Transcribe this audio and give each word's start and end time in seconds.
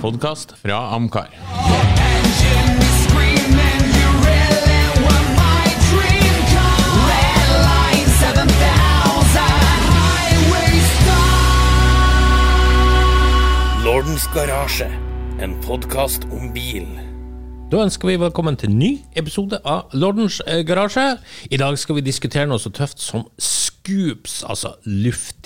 podkast 0.00 0.52
fra 0.60 0.94
Amcar. 0.94 1.30
Engine 1.32 2.78
is 2.82 2.94
screaming, 3.06 3.82
you 3.96 4.08
really 4.28 4.82
were 5.04 5.26
my 5.36 5.66
dream 5.88 6.36
car. 6.52 6.80
Red 7.10 7.48
line 7.68 8.08
7000, 8.20 9.40
highway 9.96 10.72
star. 11.00 11.44
Lordens 13.84 14.26
garasje, 14.34 14.90
en 15.40 15.60
podkast 15.66 16.24
om 16.32 16.52
bil. 16.52 16.88
Da 17.70 17.76
ønsker 17.82 18.08
vi 18.08 18.20
velkommen 18.20 18.56
til 18.56 18.70
en 18.70 18.78
ny 18.78 18.92
episode 19.18 19.58
av 19.66 19.90
Lordens 19.92 20.42
eh, 20.46 20.62
garasje. 20.66 21.16
I 21.50 21.56
dag 21.58 21.78
skal 21.78 21.98
vi 21.98 22.04
diskutere 22.06 22.46
noe 22.46 22.62
så 22.62 22.70
tøft 22.70 23.02
som 23.02 23.26
scoops, 23.42 24.44
altså 24.46 24.76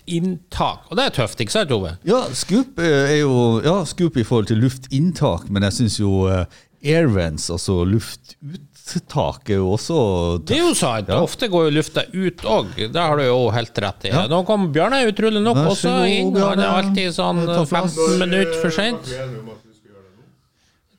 luftinntak. 0.01 0.89
Og 0.91 0.97
det 0.97 1.05
er 1.05 1.15
tøft, 1.15 1.41
ikke 1.41 1.53
sant, 1.53 1.71
Ove? 1.73 1.97
Ja, 2.05 2.25
scoop 2.35 2.79
eh, 2.79 3.15
er 3.15 3.21
jo 3.23 3.61
ja, 3.65 3.85
scoop 3.85 4.17
i 4.17 4.25
forhold 4.25 4.47
til 4.51 4.61
luftinntak, 4.61 5.51
men 5.51 5.63
jeg 5.63 5.73
syns 5.73 6.01
jo 6.01 6.27
eh, 6.29 6.45
airvents, 6.83 7.51
altså 7.51 7.85
luftuttak, 7.85 9.49
er 9.51 9.61
jo 9.61 9.73
også 9.75 9.97
tøft. 10.41 10.49
Det 10.49 10.59
er 10.59 10.65
jo 10.65 10.75
sant. 10.75 11.09
Ja. 11.09 11.21
Ofte 11.23 11.49
går 11.49 11.69
jo 11.69 11.75
lufta 11.79 12.05
ut 12.13 12.45
òg. 12.45 12.77
Det 12.77 13.01
har 13.01 13.17
du 13.17 13.25
jo 13.25 13.51
helt 13.55 13.79
rett 13.79 14.07
i. 14.09 14.15
Ja. 14.15 14.27
Nå 14.31 14.43
kom 14.49 14.71
Bjørne 14.73 15.05
utrolig 15.09 15.43
nok 15.45 15.65
også 15.75 15.97
god, 16.01 16.07
inn. 16.09 16.37
Han 16.41 16.61
er 16.61 16.79
alltid 16.81 17.17
sånn 17.17 17.45
15 17.45 18.17
minutter 18.21 18.57
for 18.61 18.75
seint. 18.75 19.13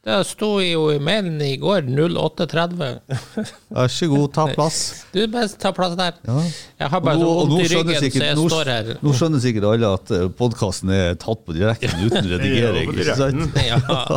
Det 0.02 0.16
sto 0.26 0.48
jo 0.66 0.88
i 0.90 0.98
mailen 0.98 1.36
i 1.46 1.52
går 1.62 1.84
08.30. 1.86 2.80
Vær 3.78 3.92
så 3.94 4.08
god, 4.10 4.24
ta 4.34 4.48
plass. 4.50 4.78
Du 5.14 5.20
best 5.30 5.60
ta 5.62 5.70
plass 5.78 5.94
der. 6.00 6.16
Ja. 6.26 6.40
Jeg 6.82 6.90
har 6.96 7.04
bare 7.06 7.20
Nå- 7.22 7.28
så 7.28 7.36
vondt 7.38 7.60
i 7.62 7.68
ryggen, 7.76 8.00
så 8.10 8.24
jeg 8.26 8.38
nå- 8.40 8.48
står 8.50 8.72
her. 8.74 8.90
Nå 9.06 9.14
skjønner 9.20 9.44
sikkert 9.44 9.68
alle 9.70 9.92
at 10.00 10.14
podkasten 10.40 10.90
er 10.96 11.14
tatt 11.22 11.44
på 11.46 11.54
direkten 11.60 12.08
uten 12.08 12.32
redigering. 12.34 12.96
sant? 13.14 13.60
Ja. 13.70 14.08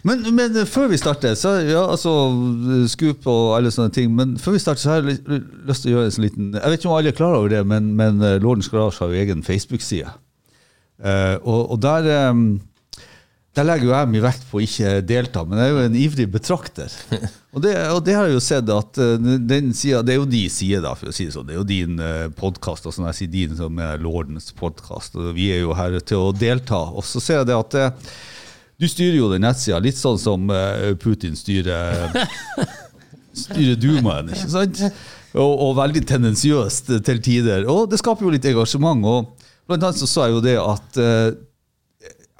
Men, 0.00 0.22
men 0.32 0.54
før 0.64 0.86
vi 0.88 0.96
starter, 0.96 1.34
så 1.36 1.50
ja, 1.60 1.82
altså 1.92 2.08
Scoop 2.88 3.26
og 3.28 3.50
alle 3.58 3.68
sånne 3.74 3.92
ting. 3.92 4.08
Men 4.16 4.32
før 4.40 4.54
vi 4.56 4.62
starter, 4.64 4.80
så 4.80 4.94
har 4.94 5.02
jeg 5.04 5.18
lyst 5.68 5.84
til 5.84 5.90
å 5.90 5.98
gjøre 5.98 6.06
en 6.08 6.14
sånn 6.16 6.24
liten 6.24 6.46
Jeg 6.56 6.72
vet 6.72 6.78
ikke 6.80 6.88
om 6.88 6.94
alle 6.96 7.12
er 7.12 7.18
klar 7.18 7.36
over 7.36 7.52
det, 7.52 7.60
men, 7.68 7.90
men 8.00 8.24
eh, 8.24 8.38
Lordens 8.40 8.70
Garasje 8.72 9.04
har 9.04 9.12
jo 9.12 9.20
egen 9.26 9.44
Facebook-side. 9.44 10.08
Eh, 11.04 11.36
og, 11.44 11.60
og 11.76 11.82
der 11.84 12.08
eh, 12.14 12.32
der 13.56 13.66
legger 13.66 13.88
jo 13.88 13.94
jeg 13.96 14.10
mye 14.12 14.22
vekt 14.22 14.44
på 14.46 14.60
å 14.60 14.62
ikke 14.62 14.90
delta, 15.02 15.42
men 15.42 15.58
jeg 15.58 15.66
er 15.66 15.72
jo 15.74 15.86
en 15.88 15.96
ivrig 15.98 16.26
betrakter. 16.30 16.92
Og 17.50 17.64
det, 17.64 17.72
og 17.90 18.04
det 18.06 18.14
har 18.14 18.28
jeg 18.28 18.36
jo 18.36 18.42
sett 18.46 18.68
at 18.70 18.98
eh, 19.02 19.24
den 19.42 19.72
sida 19.74 20.04
Det 20.06 20.12
er 20.12 20.20
jo 20.20 20.26
de 20.30 20.44
sider, 20.54 20.84
da, 20.84 20.92
for 20.94 21.10
å 21.10 21.14
si 21.14 21.24
det 21.26 21.32
sånn. 21.34 21.48
Det 21.48 21.56
er 21.56 21.58
jo 21.58 21.64
din 21.66 21.96
uh, 21.98 22.28
podkast, 22.38 22.86
og 22.86 22.94
sånn 22.94 23.08
jeg 23.08 23.16
sier 23.18 23.32
din 23.32 23.56
som 23.58 23.80
er 23.82 23.98
Lordens 23.98 24.52
podkast. 24.54 25.18
Vi 25.34 25.48
er 25.50 25.64
jo 25.64 25.74
her 25.74 25.96
til 25.98 26.28
å 26.28 26.30
delta. 26.30 26.78
Og 26.94 27.02
så 27.02 27.18
ser 27.18 27.40
jeg 27.40 27.48
det 27.50 27.56
at 27.56 27.74
eh, 27.80 28.12
du 28.78 28.86
styrer 28.86 29.18
jo 29.18 29.32
den 29.32 29.42
nettsida 29.42 29.82
litt 29.82 29.98
sånn 29.98 30.20
som 30.22 30.46
eh, 30.54 30.92
Putin 31.02 31.34
styrer 31.34 32.14
styrer 33.42 33.82
Dumaen, 33.82 34.30
ikke 34.30 34.54
sant? 34.54 34.84
Og, 35.34 35.50
og 35.50 35.74
veldig 35.82 36.06
tendensiøst 36.06 36.94
til 37.02 37.22
tider. 37.26 37.66
Og 37.66 37.90
det 37.90 37.98
skaper 37.98 38.28
jo 38.28 38.34
litt 38.36 38.46
engasjement. 38.46 39.02
Og 39.10 39.50
blant 39.66 39.90
annet 39.90 39.98
så 39.98 40.06
sa 40.06 40.30
jeg 40.30 40.38
jo 40.38 40.46
det 40.46 40.58
at 40.62 41.02
eh, 41.02 41.28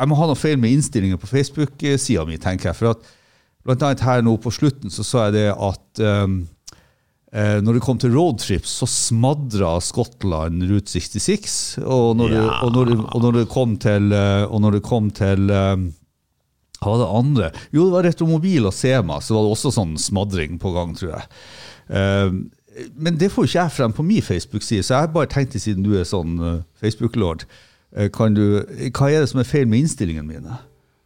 jeg 0.01 0.11
må 0.11 0.17
ha 0.19 0.29
noe 0.31 0.39
feil 0.39 0.57
med 0.61 0.73
innstillinger 0.73 1.21
på 1.21 1.29
Facebook-sida 1.31 2.25
mi, 2.29 2.39
tenker 2.41 2.71
jeg. 2.71 2.79
For 2.79 2.95
at 2.95 3.13
blant 3.67 3.85
annet 3.85 4.07
her 4.07 4.25
nå 4.25 4.39
på 4.41 4.53
slutten 4.55 4.93
så 4.93 5.05
sa 5.05 5.29
jeg 5.29 5.37
det 5.37 5.47
at 5.53 6.03
um, 6.25 6.41
når 7.31 7.77
det 7.77 7.83
kom 7.85 7.99
til 8.01 8.11
roadtrips, 8.17 8.73
så 8.81 8.89
smadra 8.91 9.77
Skottland 9.85 10.65
Route 10.67 10.91
66. 10.91 11.53
Og 11.85 12.17
når, 12.19 12.33
det, 12.33 12.41
og 12.49 12.73
når, 12.75 12.89
det, 12.91 12.97
og 13.05 13.23
når 13.23 13.37
det 13.37 13.45
kom 13.53 13.77
til, 13.79 14.09
og 14.49 14.65
når 14.65 14.79
det 14.79 14.83
kom 14.89 15.13
til 15.15 15.53
um, 15.53 15.85
hva 16.81 16.95
var 16.95 17.03
det 17.03 17.11
andre? 17.21 17.51
Jo, 17.77 17.85
det 17.85 17.93
var 17.93 18.07
Retromobil 18.09 18.67
og 18.67 18.73
Sema, 18.75 19.21
så 19.21 19.37
var 19.37 19.45
det 19.45 19.53
også 19.53 19.73
sånn 19.77 19.99
smadring 20.01 20.57
på 20.61 20.73
gang, 20.73 20.97
tror 20.97 21.13
jeg. 21.13 21.29
Um, 21.93 22.41
men 22.97 23.19
det 23.21 23.31
får 23.33 23.45
jo 23.45 23.51
ikke 23.51 23.65
jeg 23.65 23.75
frem 23.77 23.95
på 23.95 24.05
min 24.07 24.25
Facebook-side, 24.25 24.85
så 24.87 24.95
jeg 24.95 25.07
har 25.07 25.13
bare 25.15 25.31
tenkte 25.31 25.61
siden 25.61 25.85
du 25.85 25.93
er 25.99 26.07
sånn 26.09 26.39
eh, 26.39 26.63
Facebook-lord, 26.81 27.45
eh, 27.45 27.67
kan 28.15 28.37
du, 28.37 28.45
hva 28.95 29.11
er 29.11 29.25
det 29.25 29.31
som 29.33 29.43
er 29.43 29.49
feil 29.49 29.71
med 29.71 29.85
innstillingene 29.85 30.27
mine? 30.27 30.59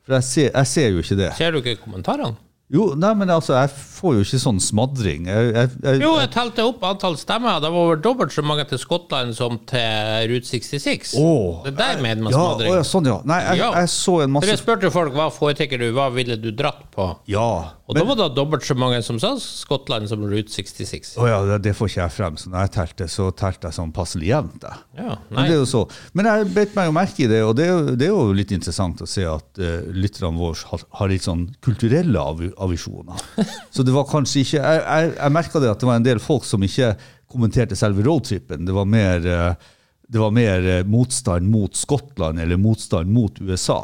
For 0.05 0.19
jeg 0.19 0.28
ser, 0.28 0.50
jeg 0.50 0.69
ser 0.69 0.91
jo 0.93 1.05
ikke 1.05 1.21
det. 1.21 1.31
Ser 1.39 1.55
du 1.55 1.62
ikke 1.62 1.78
kommentarene? 1.84 2.37
Jo, 2.72 2.87
nei, 2.97 3.11
men 3.15 3.28
altså, 3.28 3.53
jeg 3.59 3.69
får 3.77 4.15
jo 4.17 4.22
ikke 4.25 4.39
sånn 4.41 4.59
smadring. 4.62 5.27
Jeg, 5.28 5.50
jeg, 5.53 5.71
jeg, 5.84 5.99
Jo, 6.00 6.15
jeg 6.17 6.31
telte 6.33 6.65
opp 6.65 6.84
antall 6.89 7.19
stemmer. 7.21 7.59
Det 7.61 7.69
var 7.71 7.91
over 7.91 8.00
dobbelt 8.00 8.33
så 8.33 8.43
mange 8.47 8.65
til 8.71 8.81
Skottland 8.81 9.34
som 9.37 9.59
til 9.69 10.31
Route 10.33 10.49
66. 10.49 11.12
Åh. 11.21 11.61
det 11.67 11.75
der 11.77 12.00
man 12.00 12.33
ja, 12.33 12.41
smadring. 12.41 12.73
å 12.73 12.78
ja, 12.81 12.87
sånn, 12.89 13.11
ja. 13.12 13.19
Nei, 13.28 13.39
jeg, 13.61 13.91
så 13.93 14.17
en 14.25 14.25
For 14.25 14.34
masse 14.39 14.55
jeg 14.55 14.62
spurte 14.62 14.93
folk 14.94 15.15
hva 15.15 15.28
foretrekker 15.34 15.84
du, 15.84 15.91
hva 15.94 16.09
ville 16.15 16.39
du 16.41 16.50
dratt 16.56 16.89
på? 16.94 17.11
Ja. 17.31 17.47
Og 17.84 17.97
da 17.99 18.03
var 18.09 18.17
det 18.17 18.31
dobbelt 18.33 18.65
så 18.65 18.72
mange 18.78 18.97
som 19.05 19.19
sa 19.21 19.34
Skottland 19.41 20.09
som 20.09 20.22
Route 20.25 20.49
66. 20.49 21.11
Å 21.21 21.27
ja, 21.28 21.41
det, 21.45 21.59
det 21.67 21.75
får 21.77 21.91
ikke 21.91 22.00
jeg 22.00 22.12
frem. 22.15 22.39
Så 22.41 22.49
når 22.49 22.65
jeg 22.65 22.72
telte, 22.78 23.09
så 23.12 23.27
telte 23.37 23.69
jeg 23.69 23.77
sånn 23.77 23.93
passelig 23.93 24.31
jevnt. 24.31 24.65
Ja, 24.97 25.19
Men, 25.28 25.41
det 25.43 25.53
er 25.53 25.59
jo 25.59 25.67
så. 25.69 25.83
Men 26.17 26.31
jeg 26.31 26.47
bet 26.55 26.73
meg 26.78 26.89
jo 26.89 26.94
merke 26.97 27.27
i 27.27 27.28
det, 27.28 27.43
og 27.44 27.53
det 27.59 27.67
det 28.00 28.06
er 28.09 28.15
jo 28.15 28.33
litt 28.37 28.55
interessant 28.56 29.03
å 29.05 29.09
se 29.09 29.27
at 29.28 29.61
uh, 29.61 29.91
lytterne 29.93 30.33
våre 30.41 30.56
har, 30.71 30.84
har 30.97 31.12
litt 31.12 31.27
sånn 31.27 31.44
kulturelle 31.65 32.21
av, 32.21 32.41
avisjoner. 32.65 33.21
Så 33.75 33.84
det 33.84 33.93
var 33.93 34.09
kanskje 34.09 34.44
ikke 34.44 34.62
Jeg, 34.62 34.81
jeg, 34.81 35.12
jeg 35.19 35.34
merka 35.37 35.61
det 35.61 35.73
at 35.75 35.83
det 35.83 35.89
var 35.91 36.00
en 36.00 36.06
del 36.06 36.23
folk 36.23 36.49
som 36.49 36.65
ikke 36.65 36.94
kommenterte 37.34 37.77
selve 37.77 38.05
roadtripen. 38.06 38.65
Det 38.65 38.77
var 38.77 38.89
mer, 38.89 39.28
uh, 39.28 39.77
det 40.09 40.25
var 40.25 40.33
mer 40.33 40.71
uh, 40.71 40.81
motstand 40.89 41.53
mot 41.53 41.77
Skottland 41.77 42.41
eller 42.41 42.61
motstand 42.61 43.12
mot 43.12 43.44
USA. 43.44 43.83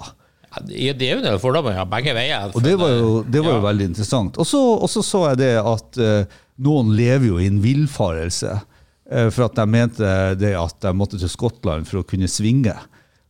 Ja, 0.50 0.62
det 0.66 0.94
det 0.99 1.06
er 1.09 1.12
jo 1.15 1.21
en 1.22 1.27
del 1.28 1.38
fordommer 1.43 1.77
ja, 1.78 1.84
begge 1.87 2.15
veier. 2.16 2.50
Og 2.55 2.65
det 2.65 2.72
var 2.81 2.91
jo, 2.91 3.11
det 3.22 3.43
var 3.44 3.53
jo 3.55 3.61
Ja. 3.61 3.66
veldig 3.69 3.84
interessant. 3.93 4.38
Og 4.43 4.47
så, 4.47 4.61
så 4.91 5.03
så 5.06 5.21
jeg 5.31 5.38
det 5.44 5.53
at 5.62 6.00
uh, 6.03 6.41
noen 6.59 6.91
lever 6.99 7.28
jo 7.28 7.38
i 7.38 7.47
en 7.47 7.61
villfarelse. 7.62 8.56
Uh, 9.10 9.28
for 9.31 9.47
at 9.47 9.55
de 9.59 9.66
mente 9.71 10.10
det 10.41 10.55
at 10.59 10.75
de 10.83 10.93
måtte 10.94 11.19
til 11.22 11.31
Skottland 11.31 11.87
for 11.87 12.03
å 12.03 12.06
kunne 12.06 12.27
svinge. 12.31 12.75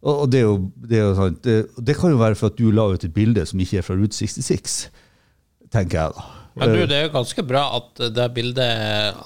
Og, 0.00 0.22
og 0.24 0.30
det, 0.32 0.40
er 0.40 0.46
jo, 0.48 0.56
det, 0.80 0.98
er. 1.04 1.36
Det, 1.44 1.58
det 1.76 1.96
kan 2.00 2.10
jo 2.14 2.20
være 2.22 2.38
for 2.40 2.48
at 2.48 2.56
du 2.56 2.70
la 2.72 2.88
ut 2.94 3.04
et 3.04 3.12
bilde 3.12 3.44
som 3.44 3.60
ikke 3.60 3.82
er 3.82 3.84
fra 3.84 3.98
Route 4.00 4.16
66, 4.16 4.78
tenker 5.72 6.00
jeg 6.00 6.16
da. 6.16 6.24
Men 6.56 6.72
du, 6.72 6.80
det 6.88 6.96
er 6.96 7.04
jo 7.06 7.12
ganske 7.14 7.44
bra 7.46 7.66
at 7.76 8.00
det 8.16 8.30
bildet 8.34 9.20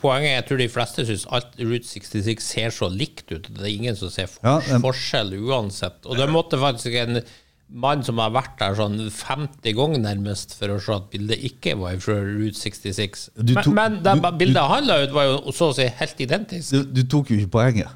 Poenget 0.00 0.30
er 0.30 0.36
jeg 0.40 0.46
tror 0.48 0.58
de 0.62 0.68
fleste 0.72 1.04
syns 1.08 1.26
alt 1.36 1.52
Route 1.60 1.84
66 1.88 2.40
ser 2.54 2.70
så 2.72 2.88
likt 2.88 3.30
ut. 3.34 3.46
Det 3.52 3.60
er 3.66 3.72
ingen 3.74 3.96
som 3.96 4.08
ser 4.12 4.26
for 4.32 4.40
Ja, 4.46 4.58
em- 4.74 4.82
forskjell 4.84 5.34
uansett. 5.44 6.06
Og 6.06 6.16
det 6.16 6.28
måtte 6.32 6.56
faktisk 6.60 6.94
en 7.02 7.20
mann 7.70 8.02
som 8.02 8.18
har 8.18 8.32
vært 8.34 8.56
der 8.58 8.74
sånn 8.74 8.96
50 9.14 9.74
ganger 9.78 10.00
nærmest 10.02 10.56
for 10.58 10.72
å 10.74 10.80
se 10.82 10.92
at 10.96 11.10
bildet 11.12 11.38
ikke 11.46 11.76
var 11.78 12.00
fra 12.02 12.16
Route 12.18 12.56
66. 12.58 13.28
Du 13.36 13.52
men 13.54 13.62
tok- 13.64 13.74
men 13.76 14.02
det 14.02 14.16
du- 14.22 14.30
bildet 14.40 14.68
han 14.72 14.86
la 14.88 15.02
ut, 15.04 15.12
var 15.12 15.24
jo 15.28 15.52
så 15.52 15.68
å 15.70 15.74
si 15.76 15.86
helt 15.86 16.16
identisk. 16.26 16.70
Du, 16.72 16.82
du 16.84 17.02
tok 17.04 17.30
jo 17.30 17.36
ikke 17.36 17.52
poenget. 17.60 17.88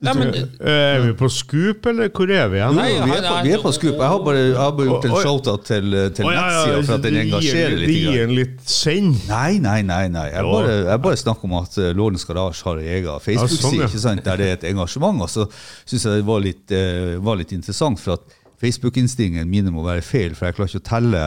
Nei, 0.00 0.12
men, 0.16 0.30
Eh, 0.32 0.96
Er 0.96 1.02
vi 1.04 1.12
på 1.12 1.28
Scoop, 1.28 1.86
eller 1.90 2.08
hvor 2.08 2.30
er 2.32 2.46
vi 2.48 2.56
igjen? 2.56 2.76
Nei, 2.78 2.88
vi, 3.04 3.16
er 3.18 3.26
på, 3.26 3.34
vi 3.44 3.52
er 3.52 3.60
på 3.60 3.72
Scoop. 3.76 3.98
Jeg 4.00 4.08
har 4.12 4.22
bare, 4.24 4.44
jeg 4.46 4.56
har 4.56 4.70
bare 4.78 4.86
gjort 4.88 5.08
en 5.10 5.16
shoutout 5.20 5.66
til, 5.68 5.96
til 6.16 6.24
ja, 6.24 6.32
ja, 6.32 6.46
nettsida 6.46 6.78
for 6.86 6.94
at 6.94 7.04
den 7.04 7.18
engasjerer 7.20 7.76
litt. 7.82 7.92
gir 7.98 8.22
en 8.24 8.32
litt 8.38 8.62
send. 8.64 9.18
Nei, 9.28 9.58
nei, 9.60 9.82
nei. 9.84 10.06
nei. 10.08 10.24
Jeg 10.32 10.46
bare, 10.48 10.78
jeg 10.88 11.02
bare 11.04 11.20
snakker 11.20 11.50
om 11.50 11.56
at 11.60 11.76
uh, 11.76 11.90
garage 11.92 12.30
Garasje 12.30 12.68
har 12.70 12.80
en 12.80 12.88
egen 12.96 13.24
Facebook-side 13.26 13.66
sånn, 13.66 13.76
ja. 13.82 13.90
ikke 13.90 14.24
der 14.30 14.40
det 14.40 14.48
er 14.48 14.56
et 14.56 14.66
engasjement. 14.72 15.20
Og 15.26 15.32
så 15.32 15.46
syns 15.52 16.08
jeg 16.08 16.22
det 16.22 16.28
var 16.32 16.44
litt, 16.48 16.64
eh, 16.72 17.18
var 17.20 17.40
litt 17.42 17.52
interessant, 17.52 18.00
for 18.00 18.16
at 18.16 18.38
Facebook-instinktene 18.64 19.44
mine 19.48 19.72
må 19.74 19.84
være 19.84 20.04
feil, 20.04 20.32
for 20.32 20.48
jeg 20.48 20.56
klarer 20.56 20.72
ikke 20.72 20.84
å 20.84 20.88
telle 20.94 21.26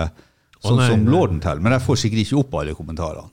sånn 0.64 0.82
nei, 0.82 0.90
som. 0.90 1.06
Lorden 1.14 1.46
teller. 1.46 1.62
Men 1.62 1.78
jeg 1.78 1.86
får 1.86 2.02
sikkert 2.08 2.26
ikke 2.26 2.42
opp 2.42 2.62
alle 2.64 2.74
kommentarene. 2.78 3.30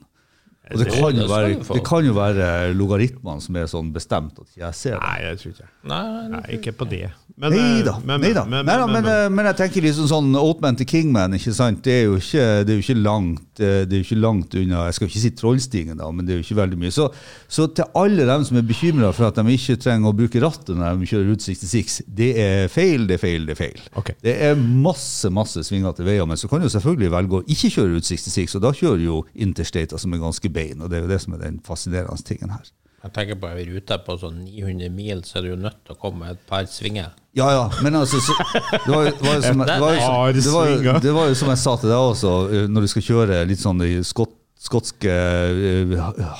Og 0.73 0.79
det 0.79 0.87
kan, 0.93 1.15
jo 1.15 1.27
være, 1.27 1.55
det 1.73 1.83
kan 1.87 2.05
jo 2.05 2.13
være 2.17 2.73
logaritmene 2.77 3.41
som 3.41 3.55
er 3.59 3.67
sånn 3.71 3.91
bestemt 3.93 4.39
at 4.39 4.47
jeg 4.57 4.73
ser 4.77 4.95
det. 4.97 5.01
Nei, 5.01 5.17
jeg 5.27 5.37
tror 5.41 5.51
ikke 5.55 5.69
nei, 5.91 6.27
Nei, 6.31 6.41
ikke 6.57 6.71
på 6.77 6.87
det. 6.91 7.09
Men, 7.41 7.53
Nei 7.55 7.79
eh, 7.79 7.83
da. 7.87 7.93
men- 8.05 8.21
Neida. 8.21 8.43
men- 8.45 8.65
Neida, 8.67 8.85
men- 8.87 9.03
men, 9.03 9.11
eh, 9.11 9.29
men 9.29 9.45
jeg 9.45 9.55
tenker 9.57 9.81
liksom 9.81 10.07
sånn 10.11 10.35
Oatman 10.37 10.75
til 10.77 10.85
Kingman, 10.85 11.33
ikke 11.33 11.53
sant? 11.55 11.81
Det 11.81 11.91
er 12.01 12.03
jo 12.05 12.17
ikke, 12.19 12.65
det 12.65 12.69
er 12.69 12.77
jo 12.79 12.83
ikke 12.85 13.01
langt 13.01 13.59
eh, 13.59 13.85
Det 13.85 13.93
er 13.93 14.01
jo 14.01 14.05
ikke 14.05 14.19
langt 14.21 14.53
unna 14.55 14.85
Jeg 14.87 14.93
skal 14.93 15.07
ikke 15.07 15.21
si 15.21 15.31
Trollstigen, 15.31 15.97
da, 15.97 16.11
men 16.11 16.25
det 16.25 16.33
er 16.35 16.41
jo 16.41 16.43
ikke 16.45 16.59
veldig 16.61 16.77
mye. 16.77 16.91
Så, 16.91 17.07
så 17.49 17.67
til 17.73 17.85
alle 17.95 18.25
dem 18.25 18.43
som 18.43 18.57
er 18.57 18.61
bekymra 18.67 19.13
for 19.13 19.25
at 19.27 19.35
de 19.35 19.41
ikke 19.55 19.77
trenger 19.81 20.11
å 20.11 20.15
bruke 20.15 20.41
rattet 20.43 20.75
når 20.77 20.99
de 20.99 21.05
kjører 21.09 21.29
Route 21.31 21.43
66, 21.47 22.01
det 22.07 22.31
er 22.37 22.67
feil, 22.67 23.07
det 23.07 23.15
er 23.17 23.23
feil, 23.23 23.45
det 23.47 23.55
er 23.57 23.61
feil. 23.63 23.79
Okay. 23.97 24.15
Det 24.21 24.35
er 24.41 24.55
masse 24.55 25.29
masse 25.31 25.63
svingete 25.65 26.03
veier, 26.05 26.27
men 26.27 26.37
så 26.37 26.49
kan 26.49 26.61
du 26.61 26.67
selvfølgelig 26.69 27.09
velge 27.11 27.39
å 27.41 27.43
ikke 27.47 27.71
kjøre 27.73 27.95
Route 27.95 28.05
66, 28.11 28.55
og 28.55 28.61
da 28.61 28.71
kjører 28.71 29.03
jo 29.03 29.25
Interstate, 29.35 29.97
som 29.99 30.13
er 30.13 30.21
ganske 30.21 30.51
bein, 30.61 30.81
og 30.81 30.91
det 30.91 30.99
er 30.99 31.07
jo 31.07 31.11
det 31.11 31.19
som 31.25 31.35
er 31.35 31.43
den 31.43 31.59
fascinerende 31.65 32.27
tingen 32.27 32.53
her. 32.53 32.69
Jeg 33.01 33.13
tenker 33.15 33.37
på 33.41 33.49
ei 33.49 33.63
rute 33.65 33.95
på 34.05 34.15
sånn 34.21 34.43
900 34.45 34.91
mil, 34.93 35.23
så 35.25 35.39
er 35.39 35.47
du 35.47 35.53
jo 35.55 35.61
nødt 35.63 35.79
til 35.87 35.95
å 35.95 36.01
komme 36.01 36.21
med 36.21 36.35
et 36.35 36.43
par 36.49 36.67
svinger. 36.69 37.15
Ja, 37.33 37.47
ja, 37.55 37.63
men 37.81 37.95
altså 37.97 38.19
så, 38.21 38.35
det, 38.43 38.91
var, 38.91 39.07
jo- 39.07 39.15
det, 39.15 39.25
var 39.25 39.39
jo 39.39 39.41
som, 39.47 39.63
det, 39.71 39.79
var 39.81 39.95
jo, 39.95 40.35
det, 40.37 40.51
var 40.53 40.69
jo, 40.69 40.93
det 41.07 41.15
var 41.15 41.31
jo 41.31 41.39
som 41.39 41.49
jeg 41.49 41.61
sa 41.63 41.73
til 41.81 41.89
deg 41.89 42.11
også, 42.11 42.35
eh, 42.51 42.67
når 42.69 42.85
du 42.85 42.91
skal 42.93 43.05
kjøre 43.07 43.41
litt 43.49 43.63
sånn 43.63 43.81
i 43.87 43.95
skotsk 44.05 44.37
skotske 44.61 45.09
eh, 45.09 45.93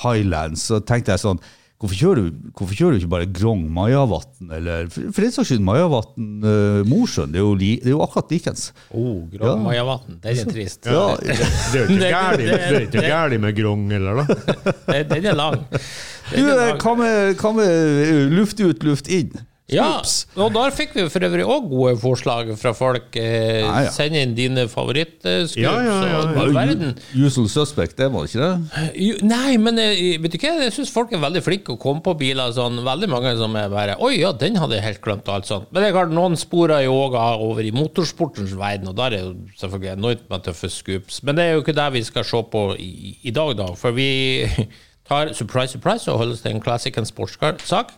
highlands, 0.04 0.68
så 0.70 0.78
tenkte 0.86 1.14
jeg 1.14 1.22
sånn 1.24 1.40
Hvorfor 1.82 1.98
kjører, 1.98 2.18
du, 2.30 2.50
hvorfor 2.54 2.76
kjører 2.78 2.94
du 2.94 3.00
ikke 3.00 3.10
bare 3.10 3.26
Grong 3.34 3.62
Majavatn, 3.74 4.52
eller 4.54 4.84
for, 4.86 5.08
for 5.10 5.24
den 5.26 5.32
saks 5.34 5.48
skyld 5.50 5.64
Majavatn 5.66 6.28
uh, 6.46 6.82
Mosjøen? 6.86 7.32
Det 7.34 7.40
er 7.40 7.42
jo, 7.42 7.56
li, 7.58 7.70
det 7.82 7.90
er 7.90 7.96
jo 7.96 8.02
akkurat 8.04 8.30
likens. 8.30 8.68
Oh, 8.94 9.24
Ja. 9.32 9.40
Grong 9.40 9.64
Majavatn. 9.66 10.20
Den 10.22 10.38
er 10.44 10.52
trist. 10.54 10.86
Ja, 10.86 11.08
Det 11.18 11.82
er 11.82 12.68
jo 12.70 12.82
ikke 12.86 13.02
gærlig 13.02 13.40
med 13.42 13.56
grong 13.58 13.88
heller, 13.90 14.22
da. 14.22 14.72
Den 15.10 15.26
er 15.32 15.34
lang. 15.34 15.58
du, 15.72 16.36
Den 16.36 16.46
er 16.46 16.52
eh, 16.52 16.68
lang. 16.70 16.82
hva 16.86 16.94
med, 17.02 17.34
hva 17.42 17.52
med 17.58 17.72
eh, 18.06 18.20
luft 18.38 18.62
ut, 18.62 18.86
luft 18.86 19.10
inn? 19.10 19.34
Ja, 19.72 20.02
og 20.36 20.52
der 20.54 20.70
fikk 20.76 20.92
vi 20.96 21.04
for 21.12 21.24
øvrig 21.26 21.44
òg 21.48 21.68
gode 21.70 21.94
forslag 22.02 22.50
fra 22.60 22.72
folk. 22.76 23.10
Eh, 23.16 23.60
Ja, 23.62 23.80
ja. 23.86 23.90
Send 23.94 24.16
inn 24.18 24.34
dine 24.36 24.66
favorittscoops. 24.68 25.56
Ja, 25.56 25.72
ja, 25.80 25.96
ja, 26.06 26.20
ja. 26.36 26.66
ja. 26.76 27.26
Usual 27.26 27.48
suspect, 27.48 27.96
det 27.98 28.08
var 28.12 28.26
det 28.26 28.32
ikke 28.34 28.48
det? 28.48 28.92
Jo, 29.06 29.14
Nei, 29.26 29.56
men 29.62 29.78
eh, 29.80 30.18
vet 30.22 30.34
du 30.34 30.38
hva? 30.42 30.52
jeg 30.66 30.74
syns 30.76 30.92
folk 30.92 31.12
er 31.16 31.22
veldig 31.22 31.42
flinke 31.46 31.74
å 31.76 31.80
komme 31.80 32.02
på 32.04 32.14
biler. 32.20 32.52
Sånn, 32.56 32.80
veldig 32.84 33.08
mange 33.12 33.34
som 33.40 33.56
er 33.56 33.68
bare 33.72 33.96
Oi, 34.02 34.14
ja, 34.20 34.32
den 34.36 34.56
hadde 34.60 34.76
jeg 34.78 34.86
helt 34.86 35.02
glemt. 35.04 35.28
og 35.28 35.34
alt 35.40 35.48
sånt. 35.50 35.68
Men 35.72 35.82
det 35.82 35.90
er 35.90 35.96
klart, 35.96 36.12
noen 36.14 36.36
sporer 36.40 36.84
jo 36.86 36.94
òg 37.06 37.16
over 37.42 37.62
i 37.64 37.72
motorsportens 37.74 38.54
verden, 38.58 38.88
og 38.92 38.96
der 38.98 39.16
er 39.18 39.26
jo 39.26 39.34
selvfølgelig 39.60 39.92
enormt 39.96 40.28
med 40.30 40.44
tøffe 40.46 40.68
scoops. 40.72 41.22
Men 41.22 41.36
det 41.38 41.44
er 41.48 41.52
jo 41.56 41.62
ikke 41.64 41.76
det 41.76 41.88
vi 41.96 42.02
skal 42.06 42.24
se 42.28 42.42
på 42.52 42.64
i, 42.78 43.16
i 43.22 43.30
dag, 43.34 43.54
da. 43.58 43.70
For 43.78 43.94
vi 43.96 44.08
tar 45.08 45.32
surprise, 45.34 45.72
surprise 45.76 46.10
og 46.12 46.18
holder 46.22 46.36
oss 46.38 46.42
til 46.44 46.54
en 46.56 46.62
classic 46.64 46.96
and 46.98 47.06
sportscar-sak. 47.08 47.92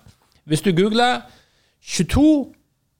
Hvis 0.49 0.61
du 0.65 0.73
googler 0.77 1.23
22 1.85 2.55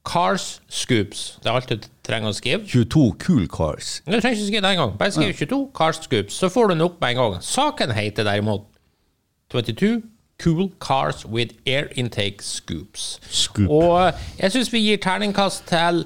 Cars 0.05 0.61
Scoops, 0.69 1.39
det 1.43 1.49
er 1.49 1.55
alt 1.57 1.69
du 1.69 1.87
trenger 2.05 2.29
å 2.29 2.35
skrive. 2.37 2.67
22 2.69 3.05
cool 3.25 3.47
cars. 3.49 3.99
Du 4.05 4.13
trenger 4.13 4.35
ikke 4.37 4.49
skrive 4.51 4.61
det 4.61 4.73
engang. 4.75 4.91
Bare 4.99 5.11
skriv 5.15 5.33
22 5.33 5.61
Cars 5.77 6.01
Scoops, 6.05 6.37
så 6.37 6.49
får 6.53 6.67
du 6.67 6.75
den 6.75 6.85
opp 6.85 6.99
med 7.01 7.15
en 7.15 7.21
gang. 7.21 7.37
Saken 7.41 7.93
heter 7.97 8.27
derimot 8.27 8.67
22 9.51 10.03
Cool 10.43 10.69
Cars 10.79 11.25
with 11.25 11.55
Air 11.65 11.87
Intake 11.95 12.43
Scoops. 12.43 13.19
Scoop. 13.29 13.69
Og 13.69 14.13
jeg 14.37 14.51
syns 14.53 14.71
vi 14.73 14.83
gir 14.85 15.01
terningkast 15.01 15.65
til 15.71 16.05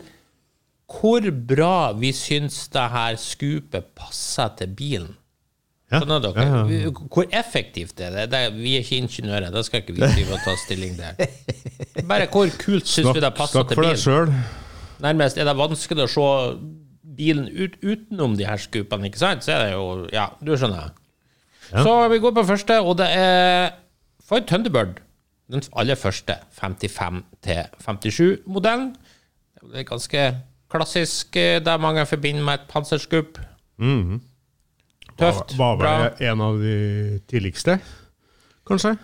hvor 0.89 1.25
bra 1.49 1.91
vi 1.97 2.13
syns 2.15 2.67
det 2.73 2.87
her 2.93 3.17
scoopet 3.21 3.91
passer 3.97 4.55
til 4.57 4.71
bilen. 4.77 5.11
Ja. 5.91 5.99
Ja, 6.45 6.65
ja. 6.69 6.89
Hvor 7.09 7.25
effektivt 7.33 7.99
er 7.99 8.11
det? 8.13 8.25
det? 8.31 8.41
Vi 8.59 8.75
er 8.77 8.83
ikke 8.83 8.99
ingeniører, 9.01 9.49
da 9.53 9.63
skal 9.65 9.81
ikke 9.81 9.95
vi 9.97 10.03
drive 10.05 10.35
og 10.35 10.43
ta 10.45 10.53
stilling 10.65 10.97
der. 10.99 11.17
Bare 12.09 12.27
hvor 12.29 12.51
kult 12.61 12.87
syns 12.87 13.09
vi 13.15 13.23
det 13.23 13.33
passer 13.33 13.63
til 13.63 13.79
bilen? 13.79 13.97
snakk 13.97 14.05
for 14.05 14.29
deg 14.29 14.29
sjøl. 14.29 14.33
nærmest 15.01 15.37
er 15.41 15.49
det 15.49 15.57
vanskelig 15.57 16.05
å 16.05 16.11
se 16.13 16.27
bilen 17.19 17.49
ut, 17.49 17.79
utenom 17.81 18.37
de 18.37 18.45
her 18.45 18.61
skupene, 18.61 19.09
ikke 19.09 19.19
sant? 19.21 19.43
Så 19.43 19.55
er 19.55 19.65
det 19.65 19.73
jo 19.73 20.07
Ja, 20.13 20.27
du 20.45 20.53
skjønner. 20.55 20.93
Så 21.73 21.95
vi 22.13 22.21
går 22.21 22.33
på 22.37 22.45
første, 22.47 22.79
og 22.81 22.97
det 23.01 23.09
er 23.13 23.71
Ford 24.25 24.45
Thunderbird. 24.47 25.01
Den 25.49 25.65
aller 25.73 25.97
første. 25.97 26.35
55 26.53 27.23
57-modellen. 27.45 28.91
Det 29.73 29.81
er 29.81 29.89
ganske 29.89 30.25
klassisk, 30.69 31.33
der 31.33 31.59
det 31.65 31.79
mange 31.81 32.05
forbinder 32.05 32.43
med 32.45 32.53
et 32.61 32.67
panserskup. 32.69 33.39
Tøft, 35.19 35.55
Var 35.59 35.77
var 35.79 36.03
vel 36.09 36.27
en 36.31 36.41
av 36.45 36.59
de 36.61 36.75
tidligste, 37.29 37.79
kanskje? 38.67 38.95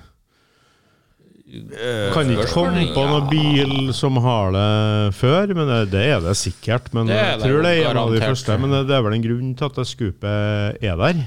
Kan 2.16 2.30
ikke 2.34 2.48
komme 2.50 2.84
på 2.96 3.04
noen 3.06 3.28
bil 3.30 3.74
som 3.96 4.18
har 4.24 4.50
det 4.56 4.70
før, 5.16 5.52
men 5.56 5.70
det, 5.70 5.80
det 5.94 6.04
er 6.16 6.24
det 6.26 6.34
sikkert. 6.40 6.90
Men 6.96 7.08
Det 7.12 7.16
er 7.16 7.28
jeg 7.36 7.42
tror 7.46 7.62
det 7.64 7.74
er 7.76 7.90
en 7.92 8.00
av 8.02 8.14
de 8.16 8.22
første. 8.24 8.58
Men 8.60 8.74
det, 8.74 8.80
det 8.90 8.96
er 8.98 9.04
vel 9.06 9.16
en 9.20 9.26
grunn 9.28 9.52
til 9.60 9.68
at 9.70 9.78
det 9.80 9.86
skupet 9.88 10.82
er 10.82 10.98
der. 11.04 11.22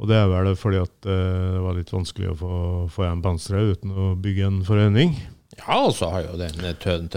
Og 0.00 0.08
det 0.08 0.16
er 0.16 0.30
vel 0.32 0.54
fordi 0.56 0.80
at 0.80 1.10
eh, 1.12 1.50
det 1.52 1.60
var 1.66 1.76
litt 1.76 1.92
vanskelig 1.92 2.30
å 2.32 2.38
få, 2.40 2.52
få 2.94 3.04
igjen 3.04 3.20
panseret 3.26 3.74
uten 3.76 3.92
å 3.92 4.08
bygge 4.24 4.46
en 4.48 4.62
forhøyning. 4.64 5.12
Ja, 5.58 5.76
og 5.84 5.92
så 5.98 6.08
har 6.14 6.24
jo 6.24 6.38
den 6.40 6.64
eh, 6.64 6.72
Thun- 6.80 7.10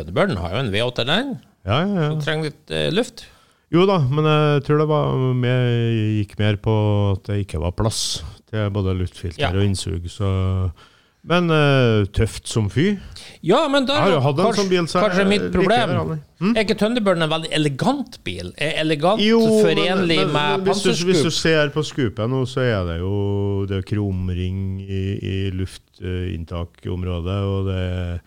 har 0.43 0.57
jo 0.57 0.63
en 0.65 0.73
V8 0.73 1.05
den. 1.07 1.31
Ja, 1.63 1.77
ja, 1.87 2.09
ja. 2.09 2.09
Trenger 2.19 2.49
litt 2.51 2.73
eh, 2.75 2.89
luft. 2.91 3.23
Jo 3.73 3.87
da, 3.89 3.97
men 4.05 4.27
jeg 4.29 4.63
tror 4.67 4.83
det 4.83 4.89
var 4.91 5.21
mer, 5.33 5.67
gikk 6.21 6.35
mer 6.37 6.57
på 6.61 6.73
at 7.15 7.23
det 7.31 7.39
ikke 7.47 7.61
var 7.63 7.71
plass 7.73 8.01
til 8.51 8.67
både 8.75 8.93
luftfilter 8.99 9.41
Ja. 9.41 9.49
og 9.49 9.63
innsug. 9.65 10.05
Så. 10.13 10.27
Men 11.25 11.47
uh, 11.49 12.03
tøft 12.13 12.49
som 12.51 12.65
fy. 12.69 12.97
Ja, 13.41 13.61
men 13.71 13.85
der 13.87 13.95
Jeg 14.11 14.19
har 14.21 14.33
jo 14.35 14.43
kanskje, 14.43 14.59
sånn 14.59 14.69
bil, 14.69 14.85
kanskje 14.91 15.25
mitt 15.29 15.45
problem. 15.55 16.19
Hm? 16.43 16.51
Er 16.53 16.65
ikke 16.67 16.75
Thunderbirden 16.81 17.23
en 17.25 17.31
veldig 17.31 17.49
elegant 17.55 18.17
bil? 18.27 18.51
Er 18.61 18.75
elegant 18.83 19.21
forenlig 19.23 20.17
men- 20.19 20.33
men- 20.33 20.59
med 20.59 20.67
hvis, 20.67 20.83
du, 20.83 21.05
hvis 21.07 21.23
du 21.23 21.31
ser 21.31 21.69
på 21.73 21.81
skupet 21.87 22.29
nå, 22.29 22.43
så 22.45 22.59
er 22.67 22.83
det 22.91 22.97
jo 22.99 23.65
det 23.65 23.77
er 23.79 23.87
krumring 23.87 24.81
i, 24.83 25.03
i 25.23 25.49
luftinntakområdet, 25.55 27.39
og 27.47 27.65
det, 27.71 28.21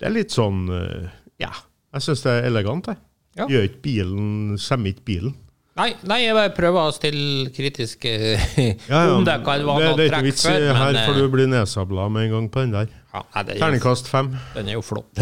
det 0.00 0.06
er 0.08 0.14
litt 0.14 0.30
sånn 0.34 0.68
eh, 0.72 1.08
Ja, 1.42 1.50
jeg 1.96 2.02
syns 2.06 2.22
det 2.24 2.32
er 2.38 2.46
elegant, 2.52 2.86
jeg. 2.86 2.96
Ja. 3.36 3.46
Gjør 3.50 3.66
ikke 3.68 3.82
bilen 3.84 4.56
Skjemmer 4.60 4.92
ikke 4.94 5.04
bilen. 5.04 5.34
Nei, 5.76 5.90
nei, 6.08 6.22
jeg 6.24 6.32
bare 6.32 6.52
prøver 6.56 6.86
å 6.88 6.92
stille 6.96 7.50
kritiske 7.52 8.08
Ja, 8.08 8.72
ja, 8.88 9.00
om 9.12 9.26
det 9.26 9.34
kan 9.44 9.60
være 9.60 9.90
noe 9.92 10.06
er 10.06 10.14
ikke 10.22 10.38
trekk 10.40 10.62
i- 10.62 10.70
her, 10.72 10.96
får 10.96 11.04
for 11.04 11.12
eh, 11.12 11.20
du 11.20 11.28
blir 11.34 11.50
nedsabla 11.52 12.06
med 12.14 12.22
en 12.24 12.30
gang 12.32 12.46
på 12.54 12.62
den 12.64 12.72
der. 12.72 12.86
Ja, 13.16 13.22
nei, 13.34 13.42
det 13.48 13.54
er 13.54 13.56
jo, 13.56 13.62
Terningkast 13.64 14.08
fem. 14.12 14.26
den 14.54 14.68
er 14.68 14.74
jo 14.76 14.82
flott. 14.84 15.20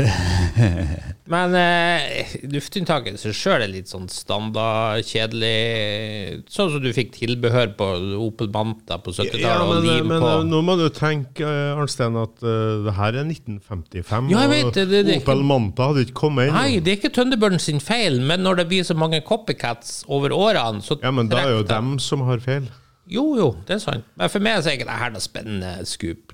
Men 1.35 1.55
eh, 1.56 2.32
luftinntaket 2.52 3.14
i 3.17 3.20
seg 3.23 3.32
sjøl 3.38 3.62
er 3.64 3.70
litt 3.70 3.88
sånn 3.88 4.08
standard, 4.12 5.05
kjedelig. 5.08 6.43
Sånn 6.52 6.73
som 6.75 6.82
du 6.85 6.91
fikk 6.96 7.14
tilbehør 7.17 7.70
på 7.79 7.87
Opel 8.26 8.50
Manta 8.52 8.99
på 9.00 9.14
70-tallet, 9.14 9.41
Ja, 9.44 9.55
og 9.64 9.73
men, 9.79 9.87
lim 9.88 10.11
men 10.12 10.20
på. 10.25 10.32
nå 10.50 10.61
må 10.67 10.76
du 10.81 10.85
tenke, 10.93 11.46
eh, 11.49 11.79
Arnstein, 11.79 12.19
at 12.20 12.44
eh, 12.44 12.85
det 12.88 12.96
her 12.99 13.20
er 13.23 13.29
1955. 13.31 14.31
Ja, 14.35 14.44
jeg 14.44 14.52
vet 14.52 14.75
det, 14.81 14.87
det- 14.93 15.02
det 15.08 15.17
er 15.17 15.23
Opel 15.25 15.44
Manta 15.49 15.88
hadde 15.93 16.05
ikke 16.08 16.19
kommet 16.26 16.50
inn. 16.50 16.58
Nei, 16.58 16.79
det 16.85 16.93
er 16.93 17.00
ikke 17.00 17.14
Tønderbørn 17.17 17.61
sin 17.62 17.81
feil, 17.81 18.20
men 18.20 18.44
når 18.44 18.62
det 18.62 18.69
blir 18.75 18.85
så 18.85 18.97
mange 18.99 19.23
copycats 19.25 20.02
over 20.12 20.35
årene, 20.37 20.82
så 20.85 20.99
Ja, 21.02 21.11
men 21.14 21.29
da 21.32 21.38
er 21.40 21.50
jo 21.55 21.62
trekker 21.62 21.69
det. 21.69 21.76
dem 21.79 21.99
som 22.02 22.26
har 22.29 22.38
feil. 22.44 22.69
Jo, 23.08 23.25
jo, 23.37 23.50
det 23.69 23.76
er 23.76 23.82
sant. 23.85 24.05
Men 24.17 24.31
for 24.32 24.40
meg 24.40 24.62
så 24.64 24.70
er 24.73 24.79
ikke 24.79 24.87
det 24.88 25.00
her 25.00 25.11
noe 25.12 25.20
spennende 25.20 25.73
Scoop 25.88 26.32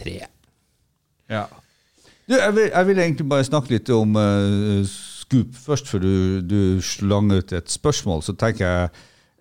3. 0.00 0.18
Ja. 1.30 1.46
Du, 2.28 2.34
jeg, 2.36 2.54
vil, 2.56 2.68
jeg 2.68 2.86
vil 2.90 2.98
egentlig 3.00 3.28
bare 3.28 3.46
snakke 3.48 3.72
litt 3.72 3.88
om 3.94 4.16
uh, 4.16 4.84
Scoop 4.88 5.56
først, 5.56 5.88
før 5.88 6.02
du, 6.04 6.12
du 6.44 6.60
slang 6.84 7.32
ut 7.32 7.52
et 7.56 7.72
spørsmål. 7.72 8.22
Så 8.24 8.34
tenker 8.40 8.64
jeg 8.66 8.90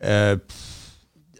uh, 0.03 0.63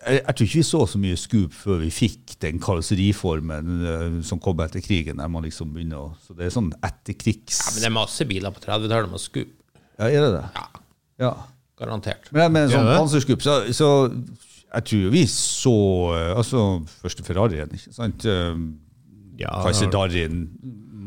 jeg, 0.08 0.22
jeg 0.22 0.36
tror 0.36 0.46
ikke 0.48 0.60
vi 0.60 0.64
så 0.68 0.82
så 0.88 1.00
mye 1.02 1.20
Scoop 1.20 1.56
før 1.56 1.82
vi 1.82 1.92
fikk 1.92 2.38
den 2.44 2.60
karosseriformen 2.64 3.72
uh, 3.84 4.18
som 4.28 4.40
kom 4.44 4.60
etter 4.64 4.84
krigen. 4.84 5.20
der 5.20 5.32
man 5.32 5.46
liksom 5.48 5.72
begynner 5.76 6.06
å, 6.06 6.10
Så 6.24 6.36
det 6.38 6.48
er 6.48 6.56
sånn 6.56 6.72
etterkrigs... 6.84 7.62
Ja, 7.64 7.74
men 7.76 7.84
det 7.84 7.90
er 7.92 7.96
masse 7.98 8.28
biler 8.30 8.56
på 8.56 8.64
30-tallet 8.64 9.12
med 9.12 9.24
Scoop. 9.24 9.54
Ja, 9.98 10.10
er 10.10 10.20
det 10.28 10.34
det? 10.36 10.44
Ja, 10.56 10.68
Ja. 11.28 11.32
garantert. 11.80 12.28
Men 12.32 12.44
jeg 12.44 12.54
mener 12.56 12.74
sånn 12.74 12.92
Er 12.92 13.00
panserskup, 13.00 13.42
så, 13.46 13.60
så 13.76 13.90
jeg 14.68 14.84
tror 14.90 15.02
jo 15.08 15.12
vi 15.14 15.24
så 15.32 15.74
eh, 16.18 16.32
Altså, 16.38 16.64
første 17.02 17.24
Ferrarien, 17.26 17.72
ikke 17.74 17.94
sant? 17.96 18.26
Ja, 19.38 19.54
Kanskje 19.64 19.90
Darrin 19.94 20.46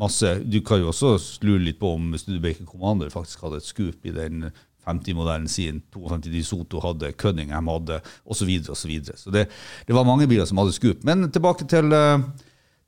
masse 0.01 0.37
Du 0.47 0.61
kan 0.65 0.81
jo 0.81 0.89
også 0.91 1.15
lure 1.45 1.61
litt 1.61 1.79
på 1.81 1.93
om 1.97 2.13
Studebaker 2.17 2.65
Commander 2.65 3.11
faktisk 3.13 3.43
hadde 3.45 3.59
et 3.61 3.67
scoop 3.67 4.07
i 4.07 4.13
den 4.15 4.47
50-modellen 4.87 5.45
sin. 5.51 5.83
52 5.93 6.31
De 6.33 6.43
Soto 6.43 6.81
hadde, 6.81 7.11
Cunningham 7.21 7.69
hadde, 7.69 7.99
osv. 8.25 8.39
Så, 8.39 8.47
videre, 8.49 8.73
og 8.73 8.79
så, 8.79 8.89
videre. 8.89 9.17
så 9.17 9.33
det, 9.33 9.45
det 9.85 9.93
var 9.93 10.07
mange 10.07 10.25
biler 10.27 10.47
som 10.49 10.57
hadde 10.57 10.73
scoop. 10.73 11.03
Men 11.05 11.27
tilbake 11.29 11.67
til, 11.69 11.93
eh, 11.93 12.23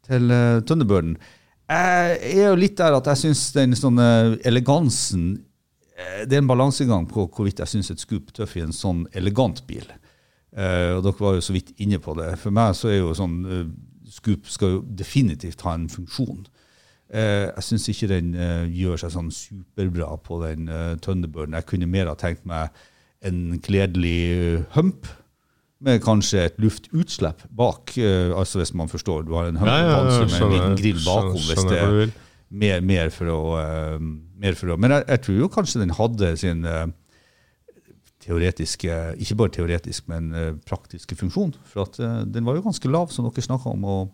til 0.08 0.34
uh, 0.34 0.64
Thunderbirden. 0.66 1.18
Jeg 1.70 2.18
er 2.34 2.50
jo 2.50 2.60
litt 2.60 2.78
der 2.80 2.98
at 2.98 3.08
jeg 3.14 3.22
syns 3.22 3.44
den 3.56 3.76
sånn 3.78 4.02
eh, 4.02 4.34
elegansen 4.50 5.28
eh, 5.96 6.26
Det 6.28 6.36
er 6.36 6.42
en 6.42 6.50
balansegang 6.50 7.06
på 7.10 7.30
hvorvidt 7.30 7.62
jeg 7.64 7.72
syns 7.72 7.94
et 7.94 8.04
scoop 8.04 8.34
tøff 8.36 8.58
i 8.58 8.66
en 8.66 8.76
sånn 8.76 9.06
elegant 9.16 9.64
bil. 9.70 9.86
Uh, 10.54 11.00
og 11.00 11.06
dere 11.06 11.18
var 11.18 11.38
jo 11.38 11.46
så 11.46 11.56
vidt 11.56 11.72
inne 11.82 11.98
på 12.04 12.14
det. 12.20 12.34
For 12.42 12.54
meg 12.54 12.76
så 12.78 12.92
er 12.92 13.00
jo 13.00 13.16
sånn 13.18 13.38
eh, 13.46 13.64
Scoop 14.24 14.48
skal 14.48 14.78
jo 14.78 14.84
definitivt 14.88 15.62
ha 15.68 15.74
en 15.76 15.90
funksjon. 15.92 16.46
Eh, 17.14 17.50
jeg 17.52 17.66
syns 17.68 17.90
ikke 17.92 18.08
den 18.10 18.32
eh, 18.40 18.64
gjør 18.72 19.02
seg 19.04 19.12
sånn 19.14 19.28
superbra 19.36 20.16
på 20.24 20.40
den 20.46 20.70
eh, 20.72 20.94
Thunderbirden. 21.04 21.58
Jeg 21.60 21.68
kunne 21.70 21.90
mer 21.92 22.08
ha 22.10 22.16
tenkt 22.18 22.46
meg 22.50 22.72
en 23.28 23.60
kledelig 23.64 24.16
eh, 24.32 24.64
hump 24.78 25.10
med 25.84 26.00
kanskje 26.06 26.46
et 26.48 26.58
luftutslipp 26.64 27.44
bak. 27.52 27.92
eh, 28.00 28.32
altså 28.32 28.62
Hvis 28.64 28.74
man 28.74 28.88
forstår. 28.90 29.26
Du 29.28 29.34
har 29.36 29.52
en 29.52 29.60
hump 29.60 29.68
Ja, 29.70 29.78
ja, 29.84 29.98
ja, 30.00 30.26
med 30.26 30.40
en 30.40 30.56
liten 30.56 30.78
grill 30.80 31.04
bakom. 31.04 31.38
hvis 31.44 31.68
det 31.70 31.82
er 31.84 32.14
mer, 32.54 32.82
mer, 32.82 33.10
for 33.12 33.26
å, 33.34 33.40
eh, 33.60 34.00
mer 34.40 34.56
for 34.56 34.72
å 34.74 34.78
Men 34.80 34.96
jeg, 34.96 35.06
jeg 35.12 35.22
tror 35.28 35.40
jo 35.44 35.52
kanskje 35.60 35.84
den 35.84 35.94
hadde 36.00 36.34
sin 36.40 36.64
teoretiske 38.24 38.98
Ikke 39.22 39.36
bare 39.40 39.54
teoretisk, 39.56 40.08
men 40.12 40.32
eh, 40.34 40.52
praktiske 40.68 41.16
funksjon. 41.20 41.54
For 41.70 41.84
at 41.88 42.00
eh, 42.00 42.20
den 42.34 42.46
var 42.48 42.56
jo 42.58 42.66
ganske 42.66 42.90
lav, 42.92 43.12
som 43.14 43.28
dere 43.30 43.44
snakka 43.46 43.74
om, 43.76 43.84
og 43.86 44.12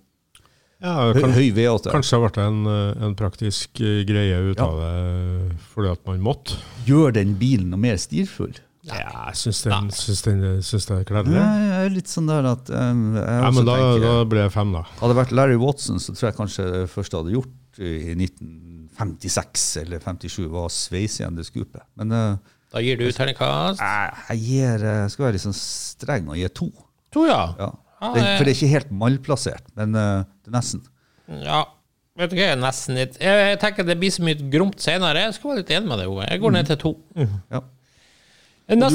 Ja, 0.80 0.94
høy, 1.12 1.20
kan, 1.22 1.34
høy 1.36 1.50
V8. 1.58 1.92
kanskje 1.92 2.16
det 2.22 2.32
ble 2.38 2.44
en, 2.48 2.60
eh, 2.72 3.04
en 3.10 3.16
praktisk 3.20 3.82
greie 4.08 4.38
ut 4.52 4.58
Ja. 4.58 4.66
av 4.70 4.80
det 4.80 5.58
fordi 5.74 5.92
at 5.92 6.06
man 6.08 6.22
måtte. 6.24 6.56
Gjør 6.88 7.14
den 7.20 7.36
bilen 7.40 7.70
noe 7.74 7.80
mer 7.84 7.98
stilfull? 8.00 8.56
Ja, 8.88 8.96
jeg 9.28 9.36
syns 9.36 9.60
den, 9.68 9.90
syns 9.92 10.22
den, 10.24 10.40
syns 10.64 10.86
det 10.88 10.96
er 10.96 11.04
kledelig. 11.06 11.36
Jeg 11.36 11.82
er 11.86 11.90
litt 11.94 12.08
sånn 12.10 12.30
der 12.32 12.48
at 12.54 12.70
um, 12.72 13.02
Ja, 13.20 13.50
men 13.52 13.68
da, 13.68 13.76
tenker- 13.76 14.06
da 14.08 14.14
ble 14.32 14.46
det 14.48 14.54
fem, 14.56 14.72
da. 14.74 14.86
Hadde 15.02 15.12
det 15.14 15.20
vært 15.20 15.34
Larry 15.36 15.58
Watson, 15.60 16.00
så 16.00 16.16
tror 16.16 16.30
jeg 16.32 16.38
kanskje 16.40 16.66
det 16.72 16.86
første 16.90 17.12
jeg 17.18 17.26
hadde 17.26 17.36
gjort 17.36 17.84
i 17.84 18.16
1956 18.16 19.66
eller 19.84 20.00
57, 20.04 20.48
var 20.50 20.68
å 20.68 20.74
sveise 20.74 21.22
igjen 21.24 21.38
det 21.38 21.46
skupet. 21.48 21.84
Men 22.00 22.12
eh, 22.16 22.56
Da 22.70 22.82
gir 22.86 23.00
du 23.00 23.08
terningkast 23.12 23.80
jeg, 23.82 24.40
gir, 24.46 24.84
eh, 24.86 25.08
skal 25.10 25.26
være 25.26 25.38
litt 25.40 25.46
sånn 25.48 25.56
streng 25.58 26.28
og 26.30 26.38
gi 26.38 26.50
to. 26.54 26.68
to, 27.16 27.24
ja. 27.30 27.42
Ja. 27.58 27.72
Ja, 28.00 28.14
Det, 28.16 28.22
for 28.38 28.46
det 28.48 28.52
er 28.54 28.56
ikke 28.56 28.72
helt 28.76 28.92
malplassert, 28.96 29.66
men 29.76 29.96
uh, 29.98 30.22
det 30.46 30.52
er 30.54 30.56
nesten. 30.56 30.84
Ja. 31.44 31.64
Vet 32.20 32.30
du 32.32 32.36
hva, 32.38 32.46
jeg 32.46 32.54
er 32.54 32.62
nesten 32.62 32.96
litt 33.00 33.18
Jeg, 33.24 33.58
tenker 33.60 33.84
det 33.88 33.96
blir 34.00 34.12
så 34.14 34.24
mye 34.24 34.38
gromt 34.54 34.80
senere. 34.84 35.26
Jeg 35.26 35.36
skal 35.36 35.52
være 35.52 35.62
litt 35.64 35.74
enig 35.76 35.88
med 35.92 36.00
deg, 36.04 36.08
Ove. 36.14 36.28
Jeg 36.30 36.40
går 36.44 36.54
ned 36.56 36.70
til 36.70 36.80
to. 36.82 36.92
Ja. 37.52 37.62
Eh, 38.70 38.78
Du, 38.78 38.86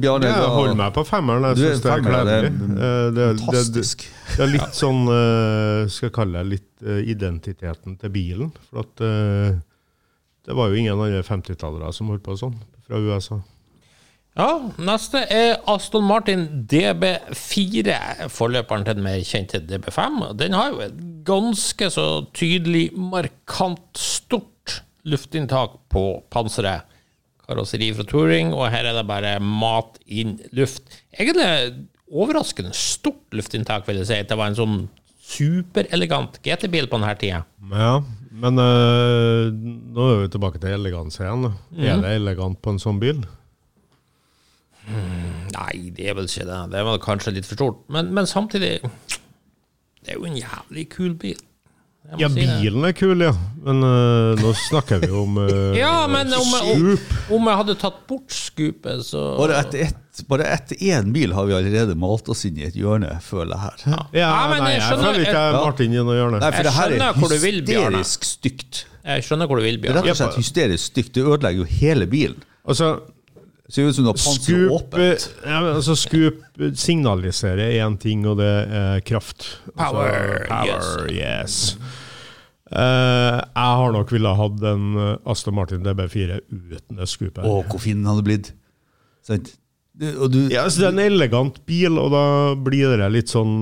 Bjarne, 0.00 0.28
Jeg 0.30 0.50
holder 0.54 0.76
meg 0.78 0.92
på 0.94 1.04
femmeren. 1.08 1.46
Jeg 1.50 1.58
syns 1.64 1.82
det 1.84 1.92
er 1.92 2.04
gledelig. 2.04 2.50
det. 2.52 2.68
Eh, 2.70 2.76
Det, 2.76 3.14
det, 3.16 3.26
det, 3.26 3.44
fantastisk. 3.44 4.04
er 4.38 4.52
litt 4.52 4.76
sånn 4.82 5.02
eh, 5.10 5.80
Skal 5.90 6.08
jeg 6.08 6.14
kalle 6.16 6.42
det 6.44 6.52
litt 6.54 6.86
eh, 6.86 7.00
identiteten 7.12 7.96
til 8.00 8.12
bilen. 8.14 8.52
For 8.70 8.84
at 8.84 9.04
eh, 9.04 9.58
det 10.46 10.54
var 10.56 10.70
jo 10.70 10.78
ingen 10.78 10.94
andre 10.96 11.24
50-tallere 11.26 11.92
som 11.96 12.12
holdt 12.12 12.22
på 12.24 12.36
sånn 12.38 12.54
fra 12.86 13.02
USA. 13.02 13.42
Ja, 14.36 14.50
neste 14.76 15.22
er 15.32 15.62
Aston 15.72 16.04
Martin 16.04 16.42
DB4, 16.68 17.94
forløperen 18.28 18.84
til 18.84 18.98
den 18.98 19.06
mer 19.06 19.22
kjente 19.24 19.62
DB5. 19.64 20.18
Den 20.36 20.52
har 20.52 20.74
jo 20.74 20.82
et 20.84 20.98
ganske 21.24 21.88
så 21.94 22.04
tydelig, 22.36 22.90
markant 22.92 23.96
stort 23.96 24.82
luftinntak 25.08 25.78
på 25.92 26.04
panseret. 26.32 26.84
Karosseri 27.46 27.92
fra 27.94 28.04
touring, 28.10 28.52
og 28.52 28.68
her 28.74 28.90
er 28.90 28.98
det 28.98 29.06
bare 29.08 29.36
mat 29.40 29.96
inn 30.04 30.36
luft. 30.58 30.84
Egentlig 31.16 31.86
overraskende 32.12 32.74
stort 32.76 33.32
luftinntak, 33.32 33.86
vil 33.88 34.02
jeg 34.02 34.10
si. 34.10 34.20
Det 34.26 34.36
var 34.36 34.50
en 34.50 34.58
sånn 34.58 34.78
superelegant 35.26 36.42
GT-bil 36.44 36.90
på 36.90 37.00
denne 37.00 37.16
tida. 37.18 37.40
Ja, 37.72 37.94
men 38.42 38.60
eh, 38.60 39.48
nå 39.96 40.06
er 40.12 40.22
vi 40.22 40.30
tilbake 40.34 40.60
til 40.62 40.76
eleganse 40.76 41.24
igjen. 41.24 41.50
Mm. 41.72 41.82
Er 41.88 42.02
det 42.04 42.14
elegant 42.18 42.60
på 42.62 42.74
en 42.74 42.80
sånn 42.82 43.00
bil? 43.02 43.24
Nei, 44.86 45.90
det 45.96 46.10
er 46.10 46.14
vel 46.18 46.28
ikke 46.28 46.46
det. 46.46 46.58
Det 46.70 46.78
er 46.78 46.86
vel 46.86 47.00
kanskje 47.02 47.34
litt 47.34 47.48
for 47.48 47.58
stort. 47.58 47.82
Men, 47.92 48.12
men 48.14 48.28
samtidig 48.30 48.76
Det 48.86 50.12
er 50.12 50.20
jo 50.20 50.28
en 50.28 50.38
jævlig 50.38 50.84
kul 50.92 51.16
bil. 51.18 51.40
Jeg 52.06 52.20
Ja, 52.22 52.28
si 52.30 52.44
bilen 52.46 52.84
er 52.86 52.92
kul, 52.94 53.20
ja. 53.24 53.32
Men 53.66 53.80
uh, 53.82 54.36
nå 54.38 54.52
snakker 54.68 55.00
vi 55.02 55.08
om 55.10 55.38
uh, 55.42 55.74
Ja, 55.84 56.06
men 56.06 56.30
om, 56.32 56.52
om, 56.54 56.84
Scoop. 57.00 57.32
om 57.34 57.48
jeg 57.50 57.56
hadde 57.60 57.74
tatt 57.80 57.96
bort 58.06 58.30
skupet, 58.30 59.02
så 59.08 59.24
Bare 59.40 59.56
etter 59.64 59.82
ett, 59.88 60.22
bare 60.30 60.46
etter 60.54 60.78
én 60.86 61.10
bil 61.12 61.34
har 61.34 61.48
vi 61.50 61.56
allerede 61.58 61.96
malt 61.98 62.30
oss 62.32 62.44
inn 62.46 62.60
i 62.62 62.66
et 62.68 62.76
hjørne, 62.78 63.16
føler 63.26 63.56
jeg 63.56 63.64
her. 63.64 63.82
Ja, 63.90 63.98
Ja, 64.22 64.30
men 64.52 64.62
nei, 64.62 64.70
jeg 64.76 64.80
jeg 64.80 64.86
skjønner- 64.86 65.10
føler 65.10 65.26
ikke 65.26 65.40
jeg 65.40 65.56
Ja. 65.58 65.64
Martin 65.66 65.92
i 65.92 66.04
noe 66.06 66.14
hjørne. 66.20 66.38
Nei, 66.40 66.52
for 66.52 66.62
Jeg 66.62 66.64
det 66.64 66.76
her 66.78 66.96
er 67.10 67.18
hysterisk 67.24 68.24
stygt. 68.30 68.84
Jeg 69.06 69.22
skjønner 69.26 69.46
hvor 69.50 69.58
du 69.58 69.66
vil, 69.66 69.76
Det 69.82 69.90
er 69.90 69.98
rett 70.00 70.14
og 70.14 70.16
slett 70.22 70.38
hysterisk 70.40 70.84
stygt. 70.92 71.12
Det 71.18 71.26
ødelegger 71.26 71.64
jo 71.64 71.68
hele 71.82 72.06
bilen. 72.06 72.38
Altså, 72.66 72.94
Ser 73.68 73.88
ut 73.88 73.96
som 73.96 74.04
du 74.06 74.12
har 74.12 74.14
panseret 74.14 74.70
åpent. 74.70 75.24
ja, 75.42 75.56
men 75.60 75.72
altså, 75.74 75.96
Scoop 75.98 76.36
signaliserer 76.78 77.72
én 77.82 77.96
ting, 77.98 78.22
og 78.30 78.36
det 78.38 78.46
er 78.70 79.00
kraft. 79.02 79.42
Altså, 79.74 79.90
Power, 79.90 80.46
power 80.46 81.08
yes. 81.10 81.76
Eh, 82.66 83.36
jeg 83.54 83.74
har 83.78 83.92
nok 83.94 84.10
ville 84.10 84.32
hatt 84.40 84.64
en 84.66 84.96
eh, 84.98 85.28
Aston 85.30 85.54
Martin 85.54 85.84
DB4 85.86 86.40
uten 86.50 86.98
det 86.98 87.06
skupet. 87.10 87.44
Å, 87.46 87.62
hvor 87.68 87.80
fin 87.82 87.98
den 88.00 88.08
hadde 88.10 88.24
blitt. 88.26 88.48
Sant? 89.26 89.46
Og 89.96 90.28
du, 90.28 90.52
Ja, 90.52 90.66
så 90.68 90.76
det 90.82 90.88
er 90.88 90.92
en 90.92 91.06
elegant 91.06 91.56
bil, 91.68 91.94
og 91.96 92.10
da 92.12 92.52
blir 92.60 92.98
det 93.00 93.08
litt 93.14 93.30
sånn 93.32 93.54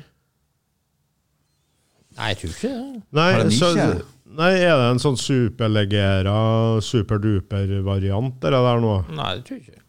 Nei, 2.16 2.28
jeg 2.32 2.38
tror 2.42 2.52
ikke 2.52 2.74
det. 2.74 3.00
Nei, 3.16 3.30
Har 3.32 3.42
de 3.44 3.56
så, 3.56 3.72
ikke? 3.72 4.04
nei, 4.36 4.52
er 4.58 4.76
det 4.80 4.90
en 4.90 5.00
sånn 5.00 5.18
superlegera, 5.20 6.36
superduper-variant 6.84 8.38
det 8.44 8.52
der 8.52 8.84
nå? 8.84 8.94
Nei, 9.16 9.32
det 9.38 9.48
tror 9.48 9.58
jeg 9.58 9.64
ikke. 9.64 9.82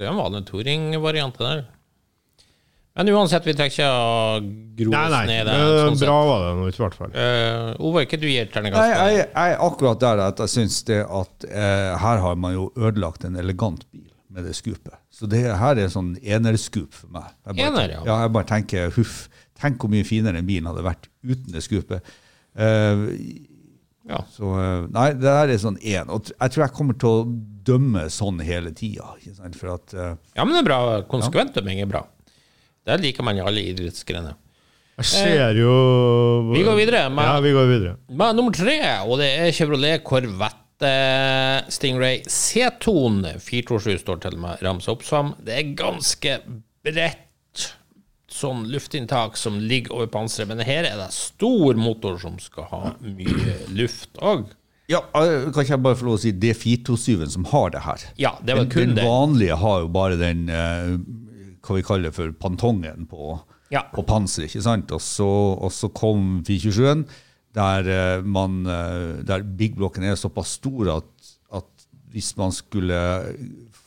Det 0.00 0.06
er 0.06 0.12
en 0.12 0.20
vanlig 0.20 0.44
touring-variant, 0.48 1.40
der. 1.40 1.64
Men 3.00 3.14
uansett, 3.16 3.46
vi 3.48 3.54
trenger 3.56 3.72
ikke 3.72 3.86
å 3.88 4.40
gro 4.76 4.92
oss 4.92 5.12
nei, 5.14 5.20
ned 5.30 5.48
Nei. 5.48 5.58
Sånn 5.86 5.96
sett. 5.96 6.04
bra 6.04 6.18
var 6.28 6.42
det 6.44 6.50
nå 6.58 6.66
i 6.68 6.74
hvert 6.76 6.96
fall. 6.98 7.14
Uh, 7.16 7.86
Ove, 7.88 8.04
hva 8.04 8.18
du 8.20 8.26
gir 8.28 8.44
Nei, 8.44 8.52
terningkast? 8.52 8.92
jeg, 8.92 9.22
jeg 9.24 9.54
er 9.56 9.64
akkurat 9.64 10.02
der 10.04 10.22
at 10.26 10.42
jeg 10.44 10.52
syns 10.52 10.80
det 10.90 11.00
at 11.08 11.46
uh, 11.48 11.90
her 12.04 12.24
har 12.26 12.40
man 12.44 12.58
jo 12.58 12.66
ødelagt 12.76 13.24
en 13.24 13.40
elegant 13.40 13.86
bil 13.88 14.10
med 14.30 14.44
det 14.44 14.52
skupet. 14.58 14.98
Så 15.10 15.26
det 15.32 15.42
her 15.48 15.80
er 15.80 15.88
sånn 15.90 16.12
enerskup 16.20 16.92
for 16.94 17.08
meg. 17.16 17.32
Jeg 17.48 17.56
bare, 17.56 17.70
Ener, 17.72 17.94
ja. 17.96 18.02
ja. 18.06 18.18
Jeg 18.26 18.34
bare 18.36 18.50
tenker 18.52 18.92
huff. 18.98 19.16
Tenk 19.60 19.80
hvor 19.80 19.92
mye 19.92 20.06
finere 20.08 20.40
en 20.40 20.48
bilen 20.48 20.68
hadde 20.70 20.84
vært 20.84 21.08
uten 21.24 21.56
det 21.56 21.64
skupet. 21.64 22.12
Uh, 22.52 23.08
Ja. 24.10 24.24
så 24.32 24.48
eh, 24.58 24.86
Nei, 24.90 25.10
det 25.14 25.22
der 25.28 25.52
er 25.52 25.60
sånn 25.60 25.76
én. 25.86 26.08
Og 26.10 26.30
jeg 26.32 26.52
tror 26.54 26.64
jeg 26.64 26.74
kommer 26.74 26.96
til 26.98 27.10
å 27.10 27.26
dømme 27.68 28.06
sånn 28.10 28.40
hele 28.42 28.72
tida. 28.74 29.12
eh, 29.94 30.16
ja, 30.34 30.46
men 30.46 30.56
det 30.56 30.62
er 30.64 30.68
bra. 30.70 30.80
Konsekvent 31.10 31.54
dømming 31.54 31.82
er 31.84 31.90
bra. 31.90 32.02
Det 32.86 32.96
liker 33.02 33.22
man 33.26 33.36
i 33.36 33.42
alle 33.44 33.62
idrettsgrener. 33.72 34.34
Jeg 35.00 35.06
ser 35.06 35.54
jo 35.56 36.52
Vi 36.52 36.62
går 36.66 36.76
videre 36.76 37.08
med- 37.10 37.24
Ja, 37.24 37.40
vi 37.40 37.52
går 37.52 37.66
videre. 37.70 37.96
Men 38.10 38.36
nummer 38.36 38.52
tre, 38.52 38.78
og 39.06 39.18
det 39.18 39.30
er 39.38 39.52
Chevrolet 39.52 40.02
Corvette 40.04 41.64
Stingray 41.72 42.22
C-Tone 42.28 43.34
427 43.40 43.98
står 44.02 44.20
til 44.20 44.36
med 44.40 44.60
ramsa 44.64 44.92
opp 44.92 45.02
som. 45.04 45.34
Det 45.44 45.56
er 45.58 45.74
ganske 45.76 46.38
bredt 46.84 47.66
sånn 48.30 48.66
luftinntak 48.70 49.36
som 49.36 49.58
ligger 49.58 49.92
over 49.96 50.06
panseret, 50.06 50.48
men 50.48 50.60
her 50.64 50.84
er 50.86 50.96
det 51.00 51.10
stor 51.12 51.74
motor 51.80 52.18
som 52.22 52.38
skal 52.38 52.64
ha 52.70 52.82
mye 53.02 53.56
luft 53.74 54.14
òg. 54.22 54.46
Ja, 54.90 55.00
eh, 55.14 55.50
Kan 55.52 55.62
ikke 55.64 55.68
jeg 55.76 55.82
bare 55.82 55.94
få 55.98 56.04
lov 56.08 56.14
å 56.18 56.20
si 56.20 56.30
det 56.32 56.50
er 56.50 56.58
427-en 56.60 57.30
som 57.30 57.44
har 57.44 57.70
det 57.70 57.82
her? 57.82 58.04
Ja, 58.18 58.32
det 58.42 58.56
var 58.56 58.64
den, 58.64 58.70
kun 58.70 58.88
den 58.88 58.94
det. 58.96 59.04
vanlige 59.04 59.56
har 59.58 59.80
jo 59.80 59.88
bare 59.88 60.16
den 60.18 60.48
eh, 60.48 60.96
hva 61.70 61.78
vi 61.78 61.86
kaller 61.86 62.14
for 62.14 62.32
pantongen 62.36 63.06
på, 63.10 63.38
Ja. 63.70 63.84
på 63.94 64.02
panseret. 64.06 64.50
ikke 64.50 64.62
sant? 64.66 64.90
Og 64.92 65.00
så, 65.00 65.26
og 65.62 65.70
så 65.72 65.88
kom 65.94 66.40
427-en, 66.46 67.04
der, 67.54 67.88
eh, 67.90 68.22
man, 68.22 68.64
eh, 68.66 69.22
der 69.26 69.42
big 69.42 69.76
blocken 69.78 70.04
er 70.06 70.18
såpass 70.18 70.58
stor 70.60 70.96
at, 70.98 71.32
at 71.52 71.86
hvis 72.12 72.32
man 72.38 72.50
skulle 72.54 72.98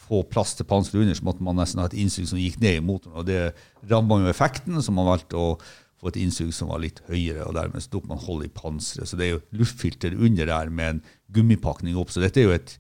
få 0.04 0.24
plass 0.28 0.56
til 0.56 0.68
panseret 0.68 1.02
under, 1.02 1.16
så 1.16 1.24
måtte 1.28 1.44
man 1.44 1.56
nesten 1.60 1.80
ha 1.80 1.88
et 1.88 1.96
innsug 2.00 2.28
som 2.28 2.40
gikk 2.40 2.60
ned 2.64 2.80
i 2.80 2.84
motoren. 2.84 3.18
og 3.22 3.26
Det 3.28 3.54
ramma 3.92 4.20
jo 4.24 4.32
effekten, 4.32 4.76
så 4.84 4.92
man 4.96 5.08
valgte 5.08 5.40
å 5.40 5.54
få 6.00 6.12
et 6.12 6.20
innsug 6.20 6.52
som 6.56 6.68
var 6.72 6.82
litt 6.84 7.00
høyere, 7.08 7.46
og 7.48 7.56
dermed 7.56 7.86
tok 7.92 8.08
man 8.10 8.20
hold 8.20 8.44
i 8.46 8.52
panseret. 8.52 9.08
Så 9.08 9.16
det 9.20 9.28
er 9.28 9.32
jo 9.38 9.44
luftfilter 9.64 10.16
under 10.20 10.46
der 10.52 10.70
med 10.70 10.90
en 10.98 11.02
gummipakning 11.32 11.96
opp. 12.00 12.12
Så 12.12 12.20
dette 12.24 12.42
er 12.44 12.50
jo 12.50 12.56
et, 12.58 12.78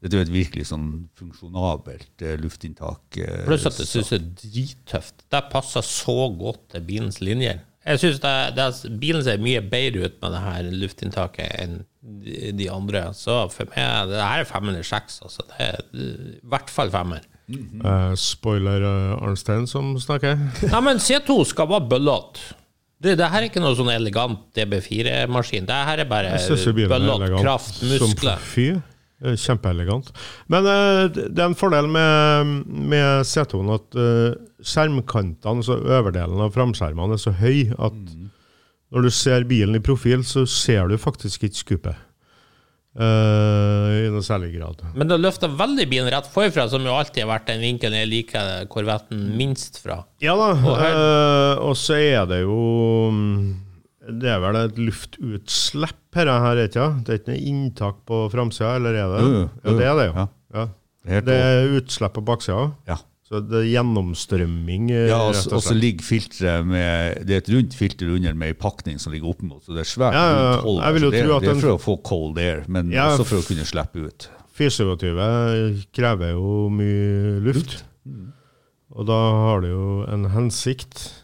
dette 0.00 0.16
er 0.16 0.24
et 0.24 0.32
virkelig 0.32 0.70
sånn 0.70 0.86
funksjonabelt 1.18 2.24
eh, 2.24 2.38
luftinntak. 2.40 3.18
eh, 3.20 3.42
Pluss 3.44 3.66
at 3.68 3.80
jeg 3.82 3.90
syns 3.90 4.12
det 4.12 4.20
er 4.20 4.28
drittøft. 4.44 5.26
Det 5.32 5.42
passer 5.52 5.84
så 5.84 6.16
godt 6.40 6.70
til 6.72 6.86
bilens 6.88 7.20
linjer. 7.20 7.60
Jeg 7.84 8.00
synes 8.00 8.20
det, 8.20 8.32
det, 8.56 8.64
bilen 9.00 9.24
ser 9.24 9.40
mye 9.40 9.60
bedre 9.64 10.08
ut 10.08 10.16
med 10.22 10.34
det 10.36 10.40
her 10.44 10.70
luftinntaket 10.82 11.52
enn 11.62 11.78
de, 12.56 12.68
andre. 12.72 13.06
Så 13.16 13.42
for 13.52 13.68
meg, 13.72 14.08
det 14.12 14.20
her 14.20 14.42
er 14.42 14.48
fem 14.48 14.68
eller 14.72 14.84
seks. 14.84 15.20
Altså. 15.24 15.44
Det 15.48 15.66
er 15.68 15.80
i 15.92 16.40
hvert 16.52 16.72
fall 16.72 16.92
femmer. 16.92 17.24
Eh, 17.50 18.12
spoiler 18.20 18.84
uh, 18.84 19.24
Arnstein 19.24 19.66
som 19.68 19.92
snakker. 20.00 20.38
Nei, 20.72 20.82
men 20.86 21.00
C2 21.02 21.42
skal 21.50 21.68
være 21.72 21.88
bøllete. 21.92 22.54
Det, 23.00 23.16
det 23.16 23.30
her 23.32 23.40
er 23.40 23.48
ikke 23.48 23.62
noe 23.64 23.76
sånn 23.76 23.88
elegant 23.94 24.42
DB4-maskin. 24.56 25.64
Det 25.68 25.76
her 25.88 26.02
er 26.04 26.08
bare 26.08 26.36
synes 26.44 26.68
bøllete, 26.68 27.32
kraft, 27.40 27.80
som 27.80 28.12
muskler. 28.12 28.42
Fy. 28.44 28.66
Eh, 28.76 28.86
Kjempeelegant. 29.20 30.10
Men 30.48 30.64
eh, 30.64 31.06
det 31.12 31.36
er 31.36 31.48
en 31.50 31.58
fordel 31.58 31.90
med, 31.92 32.54
med 32.66 33.26
C2-en 33.28 33.72
at 33.74 33.98
eh, 34.00 34.36
skjermkantene, 34.64 35.64
så 35.66 35.76
øverdelen 35.76 36.40
av 36.40 36.54
framskjermene, 36.56 37.18
er 37.18 37.20
så 37.20 37.34
høy 37.36 37.74
at 37.76 37.98
når 38.90 39.06
du 39.06 39.10
ser 39.14 39.44
bilen 39.46 39.76
i 39.76 39.82
profil, 39.84 40.24
så 40.26 40.46
ser 40.48 40.88
du 40.90 40.96
faktisk 40.98 41.44
ikke 41.46 41.60
skupet. 41.60 42.06
I 42.90 44.08
noe 44.10 44.22
særlig 44.26 44.48
grad. 44.56 44.80
Men 44.98 45.06
det 45.06 45.20
løfter 45.22 45.52
veldig 45.54 45.84
bilen 45.86 46.08
rett 46.10 46.26
forfra, 46.26 46.64
som 46.72 46.82
jo 46.82 46.96
alltid 46.98 47.22
har 47.22 47.30
vært 47.30 47.46
den 47.52 47.62
vinkelen 47.62 48.00
jeg 48.00 48.08
liker 48.10 48.64
korvetten 48.72 49.28
minst 49.38 49.78
fra. 49.78 50.00
Ja 50.18 50.34
da, 50.34 50.48
Og 50.58 50.82
eh, 50.88 51.62
og 51.68 51.76
så 51.78 52.00
er 52.02 52.26
det 52.26 52.40
jo 52.42 52.58
mm, 53.14 53.44
Det 54.00 54.30
er 54.32 54.38
vel 54.40 54.56
et 54.56 54.78
luftutslipp 54.80 56.16
her, 56.16 56.30
her 56.40 56.56
er 56.56 56.68
ikke 56.70 56.80
det? 56.80 57.04
Det 57.04 57.12
er 57.12 57.18
ikke 57.20 57.32
noe 57.34 57.42
inntak 57.52 57.98
på 58.08 58.20
framsida, 58.32 58.74
eller 58.78 58.96
er 58.96 59.12
det? 59.12 59.20
Uh, 59.20 59.36
uh, 59.36 59.48
Ja, 59.64 59.76
det 59.76 59.86
er 59.90 59.98
det 59.98 60.06
jo. 60.08 60.14
Ja. 60.16 60.26
Ja. 60.60 60.66
Det 61.24 61.36
er 61.36 61.74
utslipp 61.78 62.14
på 62.16 62.24
baksida. 62.24 62.64
Ja. 62.88 62.96
Så 63.30 63.38
det 63.46 63.60
er 63.60 63.68
gjennomstrømming, 63.70 64.88
eh, 64.90 65.06
Ja, 65.12 65.20
og 65.22 65.34
rett 65.36 65.44
så- 65.44 65.52
og 65.52 65.60
og 65.60 65.62
så 65.62 65.74
ligger 65.78 66.02
filteret 66.02 66.66
med 66.66 67.26
Det 67.26 67.30
er 67.30 67.36
et 67.38 67.48
rundt 67.54 67.74
filter 67.74 68.08
under 68.16 68.34
med 68.34 68.48
ei 68.48 68.52
pakning 68.54 68.98
som 68.98 69.12
ligger 69.12 69.28
oppimot, 69.30 69.62
så 69.62 69.72
det 69.76 69.84
er 69.84 69.90
svært. 69.92 70.12
Ja, 70.14 70.24
ja, 70.30 70.52
ja. 70.54 70.60
hold, 70.60 70.80
altså. 70.82 71.10
det, 71.10 71.42
det 71.42 71.48
er 71.48 71.60
for 71.60 71.76
å 71.76 71.80
få 71.80 72.02
cold 72.02 72.38
air, 72.38 72.64
men 72.66 72.90
Ja, 72.90 73.16
også 73.16 73.24
for 73.26 73.36
å 73.36 73.46
kunne 73.46 73.64
slippe 73.64 74.04
ut. 74.08 74.28
427 74.58 75.86
krever 75.94 76.32
jo 76.32 76.68
mye 76.70 77.40
luft. 77.40 77.84
Og 78.90 79.06
da 79.06 79.12
har 79.12 79.60
det 79.60 79.70
jo 79.70 80.04
en 80.10 80.24
hensikt. 80.24 81.19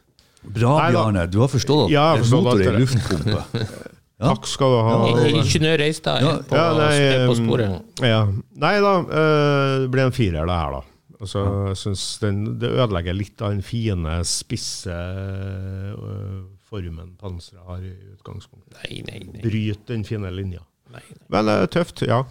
Bra, 0.55 0.73
Nei. 0.81 0.91
Bjarne. 0.95 1.27
Du 1.31 1.39
har 1.43 1.49
forstått 1.53 1.87
at 1.89 1.93
Ja, 1.95 2.07
en 2.17 2.31
motor 2.31 2.61
er 2.61 2.73
det. 2.73 2.81
luftpumpe. 2.85 3.43
Ja. 4.17 4.31
Takk 4.33 4.47
skal 4.49 4.71
du 4.73 4.77
ha. 4.81 4.93
Ingeniør 5.29 5.75
Reistad 5.83 6.23
Ja. 6.25 6.31
er 6.39 6.45
på, 6.49 6.57
Ja, 6.57 6.69
nei, 6.73 7.27
på 7.29 7.35
um, 7.35 7.41
sporet. 7.43 7.99
Ja. 8.01 8.21
Nei 8.63 8.71
da, 8.81 8.93
eh, 9.05 9.73
det 9.83 9.91
blir 9.93 10.07
en 10.07 10.15
firer, 10.17 10.47
det 10.49 10.57
her, 10.57 10.71
da. 10.73 10.81
Altså, 11.21 11.43
jeg 11.69 11.77
synes 11.83 12.05
den, 12.23 12.39
Det 12.59 12.71
ødelegger 12.71 13.13
litt 13.19 13.43
av 13.45 13.53
den 13.53 13.61
fine, 13.61 14.15
spisse 14.25 14.97
eh, 14.97 16.41
formen 16.71 17.13
panseret 17.21 17.61
har 17.69 17.85
i 17.85 17.93
utgangspunktet. 18.17 18.79
Nei, 18.87 19.03
nei, 19.05 19.21
nei. 19.35 19.43
Bryt 19.45 19.85
den 19.93 20.03
fine 20.09 20.33
linja. 20.33 20.65
nei, 20.91 21.05
nei. 21.13 21.21
Men 21.37 21.45
det 21.53 21.59
er 21.67 21.71
tøft, 21.77 22.01
ja. 22.09 22.23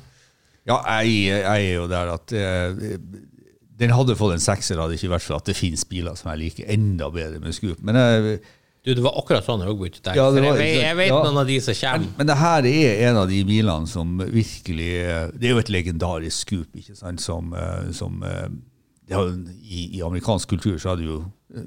Ja, 0.65 0.79
jeg, 1.03 1.27
jeg 1.29 1.45
er 1.45 1.75
jo 1.75 1.85
der 1.91 2.15
at 2.15 2.33
eh, 2.33 2.97
den 3.77 3.91
hadde 3.91 4.15
fått 4.15 4.33
en 4.37 4.43
sekser, 4.43 4.79
hadde 4.79 4.95
ikke 4.95 5.09
vært 5.11 5.25
for 5.25 5.35
at 5.39 5.45
det 5.49 5.55
finnes 5.57 5.83
biler 5.89 6.15
som 6.15 6.29
jeg 6.31 6.39
liker 6.45 6.69
enda 6.71 7.09
bedre 7.11 7.41
med 7.43 7.53
skup. 7.57 7.81
Men, 7.83 7.95
jeg, 7.99 8.37
Du, 8.85 8.91
det 8.93 9.01
var 9.01 9.15
akkurat 9.17 9.43
sånn 9.43 9.63
òg 9.65 9.79
begynte. 9.79 10.13
Ja, 10.15 10.27
var- 10.29 10.37
jeg, 10.45 10.53
vet- 10.59 10.83
jeg 10.83 10.95
vet 10.99 11.07
ja. 11.09 11.17
noen 11.25 11.39
av 11.41 11.47
de 11.49 11.55
som 11.65 11.73
kommer. 11.79 12.07
men 12.19 12.27
det 12.29 12.35
her 12.37 12.67
er 12.69 12.99
en 13.09 13.17
av 13.17 13.27
de 13.31 13.39
bilene 13.43 13.87
som 13.89 14.11
virkelig 14.19 14.89
eh, 15.01 15.31
Det 15.33 15.47
er 15.49 15.53
jo 15.55 15.57
et 15.63 15.71
legendarisk 15.73 16.37
skup, 16.47 16.75
ikke 16.77 16.95
sant, 16.95 17.19
som, 17.21 17.51
eh, 17.57 17.91
som 17.97 18.21
ja, 19.09 19.23
i, 19.61 19.97
I 19.97 20.01
amerikansk 20.05 20.49
kultur 20.53 20.77
så 20.77 20.89
hadde 20.93 21.01
det 21.03 21.09
jo 21.09 21.19
eh, 21.55 21.65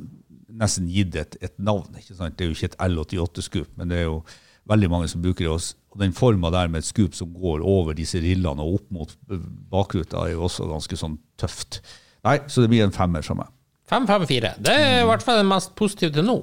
nesten 0.63 0.89
gitt 0.91 1.15
et, 1.19 1.37
et 1.43 1.59
navn. 1.59 1.91
ikke 1.99 2.15
sant? 2.17 2.39
Det 2.39 2.47
er 2.47 2.49
jo 2.53 2.57
ikke 2.57 2.71
et 2.73 2.79
L88-skup, 2.89 3.69
men 3.77 3.89
det 3.93 3.99
er 3.99 4.07
jo 4.09 4.23
veldig 4.71 4.89
mange 4.91 5.09
som 5.11 5.21
bruker 5.23 5.45
det. 5.45 5.51
også. 5.53 5.75
Og 5.99 6.05
den 6.05 6.13
forma 6.15 6.53
der 6.55 6.69
med 6.71 6.85
et 6.85 6.87
skup 6.87 7.17
som 7.19 7.33
går 7.35 7.65
over 7.67 7.97
disse 7.99 8.21
rillene 8.23 8.63
og 8.63 8.77
opp 8.79 8.91
mot 8.95 9.15
eh, 9.33 9.41
bakruta, 9.73 10.21
er 10.29 10.37
jo 10.37 10.45
også 10.47 10.69
ganske 10.71 10.99
sånn 11.01 11.17
tøft. 11.41 11.81
Nei, 12.23 12.37
så 12.47 12.63
det 12.63 12.71
blir 12.71 12.85
en 12.87 12.95
femmer 12.95 13.27
fra 13.27 13.35
meg. 13.41 13.51
5-5-4. 13.91 14.53
Det 14.63 14.77
er 14.79 15.03
i 15.03 15.09
hvert 15.09 15.25
fall 15.27 15.41
den 15.41 15.51
mest 15.51 15.75
positive 15.75 16.15
til 16.15 16.27
nå. 16.29 16.39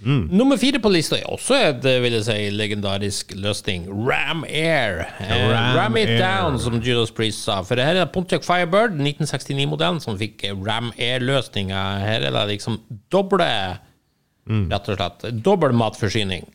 Mm. 0.00 0.28
Nummer 0.32 0.56
fire 0.56 0.78
på 0.80 0.88
lista 0.94 1.18
er 1.18 1.26
også 1.28 1.58
et 1.58 1.84
eh, 1.90 1.98
vil 2.04 2.14
jeg 2.20 2.24
si, 2.28 2.38
legendarisk 2.54 3.34
løsning. 3.34 3.90
Ram 3.90 4.46
Air. 4.46 5.02
Eh, 5.18 5.34
Ram 5.50 5.74
Ram, 5.76 5.98
It 5.98 6.14
Air. 6.14 6.22
Down, 6.22 6.60
som 6.62 6.78
Judas 6.78 7.10
Priest 7.12 7.42
sa. 7.44 7.58
For 7.66 7.74
det 7.76 7.88
her 7.88 7.98
er 8.00 8.08
Pontiac 8.14 8.46
Firebird, 8.46 8.94
1969-modellen, 8.94 9.98
som 10.06 10.16
fikk 10.22 10.46
eh, 10.46 10.54
Ram 10.54 10.94
Air-løsninga. 10.94 11.82
Her 12.06 12.30
er 12.30 12.36
det 12.38 12.46
liksom 12.54 12.78
doble 13.12 13.50
Mm. 14.50 14.64
Rett 14.72 14.88
og 14.88 14.96
slett. 14.96 15.24
Dobbel 15.44 15.74
matforsyning. 15.78 16.46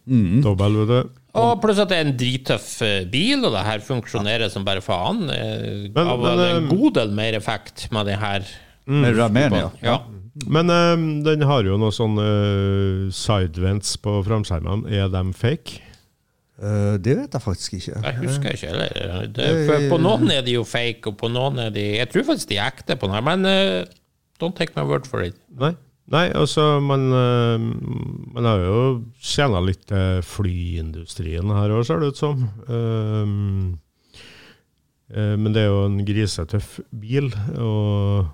Dobbel, 0.43 0.73
vet 0.81 0.89
du. 0.89 1.13
Og 1.35 1.61
pluss 1.63 1.79
at 1.83 1.89
det 1.91 1.97
er 1.99 2.05
en 2.07 2.17
drittøff 2.19 2.67
eh, 2.85 3.05
bil, 3.11 3.43
og 3.45 3.51
det 3.55 3.63
her 3.67 3.81
funksjonerer 3.83 4.51
som 4.53 4.65
bare 4.67 4.83
faen. 4.85 5.25
Eh, 5.29 5.89
Men- 5.95 6.11
Av 6.13 6.21
men, 6.21 6.43
en 6.45 6.69
eh, 6.69 6.69
god 6.75 6.93
del 6.99 7.11
mer 7.17 7.37
effekt 7.39 7.87
med 7.91 8.07
det 8.07 8.19
her. 8.21 8.45
Med 8.85 9.17
ramen, 9.17 9.55
ja. 9.57 9.69
Ja. 9.83 9.97
Men 10.51 10.69
um, 10.69 11.03
den 11.23 11.41
har 11.47 11.63
jo 11.63 11.77
noen 11.79 11.93
sånne 11.95 12.23
uh, 12.27 13.11
sidevents 13.15 13.95
på 14.03 14.17
framskjermene. 14.27 14.91
Er 14.91 15.07
de 15.13 15.21
fake? 15.33 15.79
Uh, 16.59 16.95
det 16.99 17.15
vet 17.21 17.33
jeg 17.35 17.43
faktisk 17.43 17.77
ikke. 17.79 18.01
Jeg 18.03 18.17
husker 18.19 18.51
ikke 18.55 18.67
heller. 18.73 19.29
Det, 19.31 19.47
for 19.67 19.87
på 19.95 19.99
noen 20.03 20.29
er 20.35 20.43
de 20.45 20.57
jo 20.57 20.65
fake, 20.67 21.07
og 21.07 21.17
på 21.19 21.31
noen 21.31 21.59
er 21.65 21.71
de 21.75 21.85
Jeg 22.01 22.11
tror 22.11 22.27
faktisk 22.31 22.51
de 22.51 22.59
er 22.59 22.67
ekte 22.73 22.99
på 22.99 23.07
den 23.09 23.15
her, 23.15 23.25
men 23.27 23.47
uh, 23.47 23.87
don't 24.43 24.55
take 24.59 24.75
my 24.75 24.83
word 24.87 25.07
for 25.07 25.23
it. 25.23 25.39
Nei. 25.55 25.73
Nei, 26.13 26.27
altså, 26.37 26.79
man, 26.85 27.07
eh, 27.17 27.63
man 28.35 28.45
har 28.45 28.61
jo 28.61 28.81
tjena 29.17 29.61
litt 29.65 29.87
til 29.89 30.21
flyindustrien 30.25 31.49
her 31.57 31.73
òg, 31.73 31.81
ser 31.87 32.03
det 32.03 32.11
ut 32.13 32.19
som. 32.19 32.43
Um, 32.69 33.79
eh, 35.09 35.33
men 35.33 35.49
det 35.55 35.63
er 35.63 35.71
jo 35.71 35.87
en 35.87 36.03
grisetøff 36.05 36.75
bil, 36.93 37.31
og 37.57 38.29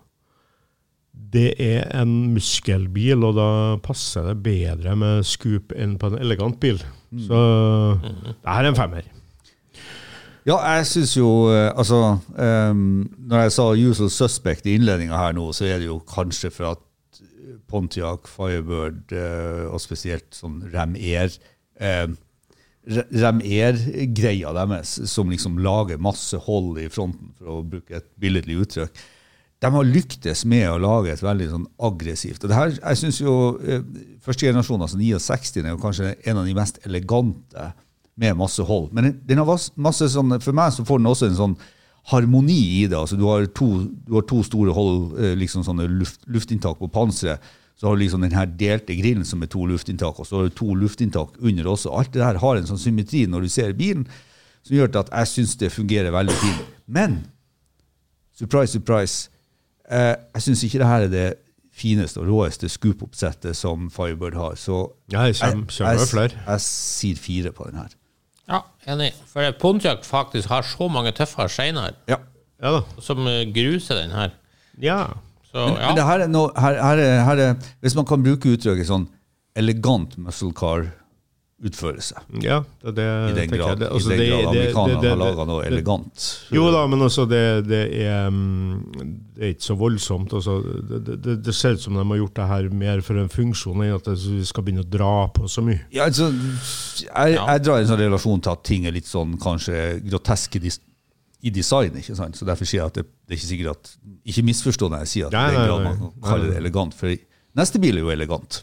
det 1.31 1.53
er 1.63 1.87
en 2.01 2.11
muskelbil, 2.33 3.23
og 3.23 3.39
da 3.39 3.47
passer 3.87 4.27
det 4.27 4.41
bedre 4.43 4.97
med 4.99 5.23
scoop 5.23 5.71
enn 5.71 5.95
på 5.95 6.11
en 6.11 6.19
elegant 6.19 6.59
bil. 6.59 6.83
Så 7.23 7.39
det 8.03 8.51
her 8.51 8.65
er 8.65 8.71
en 8.73 8.79
femmer. 8.81 9.07
Ja, 10.47 10.57
jeg 10.73 10.87
syns 10.89 11.11
jo 11.13 11.29
Altså, 11.53 12.17
um, 12.33 13.03
når 13.29 13.43
jeg 13.45 13.51
sa 13.55 13.71
usual 13.77 14.09
suspect 14.09 14.65
i 14.65 14.75
innledninga 14.75 15.15
her 15.15 15.35
nå, 15.37 15.51
så 15.55 15.69
er 15.69 15.79
det 15.79 15.87
jo 15.87 16.01
kanskje 16.03 16.51
for 16.51 16.73
at 16.73 16.87
Pontiac, 17.71 18.27
Firebird 18.29 19.13
eh, 19.15 19.63
og 19.71 19.79
spesielt 19.83 20.29
sånn 20.35 20.61
Ram 20.73 20.93
Air 20.99 21.31
eh, 21.79 22.11
Ram 23.21 23.41
Air-greia 23.45 24.51
deres, 24.57 24.95
som 25.11 25.29
liksom 25.29 25.59
lager 25.61 25.99
masse 26.01 26.37
hold 26.47 26.79
i 26.81 26.87
fronten, 26.89 27.29
for 27.37 27.59
å 27.59 27.65
bruke 27.65 27.99
et 27.99 28.07
billedlig 28.21 28.57
uttrykk, 28.63 29.01
de 29.61 29.69
har 29.69 29.85
lyktes 29.85 30.41
med 30.49 30.65
å 30.71 30.79
lage 30.81 31.11
et 31.13 31.21
veldig 31.21 31.47
sånn 31.51 31.67
aggressivt 31.85 32.41
og 32.41 32.49
det 32.49 32.57
her, 32.57 32.71
Jeg 32.81 32.97
synes 32.97 33.19
jo 33.21 33.35
eh, 33.61 33.83
første 34.25 34.47
generasjon, 34.47 34.81
altså 34.81 34.97
69, 34.97 35.61
er 35.67 35.75
jo 35.75 35.83
kanskje 35.83 36.15
en 36.25 36.41
av 36.41 36.49
de 36.49 36.55
mest 36.57 36.81
elegante 36.87 37.67
med 38.21 38.37
masse 38.37 38.63
hold. 38.65 38.89
Men 38.93 39.21
den- 39.25 39.37
har 39.37 39.59
masse 39.77 40.09
sånn, 40.09 40.41
for 40.41 40.51
meg 40.53 40.73
så 40.73 40.85
får 40.85 40.97
den 40.97 41.07
også 41.11 41.29
en 41.29 41.37
sånn 41.37 41.55
harmoni 42.09 42.81
i 42.81 42.87
det. 42.87 42.97
altså 42.97 43.17
Du 43.17 43.27
har 43.27 43.45
to, 43.45 43.85
du 44.07 44.13
har 44.15 44.25
to 44.25 44.41
store 44.43 44.73
hold, 44.73 45.13
liksom 45.37 45.63
sånne 45.63 45.87
luft, 45.87 46.25
luftinntak 46.27 46.79
på 46.79 46.89
panseret. 46.91 47.39
Så 47.81 47.87
har 47.89 47.97
du 47.97 48.03
liksom 48.03 48.21
den 48.21 48.35
her 48.37 48.45
delte 48.45 48.93
grillen 48.93 49.25
som 49.25 49.41
er 49.41 49.49
to 49.49 49.63
luftinntak, 49.65 50.19
og 50.21 50.27
så 50.29 50.37
har 50.37 50.49
du 50.51 50.53
to 50.53 50.75
luftinntak 50.77 51.39
under 51.41 51.65
også. 51.71 51.89
Alt 51.97 52.11
det 52.13 52.21
her 52.21 52.37
har 52.37 52.59
en 52.59 52.67
sånn 52.69 52.77
symmetri 52.77 53.23
når 53.25 53.47
du 53.47 53.49
ser 53.49 53.73
bilen, 53.73 54.03
som 54.61 54.75
gjør 54.77 54.91
at 55.01 55.09
jeg 55.09 55.29
syns 55.31 55.55
det 55.57 55.71
fungerer 55.73 56.13
veldig 56.13 56.35
fint. 56.43 56.67
Men 56.85 57.15
surprise, 58.37 58.75
surprise, 58.75 59.31
eh, 59.89 60.13
jeg 60.35 60.45
syns 60.45 60.61
ikke 60.67 60.83
det 60.83 60.91
her 60.91 61.07
er 61.07 61.15
det 61.15 61.25
fineste 61.81 62.21
og 62.21 62.29
råeste 62.29 62.69
scoop-oppsettet 62.69 63.57
som 63.57 63.89
Firebird 63.89 64.37
har. 64.37 64.61
Så 64.61 64.83
Ja, 65.09 65.25
kommer 65.41 65.65
jeg, 65.73 66.05
jeg, 66.13 66.37
jeg 66.37 66.63
sier 66.67 67.17
fire 67.25 67.55
på 67.55 67.65
den 67.71 67.81
her. 67.81 67.97
Ja, 68.51 68.61
enig. 68.93 69.09
For 69.31 69.57
Pontiac 69.57 70.05
faktisk 70.05 70.53
har 70.53 70.61
så 70.67 70.85
mange 70.91 71.15
tøffere 71.17 71.49
steiner 71.49 71.97
Ja. 72.11 72.21
Ja 72.61 72.83
som 73.01 73.25
eh, 73.25 73.47
gruser 73.49 74.03
den 74.03 74.13
her. 74.13 74.37
Ja. 74.77 75.01
Så 75.51 75.65
Men, 75.67 75.75
ja. 75.81 75.87
men 75.87 75.95
det 75.99 76.05
her 76.07 76.19
er 76.25 76.27
noe, 76.31 76.51
her, 76.55 76.77
her 76.81 76.97
er, 77.03 77.23
her 77.27 77.37
er, 77.49 77.55
hvis 77.83 77.95
man 77.99 78.05
kan 78.07 78.23
bruke 78.23 78.53
uttrykket 78.55 78.87
sånn 78.87 79.07
elegant 79.59 80.13
muscle 80.17 80.53
car-utførelse, 80.55 82.15
ja 82.41 82.61
det 82.81 82.93
det 82.95 83.05
i 83.05 83.33
den 83.35 83.49
jeg. 83.49 83.59
grad, 83.59 83.79
Det- 83.81 83.89
altså, 83.91 84.11
i 84.13 84.17
den 84.17 84.29
grad 84.31 84.47
amerikanerne 84.47 85.09
har 85.09 85.17
laga 85.19 85.45
noe 85.45 85.61
det- 85.63 85.71
elegant. 85.73 86.27
Jo 86.55 86.71
da, 86.71 86.85
men 86.87 86.99
altså 87.01 87.25
det, 87.29 87.67
det, 87.67 87.81
er, 88.05 88.29
mm, 88.29 89.11
det 89.35 89.43
er 89.43 89.53
ikke 89.53 89.67
så 89.67 89.75
voldsomt. 89.77 90.33
Altså, 90.33 90.55
det, 90.89 91.21
det, 91.21 91.43
det 91.43 91.53
ser 91.55 91.73
ut 91.75 91.81
som 91.83 91.93
de 91.99 92.05
har 92.07 92.17
gjort 92.17 92.33
det 92.39 92.47
her 92.47 92.69
mer 92.69 93.01
for 93.01 93.19
en 93.19 93.29
funksjon 93.29 93.83
enn 93.83 93.93
at 93.95 94.07
vi 94.07 94.43
skal 94.45 94.63
begynne 94.63 94.85
å 94.85 94.89
dra 94.89 95.27
på 95.35 95.49
så 95.51 95.61
mye. 95.61 95.81
Ja, 95.91 96.05
altså, 96.07 96.31
jeg, 96.31 97.35
jeg 97.35 97.63
drar 97.67 97.77
en 97.83 97.87
sånn 97.91 97.99
relasjon 98.07 98.41
til 98.41 98.51
at 98.55 98.63
ting 98.63 98.85
er 98.87 98.91
litt 98.95 99.05
sånn 99.11 99.35
kanskje 99.37 99.99
groteske 100.07 100.63
i 101.41 101.49
design. 101.53 101.95
ikke 101.97 102.15
sant? 102.17 102.37
Så 102.37 102.45
Derfor 102.45 102.65
sier 102.69 102.81
jeg 102.83 102.91
at 102.91 102.99
det, 102.99 103.05
det 103.27 103.35
er 103.35 103.39
ikke 103.39 103.49
sikkert 103.51 103.77
at 103.77 103.93
Ikke 104.31 104.43
misforstå 104.45 104.89
når 104.91 105.05
jeg 105.05 105.11
sier 105.13 105.29
at 105.29 105.33
Nei, 105.37 105.45
det 105.51 105.61
er 105.61 105.69
grad 105.71 105.85
nei. 105.87 105.93
man 105.99 106.11
kaller 106.25 106.51
det 106.51 106.57
elegant. 106.61 106.93
For 106.97 107.15
neste 107.57 107.81
bil 107.81 107.97
er 107.97 108.05
jo 108.05 108.11
elegant. 108.13 108.61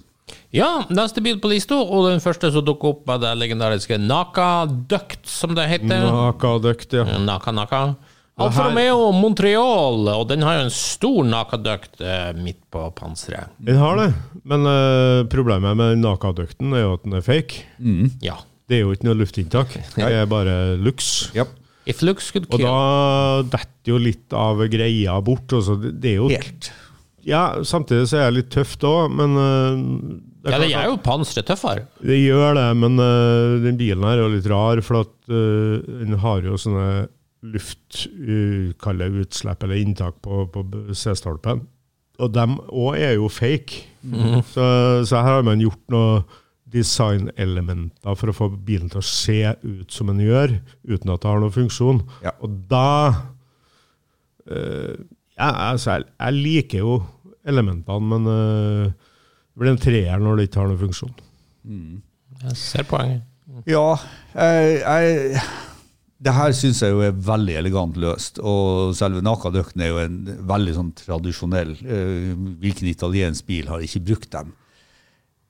ja, 0.52 0.68
neste 0.92 1.22
bil 1.24 1.38
på 1.40 1.48
lista, 1.50 1.76
og 1.80 2.06
den 2.10 2.20
første 2.20 2.50
som 2.52 2.64
dukker 2.64 2.92
opp, 2.94 3.08
er 3.14 3.18
det 3.22 3.32
legendariske 3.40 3.96
Naka 4.00 4.66
Duct, 4.68 5.26
som 5.28 5.54
det 5.56 5.66
heter. 5.70 6.04
Naka 6.06 6.54
Duct, 6.62 6.92
ja. 6.92 7.04
Naka 7.18 7.52
Naka. 7.52 7.82
Alfa 8.38 8.68
Romeo 8.68 9.08
Montreal, 9.16 10.04
og 10.12 10.28
den 10.30 10.44
har 10.46 10.60
jo 10.60 10.66
en 10.68 10.70
stor 10.70 11.24
Naka-duct 11.26 11.98
eh, 12.06 12.28
midt 12.38 12.60
på 12.70 12.84
panseret. 12.94 13.50
Den 13.58 13.80
har 13.80 13.96
det, 13.98 14.12
men 14.46 14.62
eh, 14.70 15.24
problemet 15.32 15.74
med 15.80 15.98
nakadukten 16.04 16.70
er 16.78 16.84
jo 16.84 16.92
at 16.94 17.02
den 17.08 17.16
er 17.18 17.24
fake. 17.26 17.64
Ja. 18.22 18.36
Det 18.70 18.76
er 18.78 18.84
jo 18.84 18.92
ikke 18.94 19.08
noe 19.08 19.18
luftinntak, 19.18 19.74
det 19.96 20.06
er 20.20 20.28
bare 20.30 20.76
luks. 20.78 21.32
Ja. 21.34 21.48
If 21.88 22.02
looks 22.04 22.30
could 22.34 22.48
Og 22.52 22.60
da 22.60 22.78
detter 23.48 23.94
jo 23.94 24.00
litt 24.02 24.34
av 24.36 24.60
greia 24.68 25.16
bort. 25.24 25.48
Altså, 25.56 25.78
det, 25.80 25.94
det 26.02 26.14
er 26.14 26.20
jo 26.20 26.30
Helt. 26.32 26.70
Ja, 27.28 27.42
samtidig 27.66 28.08
så 28.08 28.22
er 28.22 28.30
det 28.30 28.38
litt 28.38 28.50
tøft 28.54 28.84
òg, 28.88 29.12
men 29.12 29.34
det 29.36 30.52
Ja, 30.54 30.60
det 30.62 30.70
gjør 30.70 30.92
jo 30.92 30.98
panseret 31.04 31.48
tøffere. 31.50 31.86
Det 32.00 32.16
gjør 32.22 32.56
det, 32.56 32.66
men 32.78 33.00
uh, 33.02 33.58
den 33.64 33.78
bilen 33.80 34.06
her 34.06 34.16
er 34.16 34.22
jo 34.22 34.32
litt 34.32 34.48
rar, 34.48 34.80
for 34.86 35.02
at 35.02 35.14
uh, 35.28 35.82
den 35.82 36.16
har 36.22 36.46
jo 36.46 36.56
sånne 36.60 37.08
luft, 37.52 38.06
utslipp 38.08 39.66
eller 39.66 39.82
inntak 39.82 40.22
på, 40.24 40.46
på 40.54 40.64
C-stolpen. 40.96 41.66
Og 42.18 42.32
dem 42.34 42.56
òg 42.66 42.96
er 42.98 43.14
jo 43.18 43.28
fake. 43.30 43.84
Så, 44.54 44.64
så 45.06 45.20
her 45.20 45.38
har 45.38 45.44
man 45.46 45.62
gjort 45.62 45.82
noe 45.92 46.22
designelementer 46.72 48.16
for 48.18 48.30
å 48.30 48.36
få 48.36 48.48
bilen 48.52 48.90
til 48.92 49.00
å 49.00 49.06
se 49.06 49.40
ut 49.62 49.94
som 49.94 50.10
den 50.12 50.22
gjør, 50.24 50.58
uten 50.88 51.12
at 51.14 51.22
det 51.22 51.30
har 51.30 51.42
noen 51.42 51.54
funksjon. 51.54 52.02
Ja. 52.24 52.34
Og 52.44 52.58
da 52.70 52.88
eh, 54.48 54.98
ja, 55.38 55.52
altså, 55.70 55.96
jeg, 55.96 56.08
jeg 56.18 56.38
liker 56.38 56.84
jo 56.84 56.98
elementene, 57.48 58.10
men 58.12 58.28
eh, 58.34 58.90
det 58.92 59.62
blir 59.62 59.74
en 59.74 59.80
treer 59.82 60.22
når 60.22 60.38
det 60.38 60.48
ikke 60.48 60.62
har 60.62 60.70
noen 60.72 60.82
funksjon. 60.82 61.16
Jeg 62.44 62.60
ser 62.60 62.86
poenget. 62.88 63.24
Ja, 63.66 63.96
jeg, 64.36 64.82
jeg 64.84 65.40
det 66.18 66.34
her 66.34 66.54
syns 66.56 66.80
jeg 66.82 66.90
jo 66.90 67.02
er 67.06 67.14
veldig 67.14 67.54
elegant 67.60 67.98
løst. 68.00 68.40
Og 68.42 68.94
selve 68.98 69.22
Nakadøkken 69.22 69.84
er 69.84 69.92
jo 69.92 70.00
en 70.02 70.16
veldig 70.50 70.74
sånn 70.74 70.88
tradisjonell 70.98 71.76
eh, 71.78 72.32
Hvilken 72.58 72.90
italiensk 72.90 73.46
bil 73.46 73.70
har 73.70 73.84
ikke 73.84 74.02
brukt 74.10 74.32
dem? 74.34 74.50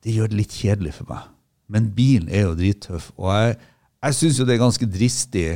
Det 0.04 0.14
gjør 0.14 0.30
det 0.30 0.38
litt 0.38 0.54
kjedelig 0.54 0.94
for 1.00 1.10
meg. 1.10 1.26
Men 1.68 1.90
bilen 1.96 2.28
er 2.32 2.46
jo 2.46 2.54
drittøff. 2.58 3.10
Og 3.18 3.32
jeg, 3.34 3.58
jeg 4.06 4.16
syns 4.20 4.38
jo 4.40 4.46
det 4.48 4.54
er 4.56 4.62
ganske 4.62 4.88
dristig 4.88 5.46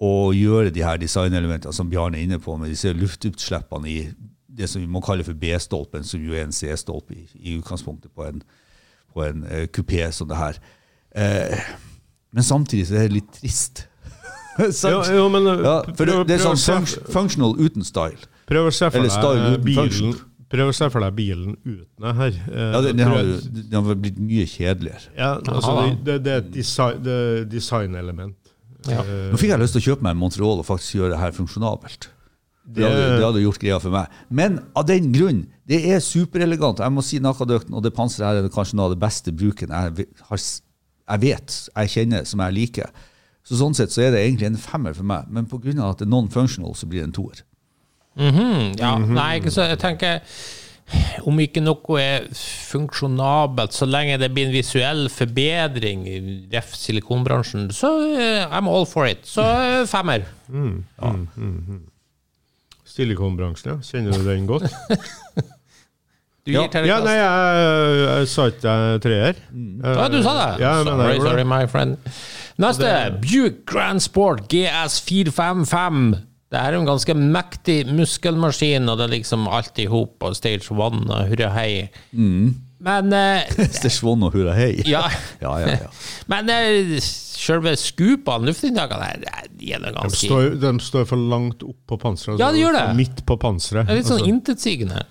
å 0.00 0.30
gjøre 0.32 0.72
de 0.72 0.82
her 0.84 0.96
designelementene 1.00 1.74
som 1.76 1.90
Bjarne 1.92 2.16
er 2.18 2.24
inne 2.24 2.38
på, 2.40 2.54
med 2.56 2.72
disse 2.72 2.92
luftutslippene 2.96 3.90
i 3.90 3.98
det 4.60 4.66
som 4.68 4.80
vi 4.82 4.88
må 4.90 5.02
kalle 5.04 5.24
for 5.24 5.36
B-stolpen, 5.38 6.04
som 6.04 6.22
jo 6.24 6.34
er 6.34 6.46
en 6.46 6.56
C-stolpe 6.56 7.14
i, 7.14 7.26
i 7.38 7.54
utgangspunktet 7.60 8.10
på 8.16 8.24
en, 8.26 8.40
på 9.12 9.22
en 9.26 9.44
uh, 9.46 9.66
kupé 9.72 10.08
som 10.12 10.28
det 10.28 10.40
her. 10.40 10.58
Eh, 11.16 11.60
men 12.34 12.46
samtidig 12.46 12.88
så 12.88 12.98
er 12.98 13.06
det 13.08 13.16
litt 13.20 13.30
trist. 13.36 13.84
Sant? 14.80 14.90
Jo, 14.92 15.00
jo, 15.20 15.28
men, 15.32 15.46
eh, 15.52 15.62
ja, 15.64 15.76
for 15.94 16.08
det, 16.08 16.16
prøv- 16.16 16.26
det 16.28 16.36
er 16.36 16.42
sånn 16.44 16.58
prøv, 16.64 17.12
functional 17.14 17.54
uten 17.60 17.86
style. 17.86 18.28
Prøv 18.50 18.68
å 18.68 18.74
se 18.74 18.88
for 18.90 18.98
Eller 18.98 19.14
style 19.14 19.52
deg 19.54 19.64
bilen. 19.68 20.16
Prøv 20.50 20.72
å 20.72 20.74
se 20.74 20.88
for 20.90 21.04
deg 21.04 21.14
bilen 21.14 21.54
uten 21.62 22.02
det 22.02 22.12
her. 22.18 22.38
Ja, 22.50 22.80
det, 22.82 22.94
det, 22.98 23.06
har, 23.06 23.28
har 23.86 23.98
blitt 24.02 24.16
mye 24.18 24.46
kjedeligere. 24.50 25.12
ja, 25.14 25.36
altså, 25.38 25.74
det, 25.84 25.92
det, 26.06 26.16
det 26.26 26.32
er 26.32 26.40
et 26.42 26.48
design, 26.56 27.04
designelement. 27.50 28.36
Ja. 28.88 29.04
Eh, 29.04 29.28
Nå 29.30 29.38
fikk 29.40 29.52
jeg 29.52 29.62
lyst 29.62 29.76
til 29.76 29.82
å 29.82 29.86
kjøpe 29.90 30.06
meg 30.06 30.16
en 30.16 30.22
Montreal 30.22 30.62
og 30.62 30.66
faktisk 30.66 30.98
gjøre 30.98 31.14
det 31.14 31.20
her 31.20 31.36
funksjonabelt. 31.36 32.08
Det 32.70 32.84
hadde, 32.86 33.06
det 33.18 33.24
hadde 33.24 33.42
gjort 33.42 33.62
greia 33.62 33.78
for 33.82 33.94
meg. 33.94 34.18
Men 34.30 34.58
av 34.78 34.86
den 34.86 35.10
grunn, 35.14 35.44
det 35.70 35.80
er 35.90 36.02
superelegant. 36.04 36.82
Jeg 36.82 36.94
må 36.94 37.02
si 37.02 37.18
Nakadøkten 37.22 37.74
og 37.74 37.82
det 37.82 37.94
panseret 37.96 38.28
her 38.28 38.46
er 38.46 38.52
kanskje 38.54 38.78
noe 38.78 38.90
av 38.90 38.94
det 38.94 39.00
beste 39.02 39.34
bruken 39.34 39.72
jeg, 39.74 40.06
har, 40.28 40.42
jeg 40.42 41.22
vet, 41.24 41.56
jeg 41.72 41.94
kjenner, 41.94 42.26
som 42.28 42.42
jeg 42.44 42.56
liker. 42.58 42.92
Så 43.46 43.58
sånn 43.58 43.74
sett 43.74 43.94
så 43.94 44.04
er 44.04 44.14
det 44.14 44.22
egentlig 44.22 44.50
en 44.50 44.60
femmer 44.60 44.94
for 44.94 45.08
meg. 45.08 45.30
Men 45.32 45.48
pga. 45.50 45.72
at 45.88 46.02
det 46.02 46.06
er 46.06 46.12
non-functional, 46.12 46.76
så 46.78 46.86
blir 46.90 47.02
det 47.02 47.10
en 47.10 47.16
toer. 47.16 47.42
Mhm, 48.18 48.72
ja, 48.80 48.96
nei, 48.98 49.36
ikke 49.38 49.52
så, 49.54 49.68
jeg 49.70 49.78
tenker 49.78 50.20
om 51.22 51.38
ikke 51.38 51.62
noe 51.62 52.00
er 52.02 52.24
funksjonabelt, 52.34 53.70
så 53.76 53.86
lenge 53.86 54.16
det 54.18 54.32
blir 54.34 54.48
en 54.48 54.54
visuell 54.56 55.04
forbedring 55.14 56.02
i 56.10 56.16
ref 56.50 56.72
silikonbransjen, 56.74 57.68
så 57.70 57.92
uh, 58.10 58.50
I'm 58.50 58.66
all 58.68 58.84
for 58.90 59.06
it. 59.06 59.22
Så 59.30 59.44
uh, 59.44 59.84
femmer. 59.86 60.26
Silikonbransjen, 62.90 63.70
ja. 63.70 63.78
Kjenner 63.86 64.18
du 64.18 64.26
den 64.26 64.46
godt? 64.50 64.66
Du 66.40 66.54
Ja. 66.54 66.62
gir 66.64 66.70
terningkast? 66.72 67.04
Ja, 67.04 67.04
nei, 67.04 67.16
jeg, 67.20 67.96
jeg 68.00 68.28
sa 68.32 68.44
ikke 68.48 68.74
jeg 68.80 69.00
treer. 69.04 69.40
Ja, 69.84 70.06
du 70.08 70.22
sa 70.24 70.30
det. 70.38 70.46
Ja, 70.62 70.70
sorry, 70.88 71.18
sorry, 71.20 71.42
my 71.44 71.66
friend. 71.68 71.98
Neste. 72.64 72.92
Buick 73.20 73.58
Grand 73.68 74.00
Sport 74.00 74.46
GS 74.48 74.96
455. 75.04 76.14
Det 76.50 76.58
er 76.58 76.74
en 76.74 76.86
ganske 76.88 77.14
mektig 77.14 77.84
muskelmaskin, 77.94 78.88
og 78.90 78.98
det 78.98 79.04
er 79.06 79.12
liksom 79.20 79.44
alt 79.46 79.76
i 79.78 79.84
hop 79.90 80.24
og 80.26 80.34
stage 80.34 80.66
one 80.74 81.04
og 81.06 81.28
hurra 81.30 81.50
hei. 81.54 81.86
Men 82.10 83.12
eh, 83.14 83.52
one 84.10 84.26
og 84.26 84.34
hurra 84.34 84.56
hei. 84.58 84.72
Ja. 84.90 85.04
ja, 85.44 85.52
ja, 85.62 85.76
ja. 85.84 85.90
Men 86.32 86.50
eh, 86.50 86.96
selve 87.04 87.76
skupene, 87.78 88.48
luftinntakene, 88.50 89.12
de 89.60 89.70
er 89.76 89.86
ganske 89.94 90.10
De 90.10 90.26
står, 90.26 90.48
de 90.58 90.72
står 90.82 91.06
for 91.12 91.22
langt 91.30 91.62
opp 91.62 91.78
på 91.86 92.00
panseret. 92.02 92.42
Ja, 92.42 92.50
de 92.50 92.64
gjør 92.64 92.74
det. 92.80 92.84
Midt 92.98 93.22
på 93.28 93.38
panseret. 93.40 93.86
Det 93.86 93.94
er 93.94 94.00
litt 94.02 94.10
sånn 94.10 94.18
Altså, 94.24 94.34
intetsigende. 94.34 95.04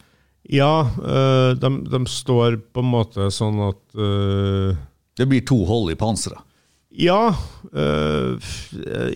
ja, 0.52 0.73
eh, 0.89 1.54
de, 1.62 1.71
de 1.95 2.04
står 2.12 2.60
på 2.73 2.84
en 2.84 2.91
måte 2.97 3.32
sånn 3.32 3.63
at 3.69 3.82
eh, 3.95 4.75
Det 5.15 5.28
blir 5.30 5.47
to 5.47 5.63
hold 5.69 5.95
i 5.95 5.97
panseret. 5.99 6.43
Ja, 6.99 7.31
eh, 7.71 8.35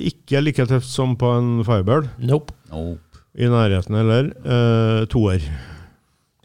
ikke 0.07 0.39
like 0.43 0.65
tøft 0.69 0.87
som 0.87 1.17
på 1.19 1.27
en 1.37 1.63
Firebird. 1.67 2.05
Nope. 2.23 2.53
Nope. 2.71 2.99
I 3.35 3.47
nærheten 3.49 3.95
heller. 3.97 4.27
Uh, 4.45 5.05
toer. 5.09 5.41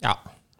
Ja. 0.03 0.13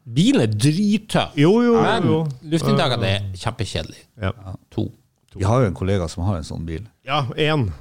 Bilen 0.05 0.41
er 0.45 0.51
drittøff, 0.53 1.33
Jo, 1.37 1.55
jo, 1.65 1.73
men 1.81 2.03
jo. 2.05 2.19
luftinntakene 2.53 3.07
er 3.15 3.21
kjempekjedelig. 3.37 3.97
Ja, 4.21 4.31
To. 4.75 4.87
Vi 5.35 5.43
har 5.45 5.59
jo 5.61 5.67
en 5.69 5.73
kollega 5.77 6.07
som 6.09 6.23
har 6.25 6.37
en 6.39 6.43
sånn 6.47 6.63
bil. 6.65 6.87
ja 7.05 7.21
én. 7.37 7.67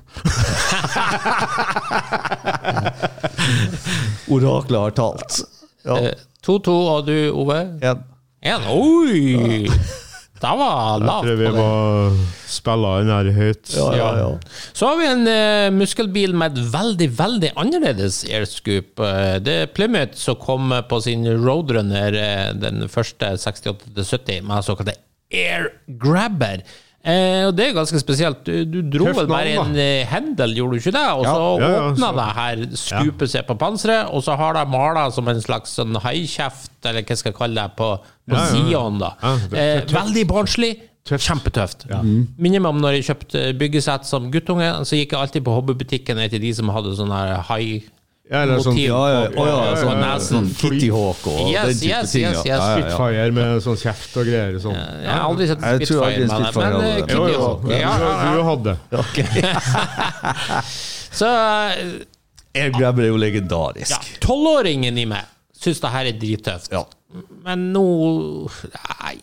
Oraklet 4.29 4.81
har 4.81 4.91
talt. 4.97 5.39
Ja. 5.85 5.97
To-to, 6.45 6.75
og 6.97 7.07
du, 7.09 7.17
Ove? 7.33 7.59
En. 7.83 8.63
Oi! 8.73 9.69
Det 10.39 10.51
var 10.61 11.03
Jeg 11.03 11.25
tror 11.25 11.39
vi 11.41 11.53
må 11.57 11.69
spille 12.49 12.93
den 13.01 13.13
her 13.13 13.31
høyt. 13.37 13.73
ja, 13.75 14.11
ja. 14.19 14.29
Så 14.73 14.89
har 14.89 14.99
vi 15.01 15.09
en 15.11 15.25
uh, 15.27 15.69
muskelbil 15.75 16.35
med 16.39 16.57
et 16.57 16.73
veldig, 16.73 17.09
veldig 17.19 17.53
annerledes 17.59 18.23
airscoop. 18.25 19.03
Uh, 19.03 19.37
det 19.43 19.57
er 19.65 19.73
Plymouth 19.75 20.19
som 20.19 20.39
kom 20.41 20.73
på 20.89 21.01
sin 21.05 21.27
Roadrunner, 21.29 22.15
uh, 22.15 22.51
den 22.57 22.87
første 22.93 23.35
68-70, 23.37 24.43
med 24.47 24.67
såkalte 24.67 24.99
Air 25.35 25.73
Grabber. 26.01 26.63
Eh, 27.09 27.47
og 27.49 27.55
det 27.57 27.67
er 27.71 27.77
ganske 27.79 28.01
spesielt. 28.03 28.43
Du, 28.45 28.65
du 28.69 28.99
dro 28.99 29.07
vel 29.17 29.29
bare 29.31 29.55
en 29.63 29.77
eh, 29.81 30.03
hendel, 30.11 30.53
gjorde 30.59 30.77
du 30.77 30.83
ikke 30.83 30.93
det? 30.93 31.05
Og 31.17 31.25
så 31.25 31.37
Ja, 31.63 31.71
ja, 31.73 31.79
åpna 31.93 32.11
det 32.19 32.27
her 32.37 32.65
skupet 32.77 33.33
seg 33.33 33.47
på 33.49 33.57
panseret, 33.61 34.11
og 34.13 34.21
så 34.27 34.37
har 34.37 34.59
de 34.59 34.67
mala 34.69 35.07
som 35.15 35.29
en 35.33 35.41
slags 35.41 35.73
sånn 35.79 35.97
haikjeft, 36.05 36.75
eller 36.85 37.07
hva 37.09 37.17
skal 37.17 37.33
jeg 37.33 37.39
kalle 37.41 37.65
det, 37.65 37.77
på, 37.81 37.89
på 38.29 38.37
Ja, 38.37 38.37
ja, 38.37 38.45
ja. 38.45 38.53
sidene. 38.53 38.99
da. 39.01 39.11
Ja, 39.23 39.35
det- 39.37 39.51
det 39.51 39.59
er 39.65 39.75
eh, 39.79 39.83
tøft. 39.87 39.99
veldig 40.03 40.27
Ja. 41.09 41.17
Kjempetøft. 41.17 41.87
Minner 42.37 42.61
meg 42.61 42.69
om 42.69 42.81
når 42.83 42.99
jeg 42.99 43.05
kjøpte 43.09 43.43
byggesett 43.57 44.05
som 44.05 44.27
guttunge, 44.31 44.69
så 44.85 44.93
gikk 44.99 45.15
jeg 45.15 45.21
alltid 45.23 45.45
på 45.47 45.55
hobbybutikken 45.57 46.19
etter 46.21 46.39
de 46.43 46.51
som 46.53 46.69
hadde 46.69 46.93
sånn 46.99 47.09
her 47.15 47.41
high 47.49 47.87
Ja, 48.29 48.43
eller 48.43 48.59
sånn- 48.61 48.77
ja, 48.77 48.99
Ja, 49.09 49.21
ja, 49.33 49.45
ja, 49.65 49.77
sånn, 49.81 50.01
nesen. 50.03 50.49
Kitty 50.61 50.91
Hawk 50.93 51.27
og 51.27 51.39
Yes, 51.49 51.65
den 51.65 51.79
type 51.79 51.89
yes, 51.89 52.13
ting. 52.13 52.23
yes, 52.23 52.35
ja. 52.35 52.39
yes. 52.39 52.45
Ja, 52.45 52.57
ja, 52.59 52.67
ja. 52.69 52.83
Spitfire 52.83 53.33
med 53.33 53.63
sånn 53.65 53.79
kjeft 53.81 54.17
og 54.21 54.27
greier. 54.29 54.59
Sånn. 54.61 54.75
Jeg 54.77 55.09
har 55.09 55.25
aldri 55.31 55.47
sett 55.49 55.65
Jeg 55.65 55.89
tror 55.89 56.05
aldri 56.05 56.29
Spitfire 56.29 56.53
med 56.53 56.53
det, 56.53 56.59
men 56.59 56.75
uh, 56.77 56.85
eh. 56.85 56.99
Jo, 56.99 57.05
Kitty 57.07 57.33
jo, 57.33 57.41
Hawk. 57.47 57.63
du, 57.65 57.73
Ja, 57.73 57.93
du 58.57 58.71
ja. 58.93 59.01
Okay. 59.01 59.29
Så 61.19 61.27
Air 62.59 62.71
Grabber 62.77 63.03
er 63.03 63.09
jo 63.09 63.17
legendarisk. 63.17 63.91
ja, 63.97 63.99
tolvåringen 64.21 64.99
i 64.99 65.07
meg 65.09 65.25
syns 65.59 65.81
det 65.83 65.91
her 65.95 66.11
er 66.13 66.21
drittøft. 66.21 66.71
Ja. 66.73 66.85
Men 67.45 67.71
nå 67.73 67.87
Nei. 68.77 69.17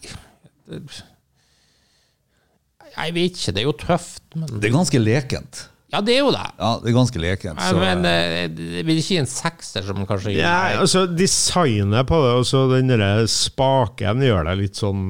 Jeg 2.96 3.14
vet 3.14 3.38
ikke, 3.38 3.54
det 3.54 3.62
er 3.62 3.68
jo 3.68 3.76
tøft, 3.78 4.24
men 4.36 4.48
Det 4.60 4.70
er 4.70 4.74
ganske 4.74 5.00
lekent. 5.02 5.66
Ja, 5.96 6.02
det 6.04 6.16
er 6.18 6.24
jo 6.26 6.32
det. 6.36 6.44
Ja, 6.60 6.72
det 6.84 6.92
er 6.92 6.96
ganske 6.98 7.22
lekent. 7.24 7.62
Så, 7.64 7.78
Men 7.80 8.04
eh, 8.10 8.48
det 8.52 8.84
blir 8.88 9.00
ikke 9.00 9.22
en 9.24 9.30
sekser, 9.32 9.86
som 9.88 10.02
kanskje 10.10 10.34
gir 10.36 10.42
Ja, 10.44 10.58
altså 10.82 11.06
Designet 11.08 12.10
på 12.10 12.20
det, 12.26 12.34
altså 12.42 12.66
den 12.74 12.92
derre 12.92 13.24
spaken 13.32 14.20
gjør 14.28 14.50
det 14.52 14.58
litt 14.66 14.76
sånn 14.82 15.06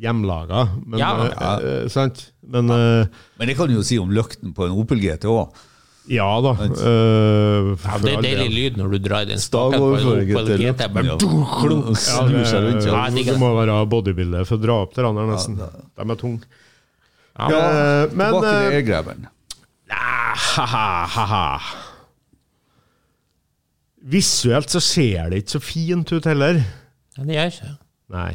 hjemmelaga. 0.00 0.64
Men, 0.86 0.98
Ja. 1.00 1.12
eh, 1.28 1.84
eh, 1.84 1.88
sant? 1.92 2.30
Men 2.46 2.68
eh, 2.70 3.06
men 3.38 3.48
det 3.48 3.56
kan 3.56 3.68
du 3.70 3.74
jo 3.78 3.82
si 3.86 3.98
om 3.98 4.10
løkten 4.12 4.52
på 4.56 4.66
en 4.66 4.74
Opel 4.76 4.98
GT 5.00 5.24
òg. 5.30 5.54
ja 6.12 6.26
da. 6.44 6.50
eh, 6.52 7.70
Ja, 7.80 7.98
det 8.02 8.12
er 8.12 8.22
deilig 8.26 8.50
lyd 8.52 8.76
når 8.76 8.90
du 8.92 8.98
drar 9.06 9.24
den 9.24 9.38
staken 9.40 9.80
på 9.80 9.94
en 9.96 10.10
Opel 10.12 10.58
GT. 10.58 10.88
Bare 10.92 11.06
Ja. 11.06 11.16
klunk. 11.16 11.96
Ja, 11.96 12.26
det, 12.26 12.34
rundt. 12.34 12.82
det, 12.82 12.86
Ja. 12.86 13.06
Ja, 13.08 13.32
du 13.32 13.38
må 13.40 13.54
være 13.56 13.78
bodybuilder 13.88 14.44
for 14.44 14.56
å 14.58 14.62
dra 14.66 14.80
opp 14.82 14.92
til 14.94 15.04
andre, 15.08 15.26
nesten. 15.32 15.56
De 15.56 16.10
er 16.10 16.16
tunge. 16.20 16.42
Ja, 17.38 17.48
Eh, 17.48 18.08
men 18.14 19.30
Eh, 19.94 20.58
ah. 20.58 21.68
Visuelt 24.04 24.70
så 24.70 24.82
ser 24.84 25.30
det 25.32 25.42
ikke 25.42 25.56
så 25.56 25.62
fint 25.64 26.12
ut 26.12 26.26
heller. 26.28 26.60
men 27.16 27.30
det 27.30 27.38
gjør 27.38 27.54
ikke. 27.54 27.70
Nei. 28.14 28.32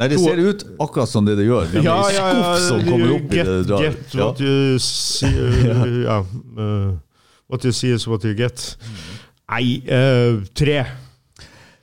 Nei, 0.00 0.08
det 0.08 0.18
ser 0.18 0.40
ut 0.40 0.62
akkurat 0.80 1.10
som 1.10 1.26
det 1.26 1.36
det 1.38 1.44
gjør. 1.46 1.68
Det 1.68 1.82
er 1.82 1.84
Ja, 1.84 1.98
ja, 2.10 2.28
ja. 2.32 2.52
som 2.64 2.80
kommer 2.86 3.12
opp 3.18 3.28
i 3.28 3.38
get, 3.38 3.46
det 3.46 3.66
draget. 3.68 3.98
Get 4.10 4.18
what 4.18 4.40
you 4.40 4.78
see 4.80 5.28
uh, 5.68 6.02
ja, 6.02 6.18
uh, 6.56 6.92
What 7.52 7.64
you 7.68 7.72
see 7.76 7.92
is 7.92 8.08
what 8.08 8.24
you 8.24 8.32
get. 8.34 8.76
Nei, 9.52 9.82
uh, 9.84 10.40
tre. 10.56 10.86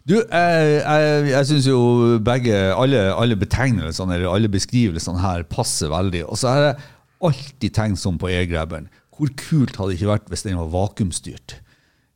Du, 0.10 0.16
jeg, 0.18 0.70
jeg, 0.82 1.26
jeg 1.30 1.48
syns 1.52 1.68
jo 1.70 1.80
begge, 2.26 2.56
alle, 2.74 3.04
alle 3.14 3.38
betegnelsene 3.38 4.16
eller 4.18 4.32
alle 4.34 4.50
beskrivelsene 4.50 5.22
her 5.22 5.46
passer 5.46 5.92
veldig. 5.94 6.24
Og 6.26 6.40
så 6.42 6.50
har 6.50 6.66
jeg 6.66 6.88
alltid 7.26 7.74
tenkt 7.76 8.02
sånn 8.02 8.20
på 8.22 8.30
airgrabberen. 8.32 8.90
hvor 9.20 9.32
kult 9.36 9.76
hadde 9.76 9.92
det 9.92 9.98
ikke 10.00 10.14
vært 10.14 10.30
hvis 10.32 10.46
den 10.46 10.56
var 10.56 10.70
vakuumstyrt 10.72 11.58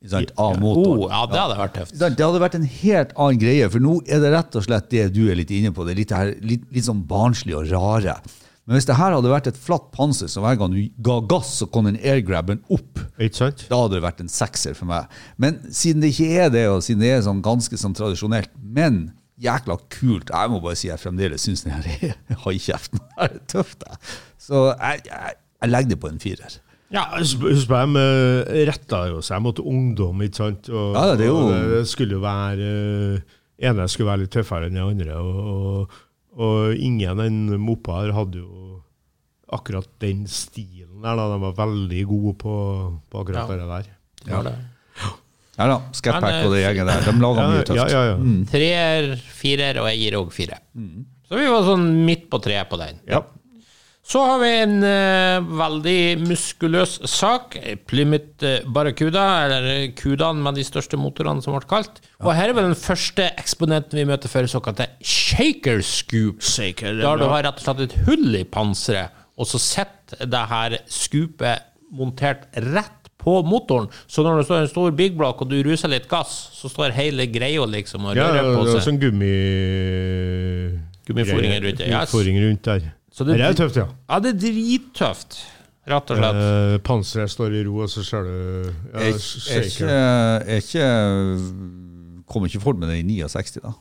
sant, 0.07 0.29
av 0.39 0.55
motoren? 0.61 1.01
Oh, 1.03 1.09
ja, 1.11 1.25
det 1.27 1.41
hadde 1.41 1.57
vært 1.59 1.75
tøft. 1.75 1.97
Det 1.99 2.23
hadde 2.23 2.39
vært 2.43 2.55
en 2.59 2.69
helt 2.69 3.11
annen 3.17 3.41
greie, 3.41 3.67
for 3.73 3.83
nå 3.83 3.97
er 4.07 4.23
det 4.23 4.31
rett 4.31 4.55
og 4.55 4.63
slett 4.67 4.87
det 4.93 5.09
du 5.15 5.25
er 5.27 5.35
litt 5.39 5.51
inne 5.51 5.73
på. 5.75 5.83
Det 5.83 5.95
er 5.95 5.99
litt, 5.99 6.15
her, 6.15 6.31
litt, 6.39 6.63
litt 6.71 6.87
sånn 6.87 7.03
barnslig 7.09 7.57
og 7.59 7.67
rare. 7.73 8.15
Men 8.63 8.77
hvis 8.77 8.87
det 8.87 8.95
her 8.95 9.11
hadde 9.11 9.31
vært 9.31 9.49
et 9.51 9.59
flatt 9.59 9.89
panser, 9.91 10.29
så 10.31 10.39
hver 10.43 10.55
gang 10.59 10.71
du 10.71 10.79
ga 11.03 11.17
gass, 11.27 11.49
så 11.59 11.67
kom 11.67 11.89
den 11.89 11.99
airgrabben 11.99 12.61
opp. 12.71 13.01
Da 13.67 13.81
hadde 13.81 13.97
det 13.97 14.05
vært 14.05 14.23
en 14.23 14.31
sekser 14.31 14.77
for 14.77 14.87
meg. 14.87 15.11
Men 15.35 15.59
siden 15.67 16.03
det 16.03 16.13
ikke 16.13 16.45
er 16.45 16.53
det, 16.53 16.63
og 16.71 16.79
siden 16.85 17.03
det 17.03 17.11
er 17.11 17.25
sånn 17.25 17.43
ganske 17.43 17.79
sånn 17.79 17.97
tradisjonelt, 17.97 18.53
men 18.63 19.09
jækla 19.43 19.75
kult 19.91 20.29
Jeg 20.31 20.51
må 20.53 20.59
bare 20.63 20.77
si 20.77 20.87
jeg 20.87 21.01
fremdeles 21.01 21.43
syns 21.43 21.65
den 21.65 21.73
her 21.75 21.89
er 22.13 22.39
haikjeften. 22.45 23.03
Er 23.19 23.35
tøft. 23.51 23.83
Så 24.43 24.65
jeg, 24.75 25.05
jeg, 25.07 25.35
jeg 25.63 25.71
legger 25.71 25.93
det 25.93 25.99
på 26.03 26.09
en 26.11 26.19
firer. 26.23 26.59
Ja, 26.93 27.07
husk 27.17 27.39
på, 27.41 27.79
de 27.95 28.65
retta 28.69 28.99
jo 29.09 29.21
seg 29.25 29.39
mot 29.41 29.57
ungdom, 29.63 30.19
ikke 30.27 30.41
sant? 30.43 30.67
Og, 30.69 30.91
Ja, 30.97 31.15
det 31.17 31.25
er 31.25 31.31
jo- 31.31 31.47
og 31.47 31.69
det 31.71 31.83
skulle 31.89 32.17
jo 32.19 32.21
være 32.21 32.67
eh, 33.17 33.39
ene 33.69 33.87
skulle 33.89 34.11
være 34.11 34.25
litt 34.25 34.33
tøffere 34.35 34.67
enn 34.69 34.77
de 34.77 34.83
andre, 34.83 35.15
og, 35.17 35.39
og, 35.53 35.97
og 36.43 36.75
ingen 36.75 37.23
enn 37.23 37.39
mopar 37.63 38.11
hadde 38.13 38.43
jo 38.43 38.81
akkurat 39.53 39.87
den 40.01 40.25
stilen 40.29 41.01
der. 41.01 41.15
da, 41.17 41.25
De 41.33 41.39
var 41.47 41.57
veldig 41.63 42.03
gode 42.09 42.35
på, 42.41 42.53
på 43.09 43.23
akkurat 43.23 43.49
Ja. 43.49 43.57
det 43.57 43.67
der. 43.73 43.91
Ja. 44.29 44.41
det. 44.43 44.55
Ja 45.57 45.67
da, 45.69 45.75
Skatpack 45.93 46.45
og 46.47 46.53
det 46.55 46.63
gjengen 46.63 46.87
der. 46.89 47.03
De 47.05 47.11
lager 47.21 47.49
mye 47.51 47.63
tøft. 47.67 47.77
ja, 47.77 47.85
ja, 47.91 48.03
ja. 48.11 48.15
Mm. 48.17 48.39
Treer, 48.49 49.09
firer, 49.41 49.77
og 49.81 49.89
jeg 49.91 49.99
gir 50.01 50.17
òg 50.17 50.31
fire. 50.33 50.57
Så 51.29 51.37
vi 51.37 51.45
var 51.49 51.65
sånn 51.67 51.83
midt 52.07 52.29
på 52.31 52.39
treet 52.41 52.69
på 52.71 52.77
den. 52.81 52.97
Ja. 53.09 53.21
Så 54.03 54.19
har 54.19 54.41
vi 54.41 54.49
en 54.59 54.73
uh, 54.83 55.45
veldig 55.55 55.99
muskuløs 56.25 56.97
sak. 57.07 57.55
Plymouth 57.87 58.43
eh, 58.43 58.65
Barracuda, 58.67 59.23
eller 59.45 59.93
Kudaen 59.95 60.41
med 60.43 60.57
de 60.59 60.65
største 60.67 60.99
motorene, 60.99 61.39
som 61.43 61.55
ble 61.55 61.63
kalt. 61.69 62.01
Og 62.19 62.33
her 62.35 62.51
er 62.51 62.57
vel 62.57 62.67
den 62.67 62.75
første 62.79 63.29
eksponenten 63.39 64.01
vi 64.01 64.07
møter 64.09 64.31
for 64.31 64.49
såkalte 64.51 64.89
shaker 64.99 65.79
scoop. 65.87 66.43
Shaker, 66.43 66.97
er 66.97 67.05
Der 67.05 67.21
du 67.21 67.29
har 67.31 67.45
rett 67.47 67.61
og 67.61 67.63
slett 67.63 67.85
et 67.85 67.95
hull 68.03 68.35
i 68.35 68.43
panseret, 68.43 69.15
og 69.39 69.47
så 69.47 69.61
sitter 69.63 70.27
det 70.29 70.41
her 70.51 70.75
scoopet 70.91 71.63
montert 71.95 72.43
rett 72.73 73.07
på 73.23 73.37
motoren. 73.47 73.87
Så 74.11 74.25
når 74.25 74.41
det 74.41 74.47
står 74.49 74.65
en 74.65 74.71
stor 74.73 74.91
big 74.99 75.15
block 75.15 75.45
og 75.45 75.47
du 75.51 75.55
ruser 75.63 75.91
litt 75.93 76.09
gass, 76.11 76.33
så 76.57 76.67
står 76.67 76.91
hele 76.97 77.29
greia 77.31 77.63
liksom 77.71 78.09
og 78.09 78.19
Ja, 78.19 78.27
rører 78.33 78.49
på 78.51 78.65
det 78.65 78.73
var 78.73 78.81
seg. 78.81 78.83
sånn 78.89 78.99
gummi... 78.99 79.31
Gummiforinger 81.07 81.63
rundt, 81.63 81.81
ja. 81.83 82.03
Gummiforing 82.03 82.41
rundt 82.43 82.67
der. 82.67 82.91
Så 83.13 83.21
det- 83.27 83.37
det 83.37 83.45
er 83.45 83.53
tøft, 83.53 83.75
ja. 83.77 83.85
Ja, 84.09 84.17
det 84.19 84.29
er 84.33 84.37
drittøft, 84.41 85.37
rett 85.87 86.09
og 86.11 86.17
slett. 86.17 86.35
Eh, 86.41 86.77
panseret 86.81 87.29
står 87.29 87.53
i 87.59 87.63
ro, 87.67 87.77
og 87.85 87.89
så 87.93 88.01
ser 88.03 88.23
du 88.25 88.33
ja, 88.93 88.99
Er, 88.99 89.13
er, 89.13 89.19
ikke, 90.57 90.83
fort 92.63 92.77
med 92.79 92.87
det 92.89 92.97
i 93.03 93.05
69, 93.05 93.59
da? 93.61 93.73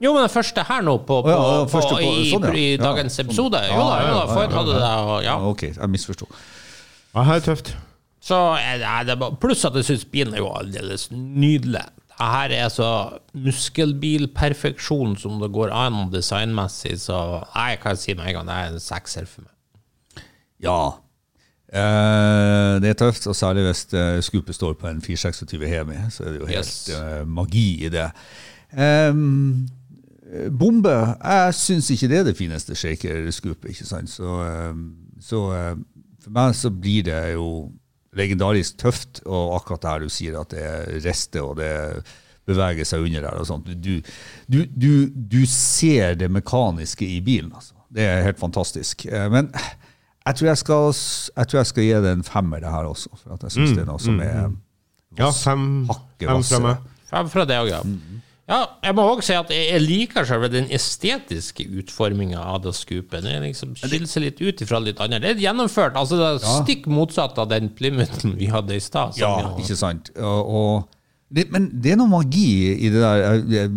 Jo, 0.00 0.12
men 0.14 0.22
den 0.22 0.30
første 0.30 0.62
her 0.68 0.82
nå 0.86 0.92
på, 1.02 1.16
på, 1.26 1.30
ja, 1.30 1.64
på, 1.66 1.80
på- 1.90 1.98
i, 2.00 2.30
sånn, 2.30 2.44
ja. 2.46 2.52
i 2.54 2.76
dagens 2.78 3.16
sånn. 3.18 3.26
episode. 3.26 3.58
Jo 3.66 3.68
da, 3.68 3.68
Ja, 3.68 3.78
jo 3.78 3.84
da, 4.14 4.26
ja, 4.26 4.34
Ford 4.34 4.52
hadde 4.54 4.72
det, 4.78 4.92
og 5.10 5.22
ja. 5.26 5.34
Ok, 5.42 5.62
jeg 5.74 5.88
misforsto. 5.90 6.26
Ja, 7.14 7.22
her 7.26 7.34
er 7.40 7.42
tøft. 7.48 7.72
Så 8.22 8.38
er 8.58 8.78
det, 8.78 9.06
det 9.08 9.12
er 9.16 9.20
bare, 9.22 9.36
pluss 9.42 9.64
at 9.64 9.74
jeg 9.74 9.84
syns 9.88 10.04
bilen 10.04 10.34
er 10.34 10.38
jo 10.42 10.50
aldeles 10.54 11.08
nydelig. 11.10 11.82
Her 12.18 12.50
er 12.50 12.68
så 12.72 12.88
muskelbilperfeksjon 13.34 15.16
som 15.20 15.38
det 15.42 15.52
går 15.54 15.70
an 15.74 16.08
designmessig, 16.12 16.96
så 17.00 17.44
jeg 17.54 17.78
kan 17.82 17.96
si 17.96 18.14
med 18.18 18.26
en 18.26 18.34
gang 18.40 18.48
det 18.48 18.56
er 18.56 18.72
en 18.72 18.80
sekser 18.82 19.28
for 19.30 19.46
meg. 19.46 20.24
Ja. 20.64 20.80
Eh, 21.68 22.80
det 22.82 22.90
er 22.90 22.98
tøft, 22.98 23.26
og 23.30 23.36
særlig 23.36 23.62
hvis 23.68 23.84
uh, 23.94 24.18
skupet 24.24 24.54
står 24.56 24.72
på 24.80 24.88
en 24.88 25.02
426 25.04 25.68
Hemi, 25.68 25.98
så 26.10 26.24
er 26.24 26.32
det 26.32 26.40
jo 26.40 26.46
helt 26.46 26.58
Yes. 26.58 26.88
eh, 26.88 27.26
magi 27.28 27.84
i 27.86 27.88
det. 27.92 28.08
Eh, 28.72 29.12
bombe 30.58 30.90
Jeg 31.24 31.54
syns 31.54 31.90
ikke 31.90 32.08
det 32.08 32.18
er 32.18 32.24
det 32.24 32.36
fineste 32.36 32.74
shaker-skupet, 32.76 33.70
ikke 33.70 33.84
sant. 33.86 34.10
Så, 34.10 34.28
ehm, 34.44 34.90
så 35.20 35.44
eh, 35.54 35.76
for 36.22 36.30
meg 36.34 36.54
så 36.54 36.70
blir 36.70 37.02
det 37.06 37.32
jo 37.32 37.70
legendarisk 38.16 38.78
tøft, 38.80 39.20
og 39.26 39.56
akkurat 39.58 39.82
det 39.82 39.90
her 39.90 40.04
du 40.06 40.08
sier, 40.12 40.38
at 40.40 40.50
det 40.54 40.62
er 40.64 41.00
rester 41.04 41.44
og 41.44 41.56
det 41.60 41.72
beveger 42.48 42.86
seg 42.88 43.04
under 43.04 43.26
der 43.26 43.36
og 43.42 43.46
sånt. 43.46 43.66
Du, 43.84 43.98
du, 44.48 44.62
du, 44.72 44.92
du 45.12 45.42
ser 45.46 46.14
det 46.16 46.30
mekaniske 46.32 47.04
i 47.04 47.18
bilen, 47.20 47.52
altså. 47.54 47.74
Det 47.92 48.04
er 48.04 48.22
helt 48.24 48.40
fantastisk. 48.40 49.06
Eh, 49.08 49.28
Men 49.32 49.50
jeg 50.26 50.34
tror 50.36 50.46
jeg 50.50 50.58
skal, 50.60 50.88
jeg 51.36 51.48
tror 51.48 51.58
jeg 51.60 51.66
skal 51.70 51.82
gi 51.86 51.92
det 52.04 52.10
en 52.18 52.24
femmer, 52.24 52.60
det 52.60 52.72
her 52.72 52.88
også. 52.88 53.08
For 53.16 53.36
at 53.36 53.42
jeg 53.46 53.54
syns 53.54 53.70
det 53.76 53.84
er 53.84 53.88
noe 53.88 54.00
som 54.00 54.18
er 54.24 54.50
Ja, 55.18 55.30
fem, 55.32 55.62
fem 56.20 56.42
fra 56.44 56.58
meg. 56.64 56.82
Fem 57.08 57.30
fra 57.32 57.44
deg 57.48 57.62
òg, 57.64 57.70
ja. 57.72 57.78
Ja, 58.48 58.62
jeg 58.82 58.94
må 58.96 59.04
også 59.04 59.26
si 59.28 59.34
at 59.36 59.50
jeg 59.52 59.80
liker 59.84 60.24
selve 60.24 60.48
den 60.48 60.70
estetiske 60.72 61.66
utforminga 61.82 62.40
av 62.40 62.62
det 62.64 62.72
skupet. 62.78 63.20
Det 63.26 63.34
liksom 63.44 63.74
skiller 63.76 64.08
seg 64.08 64.24
litt 64.24 64.40
ut 64.40 64.62
ifra 64.64 64.80
litt 64.80 65.00
annet. 65.04 65.20
Det 65.26 65.34
er 65.34 65.42
gjennomført. 65.42 65.98
altså 66.00 66.16
Det 66.16 66.28
er 66.30 66.38
stikk 66.62 66.86
motsatt 66.88 67.36
av 67.42 67.50
den 67.52 67.68
Plymouthen 67.76 68.38
vi 68.40 68.48
hadde 68.52 68.78
i 68.78 68.80
stad. 68.80 69.18
Ja, 69.20 69.34
jo- 69.44 69.56
ikke 69.60 69.76
sant. 69.76 70.08
Og, 70.16 70.54
og 70.60 70.88
det, 71.28 71.50
men 71.52 71.68
det 71.76 71.92
er 71.92 72.00
noe 72.00 72.08
magi 72.08 72.46
i 72.72 72.88
det 72.88 73.02
der. 73.04 73.24
Jeg, 73.26 73.44
jeg, 73.52 73.74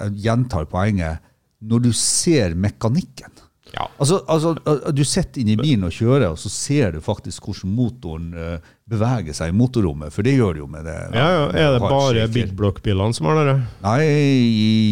jeg 0.00 0.16
gjentar 0.26 0.66
poenget. 0.72 1.22
Når 1.62 1.84
du 1.86 1.92
ser 1.94 2.56
mekanikken. 2.58 3.30
Ja. 3.72 3.86
Altså, 3.98 4.18
altså, 4.28 4.54
Du 4.92 5.02
sitter 5.04 5.40
inne 5.40 5.54
i 5.54 5.56
bilen 5.60 5.84
og 5.88 5.92
kjører, 5.96 6.26
og 6.34 6.38
så 6.40 6.50
ser 6.52 6.92
du 6.92 7.00
faktisk 7.04 7.46
hvordan 7.48 7.72
motoren 7.72 8.26
eh, 8.36 8.58
beveger 8.92 9.32
seg 9.36 9.52
i 9.52 9.56
motorrommet. 9.56 10.12
For 10.12 10.26
det 10.26 10.34
gjør 10.36 10.58
det 10.58 10.60
jo 10.64 10.68
med 10.74 10.84
det. 10.84 10.96
Ja, 11.16 11.28
ja. 11.38 11.46
Er 11.56 11.72
det 11.76 11.80
bare 11.86 12.10
shaker. 12.12 12.34
Big 12.34 12.52
Block-bilene 12.58 13.16
som 13.16 13.30
har 13.30 13.40
det? 13.48 13.56
Nei, 13.86 14.02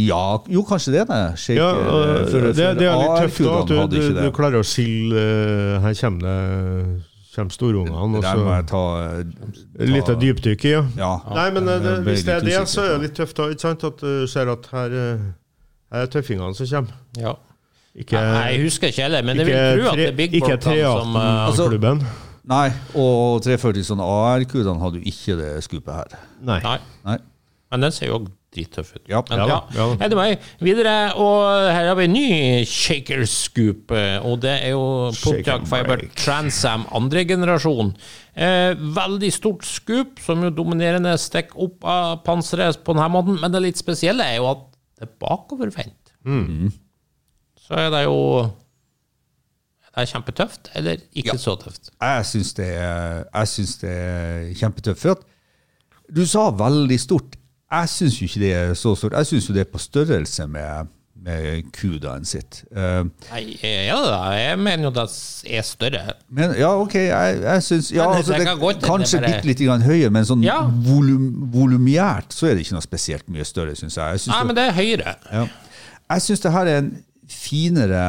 ja 0.09 0.23
Jo, 0.49 0.65
kanskje 0.69 0.95
det 0.97 1.03
er 1.05 1.11
det. 1.13 1.21
Shaker, 1.43 1.61
Ja, 1.61 1.69
for, 1.77 2.25
for- 2.33 2.49
det, 2.49 2.71
det 2.81 2.89
er 2.89 2.99
litt 3.03 3.21
tøft 3.27 3.45
da, 3.45 3.59
at 3.61 3.93
du, 3.93 4.01
du, 4.01 4.21
du 4.25 4.31
klarer 4.37 4.63
å 4.63 4.67
skille 4.67 5.21
eh, 5.29 5.77
Her 5.85 6.01
kommer 6.01 6.27
det 6.27 6.39
kommer 7.31 7.55
storungene, 7.55 8.21
der 8.25 8.41
må 8.43 8.55
jeg 8.57 8.65
ta, 8.67 8.81
ta, 8.83 9.21
eh, 9.79 9.91
litt 9.93 10.09
av 10.11 10.17
dypdykk 10.21 10.65
i, 10.67 10.73
ja. 10.75 10.81
Ja. 10.99 11.11
Nei, 11.31 11.45
men 11.55 11.69
eh, 11.71 11.79
det, 11.85 11.93
hvis 12.09 12.25
det 12.27 12.35
er 12.41 12.43
det, 12.49 12.57
så 12.69 12.83
er 12.83 12.97
det 12.97 13.05
litt 13.07 13.15
tøft 13.21 13.39
da, 13.39 13.47
ikke 13.55 13.65
sant? 13.69 13.85
At 13.87 14.03
du 14.03 14.27
ser 14.29 14.51
at 14.51 14.67
her, 14.75 14.97
eh, 14.99 15.23
her 15.95 16.09
er 16.09 16.11
tøffingene 16.11 16.59
som 16.59 16.67
kommer. 16.73 16.99
Ja. 17.23 17.37
Ikke, 17.99 18.21
Nei, 18.23 18.53
jeg 18.55 18.65
husker 18.69 18.93
ikke 18.93 19.03
heller, 19.03 19.23
men 19.27 19.41
jeg 19.41 19.47
vil 19.49 19.57
tro 19.83 19.89
at 19.91 19.99
det 19.99 20.09
er 20.13 20.19
Big 20.19 20.35
ikke 20.39 20.57
Blockene 20.57 20.91
som 20.95 21.17
Ikke 21.17 21.31
Altså- 21.51 21.65
318-klubben. 21.69 22.05
Nei, 22.51 22.67
og 22.99 23.43
340 23.45 23.85
sånn 23.87 24.01
AR-kudene 24.03 24.81
hadde 24.81 25.01
jo 25.01 25.11
ikke 25.11 25.37
det 25.39 25.51
skupet 25.67 25.95
her. 25.95 26.21
Nei. 26.43 26.61
Nei. 26.65 26.79
Nei. 27.05 27.19
Men 27.71 27.85
den 27.87 27.93
ser 27.95 28.09
jo 28.11 28.19
òg 28.19 28.31
drittøff 28.51 28.95
ut. 28.97 29.03
Ja. 29.11 29.21
Men, 29.31 29.43
Ja 29.47 29.59
ja. 29.77 29.87
Er 30.01 30.09
det 30.11 30.17
meg? 30.19 30.47
Videre, 30.59 30.95
og 31.15 31.71
her 31.71 31.87
har 31.91 31.95
vi 31.99 32.05
en 32.09 32.13
ny 32.17 32.65
shaker 32.67 33.23
scoop, 33.31 33.93
eh, 33.95 34.19
og 34.27 34.41
det 34.43 34.57
er 34.65 34.73
jo 34.73 34.83
Pontiac 35.15 35.67
Fiber. 35.71 36.03
Transam 36.19 36.87
andre 36.97 37.25
generasjon. 37.25 37.93
Eh, 38.35 38.75
veldig 38.75 39.31
stort 39.33 39.65
scoop, 39.69 40.19
som 40.25 40.43
jo 40.43 40.51
dominerende 40.51 41.15
stikker 41.19 41.63
opp 41.69 41.85
av 41.85 42.25
panseret 42.27 42.83
på 42.83 42.95
denne 42.97 43.11
måten, 43.15 43.39
men 43.41 43.53
det 43.55 43.63
litt 43.63 43.79
spesielle 43.79 44.27
er 44.27 44.41
jo 44.41 44.51
at 44.51 44.67
det 44.99 45.07
er 45.09 45.13
bakovervendt. 45.23 46.15
Mm. 46.27 46.73
Så 47.71 47.79
er 47.79 47.91
det 47.95 48.05
jo 48.05 48.17
Er 49.97 50.07
kjempetøft, 50.07 50.71
eller 50.79 51.01
ikke 51.15 51.33
Ja. 51.35 51.37
så 51.39 51.57
tøft? 51.59 51.91
Jeg 52.01 52.25
syns 52.27 52.53
det, 52.55 52.69
det 53.81 53.91
er 53.91 54.55
kjempetøft. 54.55 55.03
For 55.03 55.19
du 56.15 56.23
sa 56.27 56.51
veldig 56.55 56.99
stort. 57.01 57.37
Jeg 57.73 57.89
syns 57.89 58.21
jo 58.21 58.27
ikke 58.29 58.41
det 58.41 58.53
er 58.55 58.75
så 58.75 58.95
stort. 58.97 59.13
Jeg 59.19 59.27
syns 59.27 59.49
jo 59.49 59.55
det 59.55 59.61
er 59.67 59.71
på 59.73 59.79
størrelse 59.83 60.47
med, 60.47 60.87
med 61.27 61.63
kudaen 61.75 62.25
sitt. 62.25 62.63
Uh, 62.71 63.11
Nei, 63.33 63.43
det 63.61 63.75
det? 64.15 64.39
Jeg 64.41 64.59
mener 64.63 64.85
jo 64.85 64.91
det 64.95 65.05
er 65.59 65.63
større. 65.67 66.15
men 66.31 66.55
ja, 66.59 66.71
OK, 66.81 66.95
jeg, 66.95 67.43
jeg 67.43 67.63
syns 67.63 67.93
ja, 67.93 68.07
altså, 68.15 68.33
det 68.39 68.47
det, 68.47 68.87
Kanskje 68.87 69.21
det 69.21 69.35
bitte 69.35 69.47
litt 69.51 69.59
grann 69.67 69.83
høyere, 69.83 70.11
men 70.11 70.25
sånn 70.25 70.43
Ja. 70.47 70.63
volum, 70.87 71.51
volumiært 71.53 72.31
så 72.35 72.47
er 72.47 72.55
det 72.55 72.65
ikke 72.67 72.79
noe 72.79 72.87
spesielt 72.87 73.29
mye 73.29 73.45
større, 73.45 73.75
syns 73.77 73.97
jeg. 73.99 74.07
jeg 74.11 74.21
synes 74.21 74.35
Nei, 74.37 74.39
det- 74.41 74.47
men 74.47 74.57
det 74.57 74.65
er 74.69 74.73
høyere. 74.73 75.15
Ja. 75.33 75.47
Jeg 76.15 76.23
syns 76.23 76.41
det 76.41 76.53
her 76.53 76.67
er 76.67 76.79
en 76.79 77.05
finere, 77.33 78.03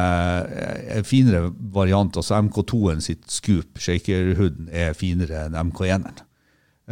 en 0.96 1.06
finere 1.06 1.48
variant. 1.74 2.16
Altså 2.18 2.40
MK2-en 2.42 3.02
sitt 3.04 3.24
scoop, 3.30 3.80
shakerhooden, 3.80 4.68
er 4.72 4.96
finere 4.98 5.46
enn 5.46 5.58
MK1-en. 5.70 6.22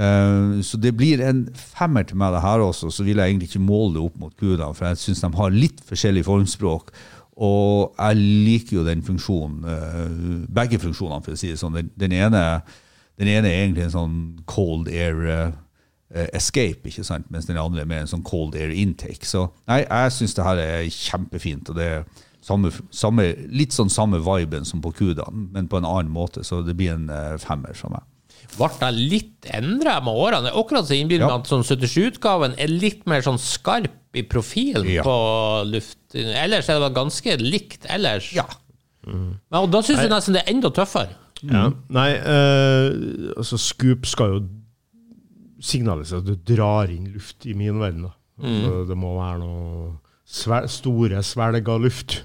Uh, 0.00 0.60
så 0.64 0.78
det 0.80 0.92
blir 0.96 1.20
en 1.26 1.42
femmer 1.52 2.06
til 2.06 2.16
meg 2.20 2.30
det 2.32 2.44
her 2.44 2.62
også, 2.62 2.92
så 2.94 3.04
vil 3.04 3.18
jeg 3.18 3.32
egentlig 3.32 3.48
ikke 3.50 3.64
måle 3.66 3.96
det 3.96 4.04
opp 4.04 4.20
mot 4.22 4.36
kudene, 4.38 4.70
for 4.72 4.86
jeg 4.86 5.00
syns 5.02 5.24
de 5.24 5.32
har 5.36 5.56
litt 5.56 5.82
forskjellig 5.88 6.22
formspråk. 6.28 6.92
Og 7.40 7.96
jeg 7.96 8.20
liker 8.20 8.76
jo 8.76 8.84
den 8.84 9.02
funksjonen, 9.02 9.64
eh, 9.64 10.46
begge 10.52 10.80
funksjonene, 10.82 11.24
for 11.24 11.32
å 11.32 11.40
si 11.40 11.48
det 11.52 11.60
sånn. 11.60 11.78
Den, 11.78 11.90
den, 11.96 12.12
ene, 12.12 12.42
den 13.20 13.30
ene 13.32 13.48
er 13.48 13.62
egentlig 13.62 13.86
en 13.86 13.94
sånn 13.94 14.18
cold 14.50 14.90
air 14.92 15.22
eh, 15.24 15.46
eh, 15.48 15.58
escape, 16.34 16.88
ikke 16.90 17.04
sant? 17.06 17.28
mens 17.30 17.46
den 17.46 17.56
andre 17.60 17.82
er 17.84 17.90
mer 17.90 18.00
en 18.04 18.10
sånn 18.10 18.24
cold 18.26 18.56
air 18.58 18.72
intake. 18.74 19.24
Så 19.28 19.48
nei, 19.70 19.82
jeg 19.84 20.12
syns 20.16 20.34
det 20.34 20.44
her 20.46 20.58
er 20.64 20.88
kjempefint, 20.90 21.70
og 21.70 21.76
det 21.78 21.90
samme, 22.42 22.70
samme, 22.90 23.28
litt 23.52 23.72
sånn 23.76 23.90
samme 23.92 24.18
viben 24.24 24.64
som 24.66 24.80
på 24.82 24.90
Kudan, 24.96 25.48
men 25.52 25.68
på 25.70 25.78
en 25.78 25.84
annen 25.86 26.10
måte. 26.12 26.42
Så 26.46 26.62
det 26.66 26.74
blir 26.78 26.94
en 26.96 27.08
eh, 27.12 27.36
femmer 27.42 27.76
fra 27.78 27.92
meg. 27.94 28.06
Ble 28.56 28.66
det 28.80 28.88
litt 28.96 29.46
endra 29.54 29.98
med 30.02 30.16
årene? 30.16 30.48
Er 30.50 30.56
Akkurat 30.58 30.88
så 30.88 30.96
innbyr 30.96 31.20
Ja. 31.20 31.28
meg 31.28 31.44
at 31.44 31.50
sånn 31.52 31.62
77-utgaven 31.62 32.56
er 32.58 32.72
litt 32.72 33.04
mer 33.06 33.20
sånn 33.22 33.38
skarp 33.38 34.16
i 34.16 34.24
profilen 34.26 34.88
Ja. 34.90 35.04
på 35.06 35.14
luft. 35.68 35.98
Ellers 36.16 36.68
er 36.72 36.80
det 36.82 36.94
ganske 36.96 37.36
likt 37.38 37.86
ellers. 37.86 38.32
Ja. 38.34 38.48
Men, 39.06 39.38
og 39.52 39.70
da 39.70 39.82
syns 39.86 40.00
jeg 40.02 40.10
nesten 40.10 40.34
det 40.34 40.42
er 40.46 40.50
enda 40.56 40.70
tøffere. 40.74 41.14
Ja. 41.46 41.68
Nei, 41.88 42.08
eh, 42.18 43.36
altså 43.36 43.56
Scoop 43.60 44.04
skal 44.08 44.34
jo 44.34 44.40
signalisere 45.60 46.22
at 46.22 46.28
du 46.28 46.54
drar 46.54 46.90
inn 46.92 47.10
luft 47.14 47.46
i 47.46 47.54
min 47.56 47.80
verden. 47.80 48.08
da. 48.08 48.14
Altså, 48.40 48.84
det 48.88 48.96
må 48.98 49.14
være 49.18 49.42
noe 49.42 49.92
svel 50.30 50.68
store 50.70 51.22
svelg 51.26 51.68
av 51.68 51.84
luft. 51.84 52.20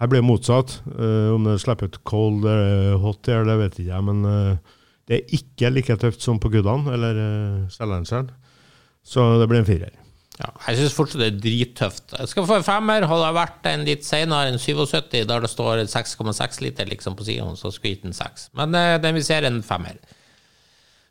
Her 0.00 0.10
blir 0.12 0.20
det 0.20 0.28
motsatt. 0.28 0.80
Uh, 0.92 1.34
om 1.34 1.46
det 1.48 1.58
slipper 1.62 1.90
ut 1.90 2.02
cold 2.08 2.44
eller 2.44 2.98
hot 3.02 3.28
air, 3.32 3.46
det 3.48 3.60
vet 3.62 3.78
ikke 3.78 3.92
jeg, 3.92 4.06
men 4.06 4.24
uh, 4.28 4.80
det 5.08 5.18
er 5.18 5.38
ikke 5.38 5.70
like 5.72 5.96
tøft 6.02 6.24
som 6.24 6.40
på 6.42 6.50
Gudan 6.52 6.88
eller 6.92 7.20
uh, 7.20 7.70
Stellenseren. 7.72 8.28
Så 9.06 9.24
det 9.40 9.48
blir 9.48 9.62
en 9.62 9.68
firer. 9.68 9.94
Ja, 10.36 10.50
jeg 10.66 10.82
syns 10.82 10.92
fortsatt 10.92 11.22
det 11.22 11.28
er 11.30 11.38
drittøft. 11.40 12.12
Jeg 12.12 12.28
skal 12.28 12.44
få 12.44 12.58
en 12.58 12.66
femmer. 12.66 13.06
Hadde 13.08 13.24
jeg 13.24 13.36
vært 13.38 13.68
en 13.70 13.86
litt 13.88 14.04
senere 14.04 14.50
enn 14.50 14.60
77, 14.60 15.22
der 15.30 15.46
det 15.46 15.48
står 15.48 15.86
6,6 15.88 16.60
liter 16.60 16.90
liksom 16.90 17.16
på 17.16 17.24
siden, 17.24 17.56
så 17.56 17.72
skulle 17.72 17.94
jeg 17.94 18.02
gitt 18.02 18.10
en 18.10 18.18
6. 18.18 18.50
Men 18.60 18.76
uh, 18.76 18.98
den 19.00 19.16
vi 19.16 19.24
ser, 19.24 19.48
en 19.48 19.62
femmer. 19.64 19.96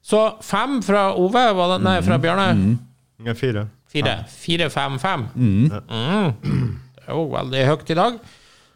Så 0.05 0.19
fem 0.45 0.77
fra 0.85 1.07
Ove, 1.17 1.45
var 1.57 1.71
det, 1.73 1.79
nei, 1.85 1.95
fra 2.05 2.19
Bjarne. 2.21 2.77
Ja, 3.25 3.33
fire. 3.37 3.63
Fire. 3.89 4.19
Fire, 4.29 4.67
fem, 4.69 4.99
fem. 5.01 5.23
Mm. 5.33 5.69
Det 5.71 7.07
er 7.07 7.15
jo 7.15 7.23
veldig 7.31 7.63
høyt 7.71 7.89
i 7.89 7.97
dag. 7.97 8.19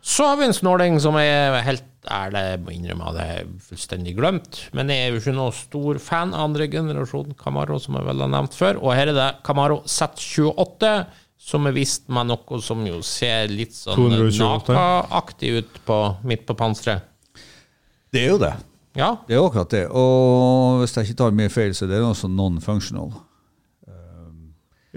Så 0.02 0.26
har 0.26 0.40
vi 0.40 0.48
en 0.48 0.56
snåling 0.56 0.98
som 1.04 1.18
er 1.20 1.60
helt 1.66 1.86
ærlig, 2.10 2.44
må 2.64 2.74
innrømme 2.74 3.12
at 3.12 3.20
jeg 3.20 3.42
er 3.44 3.50
fullstendig 3.68 4.14
glemt. 4.18 4.62
Men 4.74 4.90
jeg 4.90 5.06
er 5.06 5.12
jo 5.14 5.20
ikke 5.22 5.36
noe 5.36 5.54
stor 5.54 6.00
fan 6.02 6.32
av 6.34 6.48
andre 6.48 6.70
generasjon 6.72 7.36
Camaro, 7.38 7.78
som 7.84 8.00
jeg 8.00 8.08
vel 8.08 8.24
har 8.24 8.32
nevnt 8.32 8.56
før. 8.58 8.80
Og 8.82 8.96
her 8.96 9.12
er 9.12 9.18
det 9.20 9.28
Camaro 9.46 9.82
Z28, 9.86 10.94
som 11.50 11.68
er 11.70 11.76
vist 11.76 12.08
med 12.10 12.32
noe 12.32 12.62
som 12.64 12.82
jo 12.88 13.04
ser 13.06 13.52
litt 13.52 13.76
sånn 13.78 14.18
Naka-aktig 14.40 15.54
ut 15.60 15.78
på, 15.86 16.00
midt 16.26 16.48
på 16.48 16.58
panseret. 16.58 17.06
Det 18.10 18.24
er 18.24 18.32
jo 18.34 18.42
det. 18.42 18.56
Ja. 19.00 19.14
Det 19.30 19.38
er 19.38 19.46
akkurat 19.46 19.72
det. 19.72 19.86
Og 19.96 20.84
hvis 20.84 20.98
jeg 20.98 21.10
ikke 21.10 21.20
tar 21.24 21.36
mye 21.40 21.52
feil, 21.54 21.74
så 21.76 21.88
er 21.88 21.96
det 21.96 22.04
også 22.04 22.30
non-functional. 22.32 23.16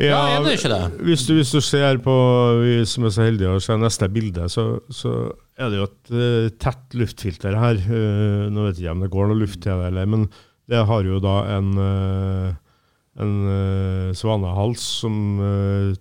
Ja, 0.00 0.22
er 0.38 0.40
det 0.40 0.54
ikke 0.56 0.70
det? 0.72 0.84
Hvis 1.04 1.26
du, 1.28 1.34
hvis 1.36 1.50
du 1.52 1.60
ser 1.60 1.98
på 2.00 2.14
vi 2.62 2.78
som 2.88 3.04
er 3.04 3.12
så 3.12 3.26
heldige 3.26 3.52
å 3.52 3.60
se 3.60 3.76
neste 3.76 4.08
bilde, 4.12 4.46
så, 4.48 4.64
så 4.88 5.12
er 5.60 5.68
det 5.68 5.80
jo 5.82 5.88
et 5.88 6.12
uh, 6.14 6.48
tett 6.62 6.96
luftfilter 6.96 7.58
her. 7.60 7.80
Uh, 7.84 8.48
nå 8.48 8.64
vet 8.70 8.80
jeg 8.80 8.86
ikke 8.86 8.96
om 8.96 9.04
det 9.04 9.12
går 9.12 9.28
noe 9.28 9.42
luft 9.42 9.60
til 9.60 9.76
det, 9.82 9.90
eller, 9.92 10.08
men 10.08 10.24
det 10.72 10.80
har 10.88 11.04
jo 11.04 11.20
da 11.20 11.36
en, 11.58 11.70
uh, 11.76 12.88
en 13.20 13.32
eh, 13.52 14.10
svanehals 14.16 14.80
som 15.02 15.14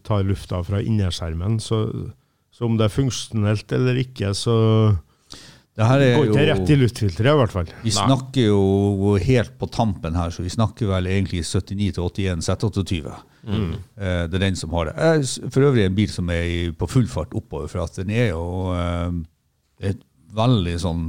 tar 0.07 0.23
lufta 0.23 0.61
fra 0.63 0.79
innerskjermen. 0.79 1.57
Så, 1.59 1.81
så 2.55 2.69
om 2.69 2.77
det 2.79 2.87
er 2.87 2.93
funksjonelt 2.93 3.73
eller 3.75 3.99
ikke, 3.99 4.31
så 4.37 4.55
Det 5.77 5.87
her 5.87 6.01
er 6.03 6.17
går 6.17 6.29
ikke 6.33 6.45
rett 6.49 6.69
i 6.69 6.75
jo 6.75 6.81
luftfilteret, 6.81 7.31
i 7.31 7.39
hvert 7.39 7.53
fall. 7.53 7.69
Vi 7.85 7.93
snakker 7.95 8.43
jo 8.49 9.13
helt 9.23 9.53
på 9.61 9.69
tampen 9.71 10.17
her, 10.19 10.33
så 10.35 10.43
vi 10.43 10.51
snakker 10.51 10.89
vel 10.91 11.07
egentlig 11.07 11.45
79 11.47 11.93
til 11.95 12.03
81 12.03 12.43
Z28. 12.49 13.13
Mm. 13.47 13.71
Eh, 13.95 14.27
Det 14.27 14.35
er 14.37 14.43
den 14.49 14.59
som 14.59 14.75
har 14.75 14.91
det. 14.91 15.23
For 15.49 15.63
øvrig 15.69 15.85
en 15.87 15.95
bil 15.95 16.11
som 16.11 16.29
er 16.29 16.73
på 16.77 16.89
full 16.91 17.07
fart 17.07 17.31
oppover, 17.33 17.71
for 17.71 17.85
at 17.85 17.95
den 18.01 18.11
er 18.11 18.33
jo 18.33 18.43
eh, 18.75 19.11
et 19.93 20.03
veldig 20.35 20.75
sånn 20.83 21.05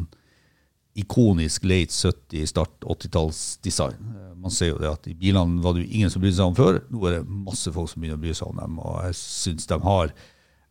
ikonisk 0.95 1.65
late 1.65 1.93
70, 1.95 2.47
start 2.51 2.85
80-tallsdesign. 2.85 3.99
Eh, 4.15 4.29
Man 4.43 4.51
ser 4.51 4.73
jo 4.73 4.79
det 4.83 4.89
at 4.91 5.07
i 5.07 5.15
bilene 5.15 5.63
var 5.63 5.75
det 5.77 5.85
jo 5.85 5.95
ingen 5.95 6.11
som 6.11 6.23
brydde 6.23 6.39
seg 6.39 6.49
om 6.51 6.57
før. 6.59 6.81
Nå 6.91 7.03
er 7.07 7.19
det 7.19 7.27
masse 7.31 7.71
folk 7.73 7.91
som 7.91 8.03
begynner 8.03 8.19
å 8.19 8.23
bry 8.25 8.33
seg 8.35 8.49
om 8.51 8.59
dem, 8.63 8.79
og 8.83 8.97
jeg 9.07 9.19
syns 9.19 9.69
de 9.71 9.79
har 9.85 10.15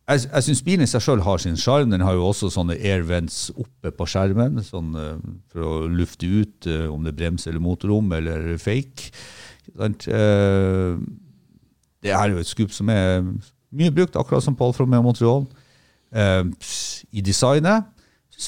jeg, 0.09 0.25
jeg 0.25 0.45
syns 0.47 0.63
bilen 0.65 0.85
i 0.85 0.89
seg 0.89 1.03
sjøl 1.05 1.21
har 1.25 1.41
sin 1.41 1.57
sjarm. 1.59 1.91
Den 1.93 2.03
har 2.05 2.17
jo 2.17 2.25
også 2.27 2.49
sånne 2.53 2.77
air 2.79 3.05
vents 3.07 3.49
oppe 3.53 3.93
på 3.95 4.07
skjermen 4.09 4.59
sånn, 4.65 4.91
eh, 4.97 5.23
for 5.53 5.67
å 5.67 5.73
lufte 5.91 6.27
ut 6.27 6.67
eh, 6.69 6.87
om 6.91 7.05
det 7.05 7.13
er 7.13 7.19
brems 7.21 7.47
eller 7.47 7.63
motorrom 7.63 8.11
eller 8.17 8.53
fake. 8.61 9.11
Eh, 9.77 10.99
Det 12.01 12.09
er 12.17 12.31
jo 12.31 12.41
et 12.41 12.49
skup 12.49 12.71
som 12.73 12.89
er 12.89 13.21
mye 13.71 13.93
brukt, 13.93 14.15
akkurat 14.17 14.41
som 14.43 14.55
på 14.57 14.65
Alfa 14.65 14.81
Romeo 14.81 15.03
Montreal. 15.05 15.45
I 16.11 17.21
designet 17.21 17.85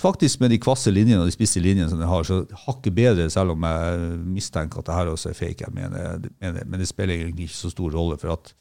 faktisk 0.01 0.39
med 0.41 0.49
de 0.49 0.57
kvasse 0.57 0.89
linjene 0.89 1.21
og 1.21 1.29
de 1.29 1.35
spisse 1.35 1.61
linjene 1.61 1.85
som 1.91 1.99
den 2.01 2.09
har, 2.09 2.25
så 2.25 2.41
hakket 2.65 2.95
bedre, 2.97 3.29
selv 3.29 3.53
om 3.53 3.67
jeg 3.67 4.17
mistenker 4.25 4.81
at 4.81 4.87
det 4.89 4.95
her 4.97 5.11
også 5.11 5.29
er 5.29 5.37
fake. 5.37 5.67
Jeg 5.67 5.75
mener, 5.75 6.23
mener, 6.41 6.65
men 6.65 6.81
det 6.81 6.89
spiller 6.89 7.13
egentlig 7.13 7.45
ikke 7.49 7.59
så 7.59 7.69
stor 7.69 7.93
rolle. 7.93 8.17
for 8.17 8.33
at 8.33 8.53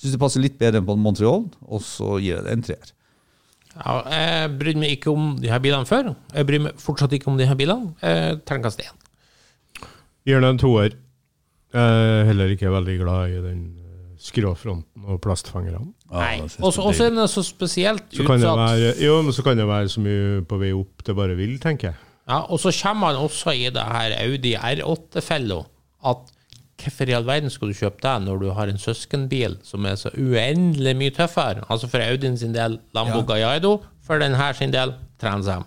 syns 0.00 0.14
det 0.16 0.20
passer 0.22 0.42
litt 0.44 0.58
bedre 0.60 0.80
enn 0.82 0.88
på 0.88 0.96
Montreal, 0.98 1.46
og 1.68 1.82
så 1.84 2.16
gir 2.22 2.36
jeg 2.38 2.44
det 2.46 2.52
en 2.56 2.64
treer. 2.66 2.92
Ja, 3.74 3.94
jeg 4.06 4.50
brydde 4.60 4.78
meg 4.84 4.92
ikke 4.98 5.10
om 5.10 5.32
de 5.42 5.48
her 5.50 5.58
bilene 5.62 5.86
før. 5.88 6.12
Jeg 6.34 6.46
bryr 6.46 6.62
meg 6.68 6.76
fortsatt 6.82 7.14
ikke 7.16 7.26
om 7.32 7.38
de 7.40 7.46
her 7.50 7.56
bilene. 7.58 7.90
Eh, 8.06 8.36
Terningkast 8.46 8.82
én. 8.84 9.00
Gir 10.24 10.38
den 10.40 10.52
en 10.52 10.60
toer. 10.62 10.94
Jeg 11.74 12.04
er 12.20 12.28
heller 12.28 12.52
ikke 12.54 12.70
veldig 12.70 12.94
glad 13.00 13.32
i 13.34 13.40
den 13.42 13.64
eh, 13.82 14.12
skråfronten 14.22 15.08
og 15.10 15.18
plastfangerne. 15.24 15.80
Nei. 16.14 16.36
Og 16.62 16.70
så 16.76 16.86
er 16.92 17.10
den 17.16 17.26
så 17.30 17.42
spesielt 17.42 18.06
Så 18.14 18.22
kan 18.28 18.38
utsatt. 18.38 18.60
være, 18.62 18.92
jo, 19.02 19.16
men 19.26 19.34
så 19.34 19.42
kan 19.42 19.58
det 19.58 19.66
være 19.66 19.90
så 19.90 20.04
mye 20.04 20.44
på 20.46 20.60
vei 20.62 20.70
opp 20.76 21.02
det 21.08 21.16
bare 21.18 21.34
vil, 21.38 21.56
tenker 21.62 21.90
jeg. 21.90 21.98
Ja, 22.30 22.44
og 22.46 22.62
så 22.62 22.70
kommer 22.78 23.10
han 23.10 23.18
også 23.26 23.52
i 23.58 23.66
det 23.74 23.82
her 23.90 24.14
Audi 24.22 24.54
R8-fella 24.56 25.58
at 26.08 26.30
hvorfor 26.84 27.10
i 27.10 27.14
all 27.16 27.26
verden 27.26 27.50
skal 27.52 27.70
du 27.70 27.74
kjøpe 27.78 28.02
det 28.04 28.14
når 28.26 28.38
du 28.42 28.46
har 28.56 28.70
en 28.70 28.78
søskenbil 28.80 29.56
som 29.66 29.86
er 29.88 29.96
så 30.00 30.12
uendelig 30.14 30.94
mye 31.00 31.14
tøffere? 31.16 31.64
Altså 31.72 31.88
for 31.90 32.04
Audien 32.04 32.36
sin 32.40 32.54
del 32.54 32.78
Lambo 32.94 33.22
Ja. 33.22 33.26
Gallardo, 33.32 33.78
for 34.04 34.18
den 34.22 34.34
her 34.38 34.52
sin 34.56 34.72
del 34.72 34.94
Transam. 35.20 35.64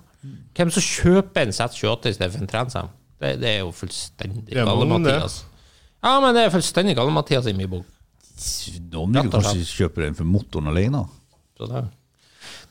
Hvem 0.57 0.71
som 0.73 0.83
kjøper 0.83 1.47
en 1.47 1.53
Z28 1.55 2.09
i 2.09 2.13
stedet 2.17 2.31
for 2.33 2.41
en 2.45 2.47
Transam? 2.51 2.89
Det, 3.21 3.35
det 3.41 3.49
er 3.49 3.59
jo 3.63 3.71
fullstendig 3.73 4.45
Det 4.51 4.57
er 4.61 4.65
gale, 4.65 4.85
mange, 4.85 5.05
det. 5.07 5.13
Mathias. 5.17 5.37
Ja, 6.03 6.19
men 6.21 6.35
det 6.35 6.43
er 6.45 6.49
fullstendig 6.53 6.95
gale, 6.97 7.11
Mathias, 7.15 7.47
i 7.49 7.53
min 7.57 7.69
bok. 7.71 7.85
Noen 8.93 9.15
vil 9.17 9.31
kanskje 9.33 9.63
kjøpe 9.65 10.03
den 10.05 10.17
for 10.17 10.29
motoren 10.29 10.67
alene. 10.69 11.01
Så 11.57 11.65
det. 11.71 11.83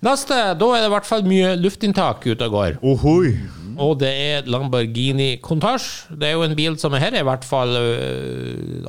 Neste, 0.07 0.37
da 0.55 0.67
er 0.71 0.85
det 0.85 0.89
i 0.89 0.93
hvert 0.93 1.09
fall 1.09 1.25
mye 1.27 1.55
luftinntak 1.59 2.27
ute 2.29 2.47
og 2.47 2.55
går. 2.55 2.81
Ohoi! 2.87 3.35
Og 3.83 3.99
det 4.01 4.09
er 4.09 4.47
Lamborghini 4.49 5.37
Contage. 5.43 6.07
Det 6.15 6.31
er 6.31 6.37
jo 6.37 6.45
en 6.47 6.57
bil 6.57 6.79
som 6.81 6.95
er 6.95 7.03
her, 7.03 7.17
i 7.19 7.25
hvert 7.27 7.45
fall 7.45 7.75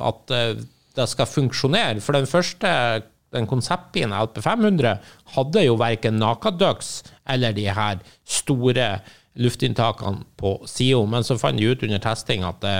at 0.00 0.34
det 0.98 1.06
skal 1.10 1.28
funksjonere. 1.28 2.00
For 2.04 2.16
den 2.16 2.28
første, 2.30 2.70
den 3.34 3.48
konseptbilen 3.50 4.14
LP500, 4.16 4.94
hadde 5.34 5.66
jo 5.66 5.76
verken 5.80 6.20
Nakadux 6.22 7.02
eller 7.28 7.56
de 7.56 7.66
her 7.68 8.00
store 8.24 8.88
luftinntakene 9.38 10.24
på 10.40 10.54
sida. 10.70 11.02
Men 11.10 11.26
så 11.26 11.38
fant 11.40 11.60
de 11.60 11.68
ut 11.68 11.84
under 11.84 12.02
testing 12.02 12.46
at 12.46 12.62
det, 12.64 12.78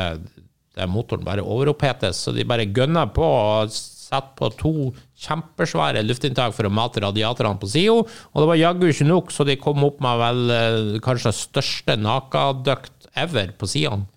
det 0.78 0.88
motoren 0.90 1.26
bare 1.26 1.44
overopphetes, 1.44 2.24
så 2.24 2.34
de 2.34 2.46
bare 2.48 2.70
gønna 2.70 3.08
på 3.12 3.26
og 3.26 3.74
satte 4.08 4.34
på 4.38 4.50
to 4.56 4.74
kjempesvære 5.20 6.04
luftinntak 6.06 6.54
for 6.56 6.68
å 6.68 6.72
mate 6.72 7.02
radiatorene 7.04 7.60
på 7.60 7.68
sida. 7.70 7.98
Og 8.00 8.38
det 8.42 8.50
var 8.50 8.60
jaggu 8.60 8.86
ikke 8.88 9.08
nok, 9.08 9.32
så 9.34 9.46
de 9.48 9.58
kom 9.60 9.84
opp 9.86 10.00
med 10.04 10.22
vel 10.22 10.54
eh, 10.54 11.00
kanskje 11.04 11.34
største 11.36 11.98
nakadukt 12.00 13.10
ever 13.18 13.52
på 13.58 13.68
sidene. 13.68 14.08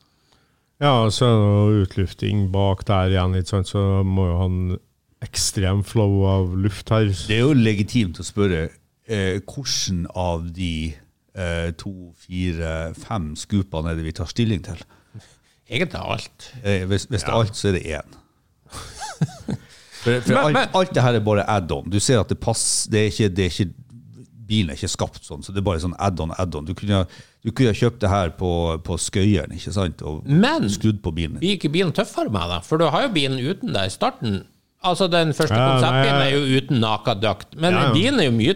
Ja, 0.81 1.03
og 1.05 1.11
så 1.13 1.27
er 1.27 1.35
det 1.37 1.83
utlufting 1.85 2.47
bak 2.53 2.87
der 2.89 3.11
igjen, 3.13 3.35
ikke 3.37 3.51
sant? 3.51 3.69
så 3.69 4.01
må 4.07 4.25
jo 4.31 4.37
ha 4.39 4.47
en 4.49 4.79
ekstrem 5.21 5.83
flow 5.85 6.23
av 6.25 6.55
luft 6.57 6.89
her. 6.89 7.11
Det 7.27 7.37
er 7.37 7.43
jo 7.43 7.53
legitimt 7.53 8.17
å 8.17 8.25
spørre 8.25 8.63
eh, 9.05 9.37
hvordan 9.45 10.07
av 10.17 10.47
de 10.55 10.73
eh, 11.37 11.69
to, 11.77 11.93
fire, 12.17 12.71
fem 12.97 13.35
skupene 13.37 13.93
er 13.93 13.99
det 13.99 14.07
vi 14.07 14.15
tar 14.17 14.31
stilling 14.31 14.65
til. 14.65 14.81
Egentlig 15.69 16.01
alt. 16.01 16.49
Eh, 16.63 16.87
hvis 16.89 17.05
hvis 17.11 17.27
det 17.27 17.29
er 17.29 17.37
alt, 17.37 17.55
så 17.55 17.69
er 17.69 17.77
det 17.77 17.85
én. 17.99 18.17
For, 20.01 20.21
for 20.21 20.33
Men- 20.33 20.43
alt, 20.45 20.53
men- 20.53 20.69
alt 20.81 20.93
det 20.97 21.03
her 21.05 21.13
er 21.19 21.19
bare 21.25 21.43
add-on. 21.47 21.89
Du 21.89 21.99
ser 21.99 22.19
at 22.19 22.27
det 22.29 22.39
passer 22.41 22.89
det 22.91 22.99
er 23.05 23.09
ikke, 23.11 23.29
det 23.35 23.45
er 23.45 23.49
ikke, 23.53 23.73
Bilen 24.51 24.69
er 24.73 24.75
ikke 24.75 24.89
skapt 24.91 25.23
sånn, 25.23 25.39
så 25.45 25.53
det 25.53 25.61
er 25.61 25.63
bare 25.63 25.79
sånn 25.79 25.93
add-on, 25.97 26.33
add-on. 26.37 26.65
Du 26.67 26.73
kunne, 26.75 27.05
du 27.45 27.51
kunne 27.55 27.69
ha 27.71 27.77
kjøpt 27.77 28.01
det 28.03 28.09
her 28.11 28.33
på, 28.35 28.49
på 28.83 28.97
Skøyeren 28.99 29.53
ikke 29.55 29.71
sant? 29.71 30.01
og 30.03 30.25
Men- 30.27 30.67
skrudd 30.67 30.99
på 31.01 31.13
bilen. 31.15 31.37
Men 31.37 31.39
Blir 31.45 31.55
ikke 31.55 31.71
bilen 31.71 31.93
tøffere 31.95 32.29
med 32.33 32.49
det? 32.51 32.57
For 32.67 32.77
du 32.81 32.83
har 32.91 33.03
jo 33.07 33.13
bilen 33.15 33.39
uten 33.39 33.71
deg 33.71 33.85
i 33.87 33.93
starten. 33.93 34.41
Altså, 34.83 35.07
den 35.09 35.31
første 35.37 35.55
Ja, 35.55 35.69
konseptbilen 35.77 36.21
er 36.25 36.31
jo 36.35 36.41
uten 36.57 36.81
Nakaduct, 36.81 37.55
men 37.55 37.73
Ja, 37.73 37.85
ja. 37.87 37.93
din 37.93 38.19
er 38.19 38.23
jo 38.27 38.31
mye 38.35 38.55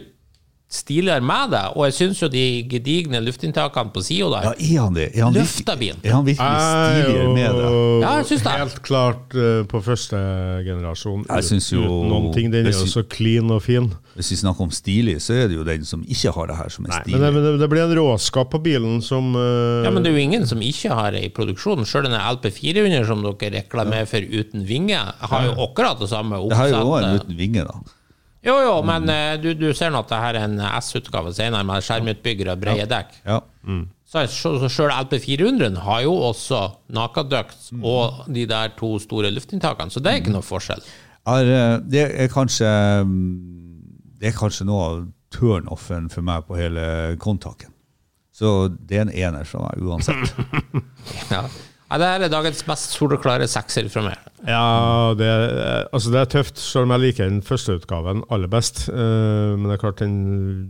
stiligere 0.75 1.23
med 1.23 1.51
det, 1.55 1.61
og 1.75 1.85
jeg 1.87 1.95
syns 1.97 2.21
jo 2.21 2.27
de 2.31 2.43
gedigne 2.71 3.21
luftinntakene 3.23 3.93
på 3.95 4.03
sida 4.03 4.27
der 4.35 4.47
Ja, 4.49 4.53
er 4.55 4.81
han 4.85 4.95
det? 4.97 5.07
Er 5.15 5.23
han 5.29 5.33
løfter 5.35 5.77
bilen. 5.79 5.99
er 6.03 6.13
han 6.17 6.25
virkelig 6.27 6.61
stiligere 6.65 7.33
med 7.33 7.59
det? 7.59 7.69
Ja, 8.03 8.13
jeg 8.19 8.25
synes 8.29 8.43
det. 8.45 8.55
Helt 8.59 8.81
klart 8.85 9.35
uh, 9.39 9.63
på 9.71 9.81
første 9.85 10.19
generasjon. 10.67 11.25
Jeg 11.29 11.43
synes 11.49 11.71
jo- 11.73 11.83
uten 11.85 12.09
noen 12.11 12.29
ting. 12.35 12.51
Den 12.53 12.67
er 12.67 12.75
jo 12.75 12.85
så 12.91 13.03
clean 13.15 13.49
og 13.55 13.61
fin. 13.65 13.89
Hvis 14.15 14.29
vi 14.31 14.37
snakker 14.39 14.63
om 14.63 14.71
stilig, 14.71 15.17
så 15.23 15.33
er 15.35 15.47
det 15.51 15.57
jo 15.57 15.63
den 15.67 15.83
som 15.85 16.03
ikke 16.07 16.31
har 16.31 16.47
det 16.47 16.55
her, 16.55 16.69
som 16.71 16.85
er 16.85 16.93
Nei, 16.93 17.01
stilig. 17.03 17.19
men 17.19 17.33
det, 17.35 17.41
det, 17.43 17.59
det 17.59 17.69
blir 17.73 17.83
en 17.83 17.95
råskap 17.99 18.51
på 18.53 18.61
bilen 18.63 19.01
som 19.03 19.33
uh, 19.35 19.83
Ja, 19.83 19.91
men 19.91 20.03
det 20.05 20.11
er 20.13 20.15
jo 20.19 20.23
ingen 20.23 20.45
som 20.47 20.61
ikke 20.63 20.93
har 20.95 21.11
det 21.15 21.25
i 21.27 21.31
produksjonen. 21.35 21.83
Sjøl 21.87 22.07
denne 22.07 22.21
LP400 22.31 23.05
som 23.09 23.25
dere 23.25 23.59
reklamerer 23.59 24.07
for 24.09 24.23
uten 24.23 24.63
vinge, 24.67 24.97
har 25.31 25.45
jo 25.49 25.55
akkurat 25.67 25.99
det 25.99 26.09
samme 26.11 26.39
det 26.49 26.57
her 26.57 26.71
er 26.71 26.79
jo 26.79 26.89
også 26.95 27.09
en 27.11 27.19
uten 27.19 27.37
vinge, 27.39 27.63
da. 27.67 27.75
Jo, 28.45 28.55
jo, 28.61 28.73
men 28.85 29.09
eh, 29.09 29.35
du, 29.41 29.51
du 29.57 29.71
ser 29.73 29.89
nå 29.93 30.03
at 30.03 30.11
det 30.11 30.21
her 30.21 30.37
er 30.37 30.47
en 30.47 30.59
S-utgave 30.83 31.33
senere 31.33 31.65
med 31.65 31.85
skjermutbygger 31.85 32.53
og 32.53 32.61
brede 32.61 32.85
dekk. 32.91 33.15
Ja. 33.25 33.39
Så, 34.05 34.21
så, 34.29 34.51
så 34.61 34.69
sjøl 34.69 34.93
LP400 34.93 35.79
har 35.81 36.03
jo 36.05 36.13
også 36.27 36.59
Nakaduct 36.93 37.71
og 37.81 38.21
de 38.31 38.45
der 38.47 38.75
to 38.77 38.93
store 39.01 39.31
luftinntakene, 39.33 39.91
så 39.91 39.99
det 40.03 40.11
er 40.11 40.21
ikke 40.21 40.35
noe 40.35 40.45
forskjell. 40.45 40.85
Er, 41.25 41.49
eh, 41.49 41.77
det 41.89 42.03
er 42.21 42.29
kanskje 42.29 42.69
mm, 43.01 43.29
Det 44.21 44.29
er 44.29 44.35
kanskje 44.37 44.67
noe 44.69 44.83
av 44.91 44.99
turnoffen 45.33 46.05
for 46.13 46.23
meg 46.23 46.45
på 46.47 46.55
hele 46.59 46.83
kontaken. 47.19 47.73
Så 48.35 48.67
det 48.77 48.99
er 48.99 49.07
en 49.07 49.15
ener 49.15 49.47
fra 49.47 49.65
meg 49.65 49.81
uansett. 49.81 50.35
Ja. 51.33 51.47
Ja, 51.85 51.97
det 52.01 52.07
her 52.09 52.23
er 52.25 52.31
dagens 52.33 52.63
mest 52.65 52.95
soleklare 52.97 53.45
sekser 53.47 53.85
fra 53.93 54.01
meg. 54.07 54.17
Ja, 54.47 55.13
det, 55.17 55.25
er- 55.29 55.85
altså 55.93 56.09
det 56.13 56.19
er 56.23 56.31
tøft, 56.33 56.57
selv 56.61 56.87
om 56.87 56.93
jeg 56.95 57.03
liker 57.03 57.29
den 57.29 57.43
første 57.45 57.75
utgaven 57.77 58.23
aller 58.33 58.49
best. 58.49 58.87
Uh, 58.89 59.53
men 59.53 59.67
det 59.69 59.75
er 59.77 59.83
klart, 59.83 59.99
den, 60.01 60.15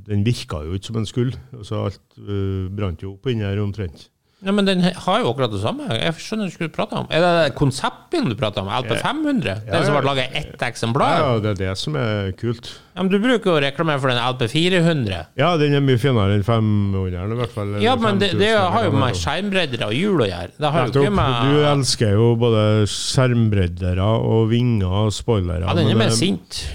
den 0.07 0.26
virka 0.28 0.59
jo 0.66 0.76
ikke 0.76 0.89
som 0.91 0.99
den 0.99 1.07
skulle. 1.09 1.39
Altså 1.55 1.86
alt 1.88 2.01
uh, 2.20 2.68
brant 2.76 3.03
jo 3.03 3.13
opp 3.16 3.32
inni 3.32 3.47
her 3.47 3.61
omtrent. 3.63 4.09
Ja, 4.43 4.51
men 4.51 4.67
den 4.67 4.81
har 4.83 5.21
jo 5.23 5.29
akkurat 5.31 5.53
det 5.53 5.61
samme. 5.63 5.86
Jeg 5.95 6.11
skjønner 6.21 6.49
ikke 6.51 6.65
hva 6.65 6.67
du 6.67 6.73
prater 6.75 6.99
om. 6.99 7.05
Er 7.09 7.23
det 7.23 7.53
konseptbilen 7.57 8.27
du 8.29 8.36
prater 8.38 8.61
om? 8.61 8.67
LP500? 8.67 9.61
Den 9.69 9.86
som 9.88 9.95
ble 9.95 10.03
laga 10.05 10.25
ett 10.38 10.61
eksemplar? 10.67 11.21
Ja, 11.21 11.29
det 11.41 11.53
er 11.53 11.61
det 11.61 11.71
som 11.79 11.95
er 11.97 12.33
kult. 12.38 12.67
Ja, 12.93 13.01
men 13.01 13.09
du 13.13 13.17
bruker 13.23 13.49
jo 13.49 13.55
å 13.55 13.63
reklamere 13.63 14.01
for 14.03 14.11
den 14.11 14.19
LP400. 14.21 15.21
Ja, 15.39 15.53
den 15.61 15.73
er 15.79 15.81
mye 15.88 16.01
finere 16.01 16.36
enn 16.36 16.45
500 16.45 17.33
i 17.33 17.39
hvert 17.39 17.55
fall. 17.55 17.73
Ja, 17.81 17.95
men 17.95 18.19
det, 18.21 18.33
5000, 18.36 18.43
det 18.43 18.51
har 18.75 18.86
jo 18.86 18.93
med 18.93 19.05
det 19.07 19.11
er. 19.15 19.21
skjermbredder 19.23 19.86
og 19.88 19.95
hjul 19.97 20.25
å 20.27 20.29
gjøre. 20.29 20.55
Det 20.59 20.73
har 20.75 20.86
jo 20.86 20.93
ikke 20.93 21.15
med 21.21 21.38
Du 21.49 21.67
elsker 21.71 22.17
jo 22.19 22.31
både 22.45 22.63
skjermbreddere 22.91 24.09
og 24.36 24.49
vinger 24.51 24.99
og 25.05 25.13
spoilere. 25.15 25.63
Ja, 25.65 25.77
den 25.79 25.89
er 25.95 26.03
mer 26.05 26.13
sint. 26.13 26.65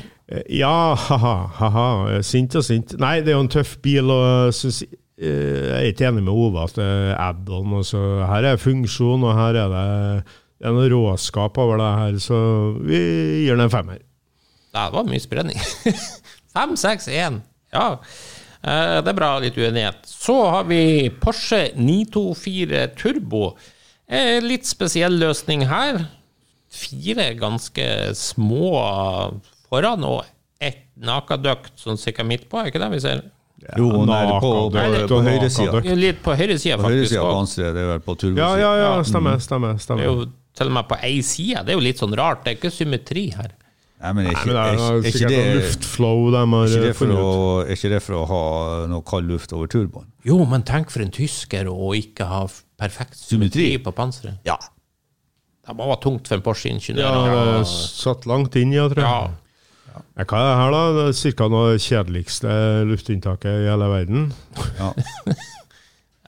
Ja, 0.50 0.94
ha-ha. 0.94 1.88
Sint 2.22 2.54
og 2.58 2.64
sint. 2.66 2.94
Nei, 3.02 3.18
det 3.20 3.32
er 3.32 3.38
jo 3.38 3.44
en 3.44 3.50
tøff 3.50 3.76
bil, 3.82 4.10
og 4.14 4.26
jeg 4.50 4.58
synes, 4.60 4.82
eh, 4.86 4.96
jeg 5.20 5.76
er 5.76 5.88
ikke 5.90 6.06
enig 6.08 6.22
med 6.24 6.32
Ove 6.32 6.62
at 6.64 6.76
det 6.78 6.84
er 6.86 7.16
add-on. 7.20 7.74
og 7.80 7.84
så 7.84 8.00
Her 8.30 8.46
er 8.54 8.60
funksjon, 8.62 9.24
og 9.28 9.34
her 9.36 9.58
er 9.66 9.72
det, 9.74 10.24
det 10.60 10.68
er 10.70 10.76
noe 10.76 10.88
råskap 10.92 11.58
over 11.60 11.76
det 11.80 11.90
her, 12.00 12.18
så 12.24 12.38
vi 12.80 13.00
gir 13.44 13.54
den 13.56 13.66
en 13.66 13.72
femmer. 13.72 13.98
Det 14.70 14.86
var 14.94 15.04
mye 15.08 15.20
spredning. 15.22 15.58
Fem, 16.54 16.76
seks, 16.78 17.08
én. 17.10 17.40
Ja. 17.74 17.88
Eh, 18.62 18.96
Det 19.02 19.12
er 19.12 19.18
bra, 19.18 19.32
litt 19.42 19.56
uenighet. 19.58 20.00
Så 20.08 20.36
har 20.50 20.64
vi 20.70 21.08
Porsche 21.22 21.70
924 21.76 22.86
Turbo. 22.98 23.52
Eh, 24.10 24.38
Litt 24.42 24.66
spesiell 24.68 25.18
løsning 25.20 25.66
her. 25.70 26.00
Fire 26.70 27.32
ganske 27.38 27.86
små 28.14 28.72
foran 29.70 30.04
og 30.06 30.24
ett 30.62 30.84
nakadøkt 31.00 31.78
sånn 31.80 31.98
cirka 31.98 32.22
midt 32.26 32.48
på, 32.50 32.58
er 32.60 32.68
ikke 32.70 32.82
det 32.82 32.90
vi 32.92 33.00
ser? 33.02 33.22
Jo, 33.76 34.04
nei, 34.08 34.20
på, 34.26 34.40
på, 34.40 34.50
Nakadøkt 34.74 35.08
på, 35.12 35.20
høyresida. 35.26 35.80
Litt 36.00 36.22
på 36.24 36.34
høyresida, 36.36 36.76
På 36.80 36.88
faktisk. 36.88 37.16
og 37.20 37.32
venstre, 37.42 37.72
det 37.76 37.82
er 37.84 37.88
vel 37.92 38.00
på 38.06 38.14
turbosida. 38.16 38.46
Ja, 38.58 38.70
ja, 38.74 38.96
ja, 38.96 39.02
stemmer. 39.04 39.36
stemmer, 39.44 39.74
Det 39.76 39.80
er 39.80 39.84
stemmer. 39.84 40.04
jo 40.08 40.26
til 40.56 40.66
og 40.66 40.72
med 40.72 40.88
på 40.88 40.96
ei 41.04 41.20
side. 41.22 41.64
Det 41.66 41.74
er 41.74 41.78
jo 41.78 41.84
litt 41.84 41.98
sånn 42.00 42.16
rart. 42.16 42.44
Det 42.44 42.54
er 42.54 42.56
ikke 42.58 42.72
symmetri 42.74 43.26
her. 43.36 43.52
Nei, 44.00 44.12
men 44.16 44.26
er 44.26 44.30
ikke, 44.32 44.46
det 44.48 44.56
er, 44.56 44.64
er, 44.64 44.72
ikke- 44.72 44.96
er, 44.96 45.12
ikke 45.12 45.28
det, 45.28 45.56
luftflow 45.60 46.30
de 46.32 46.40
har 46.40 46.74
ikke 46.80 46.94
funnet 46.96 47.18
ut. 47.20 47.66
er 47.68 47.72
ikke 47.76 47.90
det 47.92 48.02
for 48.02 48.14
å 48.16 48.22
ha 48.30 48.86
noe 48.88 49.02
kald 49.02 49.28
luft 49.28 49.52
over 49.52 49.66
turboen? 49.68 50.06
Jo, 50.24 50.38
men 50.48 50.62
tenk 50.62 50.88
for 50.90 51.02
en 51.04 51.10
tysker 51.12 51.68
å 51.68 51.92
ikke 51.94 52.24
ha 52.26 52.46
perfekt 52.80 53.14
Symmetri. 53.20 53.76
symmetri 53.76 53.84
på 53.84 53.92
panseret. 53.92 54.38
Ja. 54.48 54.56
Det 55.66 55.76
må 55.76 55.84
være 55.86 56.00
tungt 56.00 56.26
for 56.26 56.34
en 56.38 56.42
Porsche-ingeniør. 56.42 57.04
Ja, 57.04 57.62
satt 57.68 58.24
langt 58.26 58.56
inn, 58.56 58.72
ja, 58.72 58.88
tror 58.88 59.04
jeg. 59.04 59.04
Ja. 59.04 59.28
Ja, 59.90 60.24
Hva 60.24 60.38
er 60.38 60.48
det 60.50 60.58
her, 60.60 60.70
da? 60.74 60.82
Det 60.96 61.04
er 61.08 61.16
Cirka 61.18 61.48
noe 61.50 61.78
kjedeligste 61.82 62.52
luftinntaket 62.90 63.64
i 63.64 63.68
hele 63.70 63.88
verden. 63.92 64.28
ja. 64.78 64.92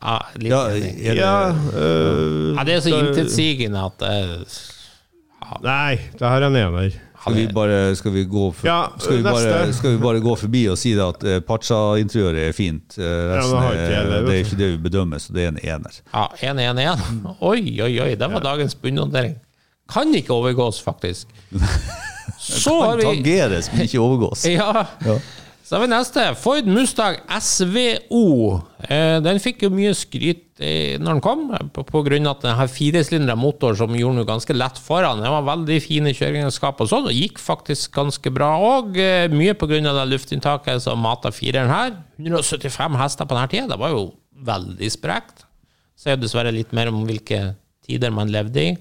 Ja, 0.03 0.17
litt 0.35 0.51
ja, 0.51 0.61
er 0.67 0.81
det, 0.83 1.13
Ja, 1.15 1.35
øh, 1.79 2.57
ja, 2.57 2.63
det 2.67 2.73
er 2.75 2.81
så 2.83 2.91
det- 2.91 3.03
intetsigende 3.13 3.85
at 3.87 4.03
uh, 4.03 5.61
Nei, 5.63 5.95
det 6.19 6.27
her 6.27 6.43
er 6.43 6.47
en 6.49 6.57
ener. 6.59 6.91
skal, 7.21 7.35
vi 7.37 7.45
bare, 7.55 7.95
skal, 7.95 8.13
vi 8.13 8.25
gå 8.25 8.49
for, 8.51 8.67
Ja, 8.67 8.89
skal, 8.99 9.17
vi 9.21 9.23
bare, 9.23 9.73
skal 9.73 9.93
vi 9.95 10.01
bare 10.03 10.21
gå 10.21 10.35
forbi 10.41 10.65
og 10.73 10.79
si 10.79 10.97
det 10.99 11.05
at 11.07 11.23
uh, 11.23 11.37
Pacha-interiøret 11.47 12.49
er 12.49 12.53
fint? 12.57 12.99
Uh, 12.99 13.05
resten 13.31 13.63
det 13.63 13.71
ikke 13.79 13.95
er, 14.01 14.11
det 14.27 14.35
er 14.35 14.43
ikke 14.43 14.59
det 14.59 14.71
vi 14.73 14.83
bedømmer, 14.89 15.19
så 15.23 15.33
det 15.39 15.45
er 15.45 15.53
en 15.55 15.63
ener. 15.63 16.01
Ja, 16.11 16.27
1-1-1. 16.51 17.37
Oi, 17.39 17.63
oi, 17.87 17.93
oi, 18.09 18.11
det 18.19 18.33
var 18.35 18.43
dagens 18.43 18.75
bunnotering. 18.75 19.39
Kan 19.93 20.11
ikke 20.19 20.35
overgås, 20.35 20.83
faktisk. 20.83 21.29
Så 22.43 22.75
kan 22.83 22.99
vi 22.99 23.07
Tangeres, 23.07 23.71
men 23.73 23.87
ikke 23.87 24.03
overgås. 24.03 24.45
Ja. 24.59 24.87
Ja. 25.07 25.21
Så 25.73 25.79
har 25.79 25.87
vi 25.87 25.93
neste. 25.93 26.23
Ford 26.37 26.67
Mustang 26.69 27.15
SVO. 27.41 28.59
Eh, 28.83 29.21
den 29.25 29.39
fikk 29.41 29.63
jo 29.65 29.71
mye 29.73 29.95
skryt 29.97 30.61
eh, 30.61 30.99
når 31.01 31.15
den 31.15 31.23
kom, 31.25 31.45
pga. 31.73 32.19
at 32.29 32.43
den 32.43 32.59
har 32.59 32.69
firesylindra 32.69 33.37
motor 33.39 33.79
som 33.79 33.95
gjorde 33.97 34.21
den 34.21 34.29
ganske 34.29 34.53
lett 34.53 34.77
foran. 34.77 35.23
Den 35.23 35.33
var 35.33 35.47
veldig 35.47 35.79
fine 35.81 36.13
kjøreegenskaper 36.13 36.85
og 36.85 36.91
sånn, 36.91 37.09
og 37.09 37.17
gikk 37.17 37.41
faktisk 37.41 37.95
ganske 37.97 38.35
bra 38.35 38.51
òg. 38.61 38.99
Eh, 39.01 39.33
mye 39.33 39.55
av 39.57 40.03
det 40.03 40.07
luftinntaket 40.11 40.85
som 40.85 41.01
mata 41.01 41.33
fireren 41.33 41.73
her. 41.73 41.97
175 42.21 42.99
hester 43.01 43.25
på 43.25 43.39
denne 43.39 43.49
tida, 43.55 43.71
det 43.73 43.81
var 43.81 43.97
jo 43.97 44.05
veldig 44.45 44.93
sprekt. 44.93 45.47
Sier 45.97 46.21
dessverre 46.21 46.53
litt 46.53 46.77
mer 46.77 46.93
om 46.93 47.05
hvilke 47.07 47.55
tider 47.87 48.13
man 48.13 48.29
levde 48.29 48.61
i. 48.61 48.77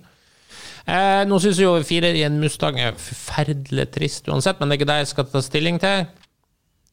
Eh, 0.85 1.23
nå 1.29 1.37
syns 1.41 1.59
jo 1.61 1.73
firer 1.85 2.17
i 2.17 2.23
en 2.27 2.39
Mustang 2.41 2.79
er 2.81 2.97
forferdelig 2.99 3.87
trist 3.93 4.29
uansett, 4.31 4.59
men 4.59 4.69
det 4.69 4.77
er 4.77 4.81
ikke 4.81 4.89
det 4.91 4.97
jeg 5.01 5.11
skal 5.11 5.29
ta 5.31 5.43
stilling 5.45 5.77
til. 5.81 6.07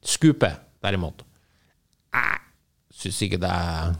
Skupe, 0.04 0.52
derimot. 0.84 1.24
Jeg 2.14 2.44
syns 2.98 3.24
ikke 3.26 3.40
det 3.42 3.54
er 3.54 3.96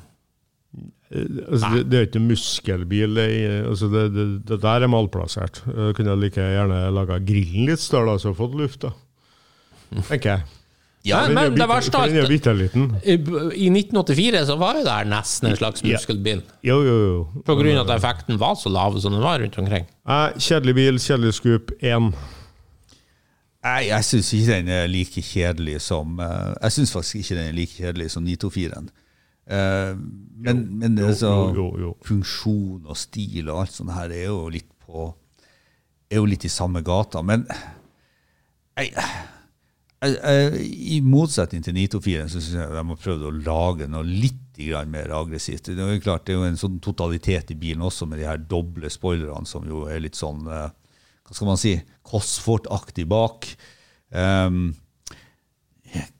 Altså, 1.09 1.69
det, 1.73 1.85
det 1.89 1.97
er 1.97 2.03
ikke 2.05 2.21
muskelbil. 2.21 3.15
Det, 3.17 3.29
altså, 3.71 3.87
det, 3.89 4.25
det, 4.45 4.59
der 4.61 4.85
er 4.85 4.91
malplassert. 4.93 5.63
Jeg 5.65 5.95
kunne 5.97 6.17
like 6.21 6.45
gjerne 6.45 6.83
laga 6.93 7.17
grillen 7.25 7.71
litt 7.71 7.81
større, 7.81 8.19
så 8.19 8.29
altså 8.29 8.35
fått 8.37 8.59
luft, 8.61 8.85
da. 8.85 8.91
Tenker 10.11 10.35
jeg. 10.35 10.58
Ja, 11.07 11.21
men 11.31 11.55
det 11.55 11.69
verste 11.71 11.97
er 11.97 12.03
alt. 12.03 12.33
I 13.07 13.15
i 13.15 13.69
1984 13.71 14.41
så 14.49 14.57
var 14.59 14.81
jo 14.81 14.83
det 14.85 14.93
her 14.93 15.07
nesten 15.09 15.49
en 15.51 15.57
slags 15.57 15.83
Ja. 15.85 15.95
muskelbil. 15.95 16.43
Jo, 16.67 16.81
jo, 16.85 16.97
jo. 17.05 17.43
På 17.47 17.55
grunn 17.57 17.79
av 17.79 17.89
at 17.89 17.97
effekten 18.01 18.39
var 18.39 18.57
så 18.59 18.69
lav 18.73 18.99
som 19.01 19.13
den 19.15 19.23
var 19.23 19.39
rundt 19.41 19.57
omkring. 19.59 19.87
Eh, 20.09 20.29
kjedelig 20.39 20.75
bil, 20.75 20.99
kjedelig 20.99 21.35
skup, 21.39 21.71
1. 21.81 22.13
Nei, 23.65 23.89
jeg 23.89 24.05
syns 24.07 24.33
ikke 24.35 24.53
den 24.55 24.69
er 24.69 24.87
like 24.91 25.23
kjedelig 25.23 25.81
som 25.83 26.21
eh, 26.23 26.55
Jeg 26.63 26.73
syns 26.77 26.93
faktisk 26.95 27.17
ikke 27.23 27.39
den 27.41 27.49
er 27.49 27.57
like 27.57 27.75
kjedelig 27.75 28.11
som 28.11 28.25
924-en. 28.27 28.91
Eh, 29.49 29.95
men 30.45 30.79
men 30.79 30.99
altså, 30.99 31.31
jo, 31.55 31.55
jo, 31.57 31.79
jo. 31.81 31.95
funksjon 32.05 32.85
og 32.87 32.97
stil 32.97 33.49
og 33.49 33.63
alt 33.65 33.73
sånt 33.73 33.95
her 33.97 34.11
er 34.13 34.27
jo 34.29 34.49
litt 34.53 34.69
på 34.87 35.09
Er 36.11 36.17
jo 36.23 36.25
litt 36.25 36.45
i 36.45 36.49
samme 36.49 36.81
gata. 36.83 37.21
Men 37.23 37.47
jeg, 38.79 38.93
i 39.99 41.01
motsetning 41.03 41.65
til 41.67 41.75
924 41.75 42.27
så 42.31 42.41
syns 42.41 42.55
jeg 42.55 42.71
de 42.71 42.83
har 42.91 43.01
prøvd 43.03 43.25
å 43.27 43.33
lage 43.43 43.89
noe 43.91 44.07
litt 44.07 44.45
mer 44.91 45.13
aggressivt. 45.15 45.71
Det 45.71 45.83
er 45.83 45.95
jo 45.95 46.03
klart, 46.03 46.25
det 46.27 46.35
er 46.35 46.39
jo 46.41 46.49
en 46.49 46.59
sånn 46.59 46.79
totalitet 46.83 47.53
i 47.55 47.59
bilen 47.59 47.85
også, 47.87 48.07
med 48.11 48.19
de 48.19 48.27
her 48.27 48.39
doble 48.39 48.91
spoilerne 48.91 49.47
som 49.47 49.67
jo 49.67 49.85
er 49.91 50.03
litt 50.03 50.19
sånn 50.19 50.47
eh, 50.51 50.69
Hva 51.29 51.37
skal 51.37 51.51
man 51.51 51.61
si? 51.61 51.75
Cosfort-aktig 52.09 53.05
bak. 53.11 53.47
Um, 54.11 54.73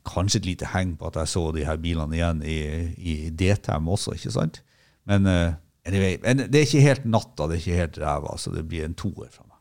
kanskje 0.07 0.43
et 0.43 0.49
lite 0.51 0.69
heng 0.75 0.97
på 1.01 1.09
at 1.09 1.17
jeg 1.23 1.33
så 1.33 1.47
de 1.57 1.65
her 1.65 1.81
bilene 1.81 2.19
igjen 2.19 2.43
i, 2.45 2.59
i 2.99 3.15
DTM 3.31 3.89
også, 3.89 4.15
ikke 4.19 4.35
sant? 4.35 4.61
Men, 5.09 5.25
uh, 5.25 5.57
anyway, 5.89 6.19
det 6.21 6.61
er 6.61 6.67
ikke 6.67 6.85
helt 6.85 7.09
natta, 7.09 7.49
det 7.49 7.57
er 7.57 7.63
ikke 7.63 7.81
helt 7.81 7.99
ræva, 8.05 8.37
så 8.39 8.53
det 8.53 8.67
blir 8.69 8.85
en 8.85 8.99
toer 8.99 9.33
fra 9.33 9.47
meg. 9.47 9.59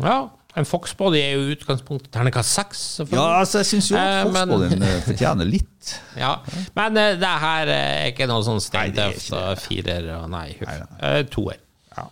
Ja, 0.00 0.18
en 0.58 0.66
Foxbody 0.66 1.20
er 1.22 1.36
jo 1.38 1.52
utgangspunktet 1.54 2.10
terningkast 2.14 2.50
seks. 2.58 2.80
Ja, 3.12 3.26
altså, 3.40 3.60
jeg 3.62 3.66
syns 3.70 3.90
jo 3.92 3.96
Eh, 3.96 4.20
at 4.24 4.32
men- 4.32 4.48
Foxbodyen 4.50 4.82
eh, 4.82 5.00
fortjener 5.06 5.46
litt. 5.46 5.66
Ja, 6.20 6.36
Men 6.76 6.96
eh, 7.00 7.14
det 7.20 7.34
her 7.44 7.68
eh, 7.68 7.90
er 8.06 8.10
ikke 8.12 8.26
noe 8.28 8.42
sånn 8.44 8.60
steintøft 8.60 9.30
og 9.32 9.58
firer 9.62 10.10
og 10.18 10.28
nei, 10.32 10.48
huff. 10.58 10.74
Eh, 11.00 11.22
Toer. 11.32 11.56
Ja. 11.96 12.04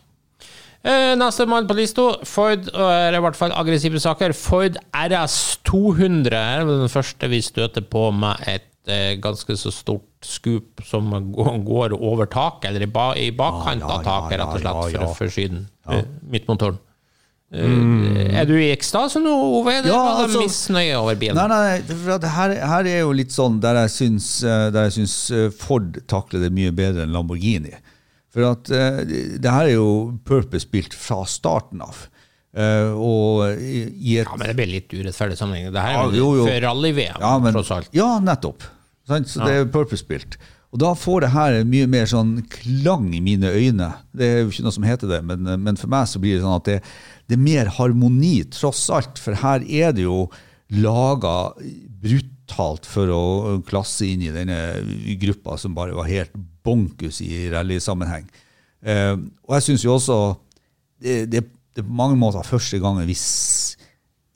Eh, 0.86 1.12
Neste 1.18 1.44
mann 1.50 1.66
på 1.68 1.76
lista, 1.76 2.06
Ford, 2.24 2.70
eller 2.72 3.12
er 3.12 3.18
i 3.18 3.22
hvert 3.26 3.36
fall 3.36 3.52
aggressive 3.58 4.00
saker. 4.00 4.32
Ford 4.38 4.78
RS 4.94 5.58
200 5.68 6.38
er 6.38 6.64
den 6.70 6.88
første 6.92 7.28
vi 7.28 7.42
støter 7.44 7.84
på 7.90 8.08
med 8.14 8.40
et 8.48 8.64
eh, 8.88 9.16
ganske 9.20 9.52
så 9.60 9.72
stort 9.74 10.04
skup 10.24 10.80
som 10.88 11.10
går- 11.34 11.92
over 11.98 12.26
taket, 12.26 12.70
eller 12.70 12.86
i, 12.86 12.90
ba, 12.90 13.10
i 13.18 13.28
bakkant 13.36 13.82
av 13.84 14.00
taket, 14.06 14.38
rett 14.40 14.54
og 14.54 14.62
slett, 14.62 14.84
for 14.94 15.04
å 15.10 15.14
forsyne 15.18 15.66
eh, 15.92 16.06
midtmotoren. 16.32 16.78
Eh, 17.50 18.34
Er 18.40 18.44
du 18.44 18.52
i 18.60 18.68
ekstase 18.74 19.22
nå, 19.24 19.32
Ove? 19.58 19.72
Eller 19.78 19.88
Ja, 19.88 20.02
var 20.02 20.26
det 20.26 20.34
altså- 20.36 20.42
misnøye 20.44 20.96
over 20.98 21.14
bilen? 21.16 21.34
Nei, 21.34 21.48
nei, 21.48 21.80
for 21.82 22.26
her, 22.28 22.54
her 22.54 22.84
er 22.86 23.00
jo 23.00 23.12
litt 23.12 23.32
sånn 23.32 23.60
der 23.60 23.74
jeg 23.86 23.90
syns, 23.94 24.44
eh, 24.44 24.70
der 24.70 24.88
jeg 24.90 24.98
syns 24.98 25.30
eh, 25.30 25.48
Ford 25.50 25.96
takler 26.06 26.40
det 26.44 26.52
mye 26.52 26.70
bedre 26.76 27.02
enn 27.06 27.12
Lamborghini. 27.12 27.72
For 28.30 28.44
at 28.44 28.64
det 28.68 29.48
her 29.50 29.64
er 29.64 29.72
jo 29.78 30.18
purpose-bilt 30.28 30.92
fra 30.92 31.24
starten 31.24 31.80
av. 31.80 31.96
Uh, 32.56 32.92
og 32.96 33.58
i, 33.60 34.16
et 34.18 34.26
Ja, 34.26 34.36
men 34.36 34.48
det 34.48 34.56
blir 34.56 34.70
litt 34.70 34.88
urettferdig 34.92 35.36
sammenligning. 35.38 35.72
Det 35.72 35.80
her 35.84 35.98
er 36.00 36.14
jo, 36.16 36.30
jo. 36.36 36.46
før 36.48 36.60
rally-VM, 36.64 37.20
Ja, 37.20 37.38
men, 37.38 37.52
tross 37.54 37.70
alt. 37.70 37.88
ja 37.92 38.18
nettopp. 38.20 38.62
Sant? 39.06 39.28
Så 39.28 39.44
det 39.44 39.54
er 39.54 39.64
purpose-built. 39.72 40.36
Og 40.72 40.80
da 40.82 40.92
får 40.98 41.20
det 41.24 41.30
her 41.32 41.58
mye 41.64 41.86
mer 41.88 42.04
sånn 42.10 42.42
klang 42.52 43.14
i 43.16 43.20
mine 43.24 43.48
øyne. 43.52 43.94
Det 44.16 44.26
er 44.26 44.42
jo 44.42 44.50
ikke 44.50 44.64
noe 44.66 44.74
som 44.76 44.84
heter 44.84 45.08
det, 45.08 45.20
men, 45.24 45.46
men 45.62 45.76
for 45.80 45.88
meg 45.88 46.08
så 46.10 46.20
blir 46.20 46.36
det 46.36 46.42
sånn 46.44 46.56
at 46.58 46.64
det, 46.68 46.82
det 47.28 47.36
er 47.36 47.44
mer 47.44 47.70
harmoni, 47.76 48.40
tross 48.52 48.86
alt. 48.94 49.20
For 49.20 49.36
her 49.36 49.64
er 49.64 49.92
det 49.96 50.06
jo 50.06 50.26
laga 50.72 51.52
brutalt 52.02 52.88
for 52.88 53.12
å 53.12 53.22
klasse 53.68 54.08
inn 54.08 54.24
i 54.24 54.32
denne 54.32 54.58
gruppa 55.20 55.58
som 55.60 55.76
bare 55.76 55.96
var 55.96 56.08
helt 56.08 56.34
bonkus 56.64 57.20
i 57.24 57.48
rallysammenheng. 57.52 58.28
Eh, 58.80 59.14
og 59.44 59.58
jeg 59.58 59.68
syns 59.68 59.84
jo 59.84 59.94
også 59.96 60.18
det, 61.02 61.42
er 61.42 61.46
på 61.78 61.94
mange 61.94 62.18
måter 62.18 62.46
første 62.46 62.78
gangen 62.82 63.06
vi 63.06 63.14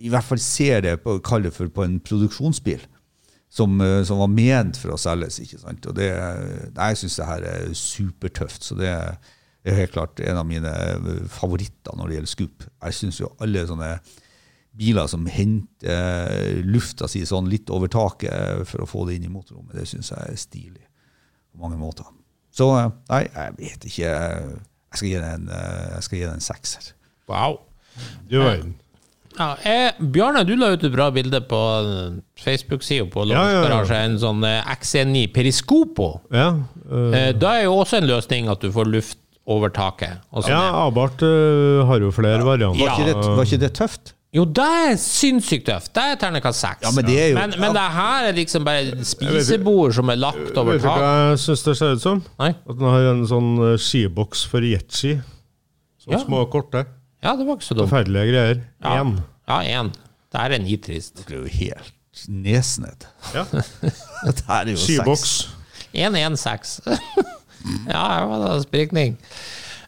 i 0.03 0.11
hvert 0.11 0.27
fall 0.27 0.41
ser 0.43 0.83
det 0.83 0.97
på, 1.03 1.17
kaller 1.23 1.49
det 1.49 1.57
for 1.57 1.71
på 1.71 1.85
en 1.87 2.01
produksjonsbil 2.03 2.83
som, 3.53 3.81
eh, 3.81 4.03
som 4.09 4.19
var 4.23 4.33
ment 4.33 4.79
for 4.81 4.95
å 4.95 5.01
selges. 5.01 5.39
ikke 5.43 5.61
sant? 5.61 5.87
Og 5.87 5.95
det, 5.95 6.11
Jeg 6.75 6.97
syns 6.99 7.17
det 7.17 7.29
her 7.29 7.43
er 7.43 7.75
supertøft. 7.75 8.65
Så 8.65 8.79
det 8.79 8.89
er 8.89 9.19
helt 9.65 9.93
klart 9.95 10.21
en 10.21 10.41
av 10.41 10.47
mine 10.49 10.69
eh, 10.69 11.23
favoritter 11.31 11.95
når 11.97 12.09
det 12.09 12.17
gjelder 12.19 12.33
Scoop. 12.33 12.65
Jeg 12.83 12.99
syns 12.99 13.21
jo 13.21 13.31
alle 13.43 13.63
sånne 13.69 13.93
biler 14.73 15.07
som 15.11 15.27
henter 15.29 15.93
eh, 15.93 16.63
lufta 16.65 17.09
si 17.11 17.23
sånn 17.29 17.51
litt 17.53 17.71
over 17.71 17.91
taket 17.93 18.65
for 18.71 18.83
å 18.83 18.89
få 18.89 19.07
det 19.09 19.19
inn 19.19 19.29
i 19.29 19.33
motorrommet, 19.33 19.77
det 19.77 19.87
syns 19.91 20.11
jeg 20.15 20.33
er 20.33 20.41
stilig 20.41 20.87
på 21.53 21.61
mange 21.63 21.77
måter. 21.81 22.09
Så 22.53 22.69
eh, 22.79 22.91
nei, 23.13 23.23
jeg 23.29 23.59
vet 23.61 23.89
ikke. 23.91 24.13
Jeg 24.93 25.01
skal 25.01 25.09
gi 25.09 25.17
den, 25.21 25.29
en, 25.49 25.51
eh, 25.57 25.91
jeg 25.97 26.07
skal 26.09 26.19
gi 26.19 26.25
den 26.27 26.39
en 26.41 26.47
sekser. 26.51 26.95
Wow. 27.31 27.61
Du 28.29 28.41
verden. 28.41 28.75
Ja, 29.39 29.55
eh, 29.65 29.95
Bjarne, 30.13 30.43
du 30.45 30.53
la 30.61 30.75
ut 30.75 30.83
et 30.85 30.93
bra 30.93 31.07
bilde 31.13 31.41
på 31.49 31.59
eh, 31.81 32.19
Facebook-sida 32.43 33.07
på 33.13 33.25
Ja, 33.31 33.47
ja, 33.49 33.63
ja. 33.65 33.81
En 34.03 34.19
sånn 34.21 34.45
eh, 34.45 34.61
XC9 34.75 35.23
Periscopo. 35.33 36.11
Ja, 36.33 36.51
eh, 36.91 37.17
Eh, 37.17 37.31
da 37.37 37.55
er 37.57 37.65
jo 37.65 37.79
også 37.81 38.03
en 38.03 38.09
løsning 38.11 38.51
at 38.53 38.61
du 38.61 38.69
får 38.73 38.91
luft 38.93 39.19
over 39.47 39.73
taket. 39.75 40.21
Og 40.31 40.45
sånn. 40.45 40.53
ja 40.55 40.83
Abart 40.87 41.23
uh, 41.27 41.83
har 41.89 42.03
jo 42.05 42.11
flere 42.15 42.45
varianter. 42.47 42.83
Var, 42.87 42.99
ikke 42.99 43.07
det, 43.09 43.31
var 43.39 43.49
ikke 43.49 43.63
det 43.65 43.73
tøft? 43.79 44.13
Jo, 44.33 44.47
det 44.49 44.65
er 44.65 44.95
sinnssykt 44.97 45.67
tøft. 45.69 45.91
Det 45.93 46.03
er 46.09 46.15
terningkast 46.21 46.63
seks. 46.65 46.87
Ja, 46.87 46.93
men 46.97 47.05
det 47.05 47.17
jo- 47.19 47.37
men, 47.37 47.53
men 47.61 47.75
det 47.77 47.83
her 47.97 48.29
er 48.31 48.37
liksom 48.37 48.65
bare 48.65 49.05
spisebord 49.05 49.93
som 49.99 50.09
er 50.09 50.17
lagt 50.23 50.57
over 50.57 50.79
Vet 50.79 50.87
du 50.87 50.89
hva 50.89 51.11
jeg 51.33 51.43
syns 51.43 51.65
det 51.67 51.75
ser 51.77 51.99
ut 51.99 52.05
som? 52.05 52.23
Nei? 52.41 52.49
At 52.55 52.79
den 52.79 52.89
har 52.89 53.09
en 53.11 53.27
sånn 53.29 53.51
eh, 53.67 53.75
skiboks 53.77 54.47
for 54.49 54.65
jetski. 54.65 55.19
Sånne 56.01 56.17
Ja. 56.17 56.23
små, 56.25 56.47
korte. 56.49 56.87
Ja, 57.23 57.37
det 57.37 57.45
var 57.47 57.59
ikke 57.59 57.69
så 57.69 57.77
dumt. 57.77 57.91
Forferdelige 57.91 58.33
greier. 58.33 58.63
Ja, 58.81 58.95
Én. 59.03 59.13
ja 59.53 59.61
én. 59.83 59.93
Det 60.33 60.41
her 60.41 60.57
er 60.57 60.65
nitrist. 60.65 61.27
Det 61.27 61.37
er 61.37 61.43
jo 61.43 61.53
helt 61.59 61.93
nesned. 62.29 63.05
Ja. 63.35 63.45
Det 64.65 64.79
Skiboks. 64.81 65.51
116. 65.93 66.89
ja, 67.89 68.05
her 68.15 68.25
var 68.31 68.39
det 68.45 68.53
sprikning. 68.67 69.17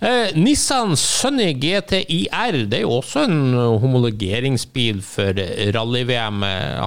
Eh, 0.05 0.35
Nissan 0.37 0.97
Sunny 1.01 1.53
GTIR 1.57 2.59
det 2.69 2.81
er 2.81 2.83
jo 2.83 2.99
også 2.99 3.23
en 3.29 3.55
homologeringsbil 3.81 4.99
for 5.07 5.39
rally-VM. 5.77 6.43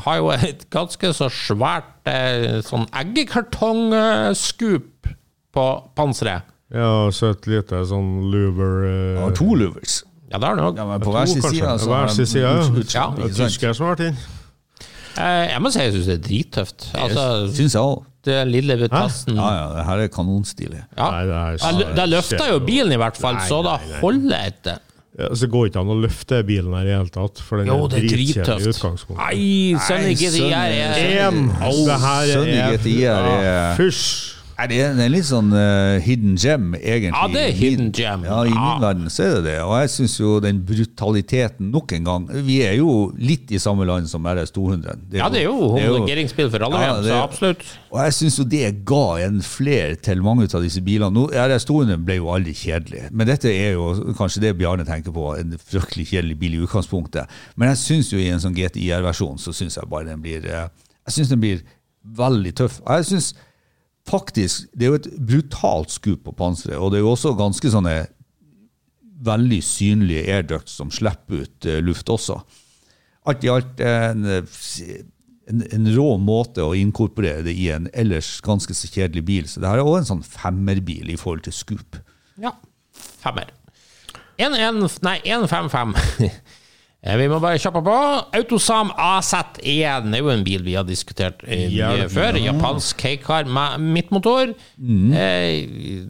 Har 0.06 0.20
jo 0.20 0.28
et 0.36 0.68
ganske 0.74 1.14
så 1.18 1.28
svært 1.34 2.12
eh, 2.12 2.60
sånn 2.68 2.86
eggekartongskup 2.92 4.92
på 5.58 5.66
panseret. 5.98 6.54
Ja, 6.74 7.08
så 7.16 7.30
et 7.32 7.46
lite 7.48 7.80
sånn 7.88 8.28
louver 8.28 8.82
eh, 8.90 9.20
Ja, 9.22 9.28
to 9.36 9.54
louvers. 9.56 10.02
Ja, 10.28 10.36
det 10.36 10.44
har 10.44 10.58
den 10.58 10.66
òg. 10.68 10.76
Ja, 10.82 10.98
på 11.00 11.14
hver 11.16 11.30
sin 11.32 11.44
side. 11.46 11.78
Hver 11.88 12.10
sin 12.12 12.28
side, 12.28 12.50
ja. 12.92 13.06
er 13.16 13.32
tysker 13.32 13.72
som 13.78 13.88
har 13.88 13.96
vært 13.96 14.10
inn. 14.10 14.18
Eh, 15.18 15.44
jeg 15.52 15.62
må 15.64 15.72
si 15.74 15.82
jeg 15.82 15.94
syns 15.96 16.10
det 16.10 16.16
er 16.18 16.26
drittøft. 16.28 16.90
Altså, 16.98 17.24
Syns 17.58 17.78
jeg 17.78 17.82
òg. 17.84 18.04
Det 18.28 18.42
lille 18.50 18.76
tassen 18.92 19.38
Ja, 19.38 19.48
ja, 19.56 19.68
det 19.78 19.86
her 19.88 20.02
er 20.04 20.10
kanonstilig. 20.12 20.82
Ja. 20.98 21.08
Det 21.64 21.94
Da 21.96 22.06
løfter 22.10 22.52
jo 22.52 22.60
bilen 22.66 22.92
i 22.92 23.00
hvert 23.00 23.18
fall, 23.20 23.40
Nei, 23.40 23.48
så 23.48 23.62
da 23.66 23.78
holder 24.02 24.36
jeg 24.36 24.54
etter. 24.56 24.84
Ja, 25.18 25.32
så 25.34 25.48
går 25.50 25.70
ikke 25.72 25.82
an 25.82 25.90
å 25.90 25.98
løfte 25.98 26.44
bilen 26.46 26.76
her 26.78 26.84
i 26.86 26.90
det 26.92 26.98
hele 27.00 27.14
tatt, 27.16 27.40
for 27.42 27.58
den 27.64 27.72
Jo, 27.72 27.78
er 27.88 27.94
dritkjedelig 27.96 28.68
i 28.68 28.74
utgangspunktet. 28.76 29.24
Nei, 29.24 29.80
Sunny 29.88 30.14
GTI 30.20 30.52
er 30.54 30.76
Én! 31.26 31.40
Det 31.88 32.02
her 32.04 32.34
er 32.36 32.76
GTI-er 32.76 34.37
er- 34.58 34.68
det 34.68 34.78
er 34.82 34.94
det 34.96 35.00
er 35.04 35.06
en 35.06 35.12
litt 35.12 35.26
sånn 35.28 35.52
uh, 35.54 36.00
hidden 36.02 36.36
gem, 36.38 36.74
egentlig. 36.76 37.14
Ja, 37.14 37.28
det 37.28 37.42
er 37.44 37.52
hidden 37.54 37.92
gem. 37.94 38.24
Ja, 38.26 38.42
I 38.44 38.50
Ja. 38.50 38.74
min 38.74 38.82
verden 38.82 39.06
så 39.14 39.24
er 39.24 39.36
det 39.36 39.44
det. 39.46 39.56
Og 39.62 39.74
jeg 39.82 39.90
syns 39.94 40.16
jo 40.20 40.40
den 40.40 40.62
brutaliteten 40.66 41.72
nok 41.72 41.92
en 41.94 42.04
gang 42.04 42.28
Vi 42.48 42.62
er 42.66 42.74
jo 42.78 43.12
litt 43.18 43.52
i 43.52 43.60
samme 43.60 43.86
land 43.86 44.08
som 44.10 44.26
RS 44.26 44.52
200. 44.52 44.98
Ja, 45.14 45.30
det 45.30 45.44
jo 45.44 45.74
det 45.76 45.84
er 45.84 45.88
jo- 45.88 45.94
homologeringsbil 45.98 46.50
for 46.50 46.64
alle, 46.66 46.80
Ja, 46.82 47.02
det- 47.02 47.12
så 47.12 47.24
absolutt. 47.24 47.64
Og 47.92 48.00
jeg 48.04 48.14
syns 48.14 48.38
jo 48.40 48.44
det 48.44 48.86
ga 48.86 49.16
en 49.28 49.42
fler 49.42 49.96
til 50.02 50.22
mange 50.24 50.44
av 50.54 50.62
disse 50.62 50.82
bilene. 50.82 51.12
Nå, 51.14 51.30
RS 51.32 51.66
200 51.66 52.04
ble 52.06 52.16
jo 52.18 52.26
aldri 52.28 52.54
kjedelig, 52.54 53.12
men 53.12 53.28
dette 53.28 53.46
er 53.46 53.74
jo 53.74 54.14
kanskje 54.18 54.42
det 54.42 54.58
Bjarne 54.58 54.86
tenker 54.86 55.12
på, 55.14 55.38
en 55.40 55.52
fryktelig 55.58 56.08
kjedelig 56.10 56.38
bil 56.40 56.54
i 56.56 56.66
utgangspunktet. 56.66 57.28
Men 57.56 57.70
jeg 57.70 57.78
syns 57.78 58.12
jo 58.12 58.18
i 58.18 58.30
en 58.30 58.40
sånn 58.40 58.56
GTIR-versjon 58.56 59.38
så 59.38 59.54
syns 59.54 59.76
jeg 59.76 59.90
bare 59.90 60.06
den 60.06 60.22
blir 60.22 60.46
eh, 60.46 60.68
Jeg 61.08 61.14
synes 61.14 61.30
den 61.30 61.40
blir 61.40 61.62
veldig 62.16 62.54
tøff. 62.56 62.82
Og 62.86 62.96
jeg 62.98 63.06
synes 63.06 63.34
faktisk 64.08 64.70
Det 64.74 64.86
er 64.86 64.94
jo 64.94 65.00
et 65.02 65.10
brutalt 65.30 65.94
skup 65.94 66.24
på 66.26 66.36
panseret, 66.38 66.80
og 66.80 66.92
det 66.92 67.00
er 67.00 67.06
jo 67.06 67.14
også 67.14 67.36
ganske 67.38 67.72
sånne 67.74 67.98
veldig 69.28 69.60
synlige 69.66 70.28
airducts 70.30 70.78
som 70.78 70.92
slipper 70.94 71.44
ut 71.44 71.68
eh, 71.68 71.80
luft 71.84 72.10
også. 72.14 72.38
Alt 73.28 73.44
i 73.44 73.50
alt 73.52 73.82
en, 73.84 74.28
eh, 74.30 74.60
en, 75.50 75.64
en 75.74 75.90
rå 75.96 76.10
måte 76.22 76.64
å 76.64 76.76
inkorporere 76.78 77.44
det 77.48 77.56
i 77.58 77.70
en 77.74 77.90
ellers 77.98 78.38
ganske 78.46 78.76
så 78.78 78.90
kjedelig 78.92 79.26
bil. 79.28 79.50
Så 79.50 79.64
det 79.64 79.72
her 79.72 79.82
er 79.82 79.88
også 79.88 80.04
en 80.04 80.12
sånn 80.12 80.28
femmerbil 80.28 81.10
i 81.12 81.18
forhold 81.20 81.48
til 81.48 81.56
Scoop. 81.56 81.98
Ja. 82.42 82.54
Femmer. 83.24 83.50
1-1 84.38 85.02
Nei, 85.02 85.18
1-5-5. 85.26 85.98
Eh, 87.08 87.16
Vi 87.22 87.28
må 87.32 87.40
bare 87.44 87.60
kjappe 87.62 87.82
på. 87.86 87.98
Autosam 88.38 88.92
AZ1 88.92 89.62
er 89.64 90.20
jo 90.20 90.32
en 90.34 90.44
bil 90.48 90.66
vi 90.66 90.76
har 90.78 90.88
diskutert 90.88 91.44
eh, 91.48 91.68
Ja, 91.72 91.94
mye 91.96 92.10
før. 92.12 92.40
Japansk 92.42 93.00
K-car 93.04 93.48
med 93.48 93.86
midtmotor. 93.96 94.52
Eh, 94.78 96.08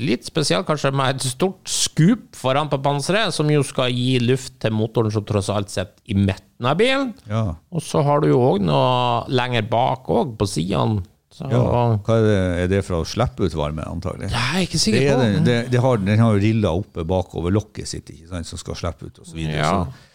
litt 0.00 0.24
spesiell 0.24 0.64
kanskje 0.64 0.92
med 0.96 1.18
et 1.18 1.26
stort 1.28 1.68
skup 1.68 2.36
foran 2.38 2.70
på 2.72 2.78
panseret, 2.82 3.34
som 3.36 3.50
jo 3.52 3.60
skal 3.66 3.92
gi 3.92 4.16
luft 4.22 4.56
til 4.62 4.72
motoren 4.72 5.12
som 5.12 5.26
tross 5.28 5.50
alt 5.52 5.72
sitter 5.72 5.92
i 6.08 6.16
midten 6.16 6.68
av 6.70 6.78
bilen. 6.80 7.12
Ja. 7.28 7.44
Og 7.74 7.84
så 7.84 8.00
har 8.06 8.22
du 8.22 8.30
jo 8.30 8.40
òg 8.40 8.62
noe 8.64 9.24
lenger 9.28 9.66
bak 9.68 10.08
òg, 10.08 10.36
på 10.40 10.48
sidene. 10.48 11.02
Ja, 11.40 11.60
hva 12.04 12.16
er 12.18 12.24
det, 12.26 12.38
er 12.64 12.68
det 12.68 12.80
for 12.84 12.98
å 13.00 13.06
slippe 13.08 13.46
ut 13.48 13.54
varme, 13.56 13.84
antagelig? 13.88 14.28
Jeg 14.28 14.56
er 14.58 14.64
ikke 14.66 14.80
sikker 14.82 15.04
er 15.06 15.14
på. 15.14 15.20
Det, 15.22 15.44
det, 15.46 15.58
det 15.72 15.80
har, 15.80 16.00
den 16.02 16.20
har 16.20 16.34
jo 16.36 16.42
rilla 16.42 16.72
oppe 16.76 17.04
bakover 17.08 17.54
lokket 17.54 17.88
sitt, 17.88 18.10
ikke 18.12 18.28
sant, 18.34 18.48
som 18.50 18.60
skal 18.60 18.76
slippe 18.76 19.08
ut, 19.08 19.22
og 19.22 19.28
så 19.28 19.38
videre. 19.38 19.60
Ja. 19.62 19.70
Så, 19.86 20.09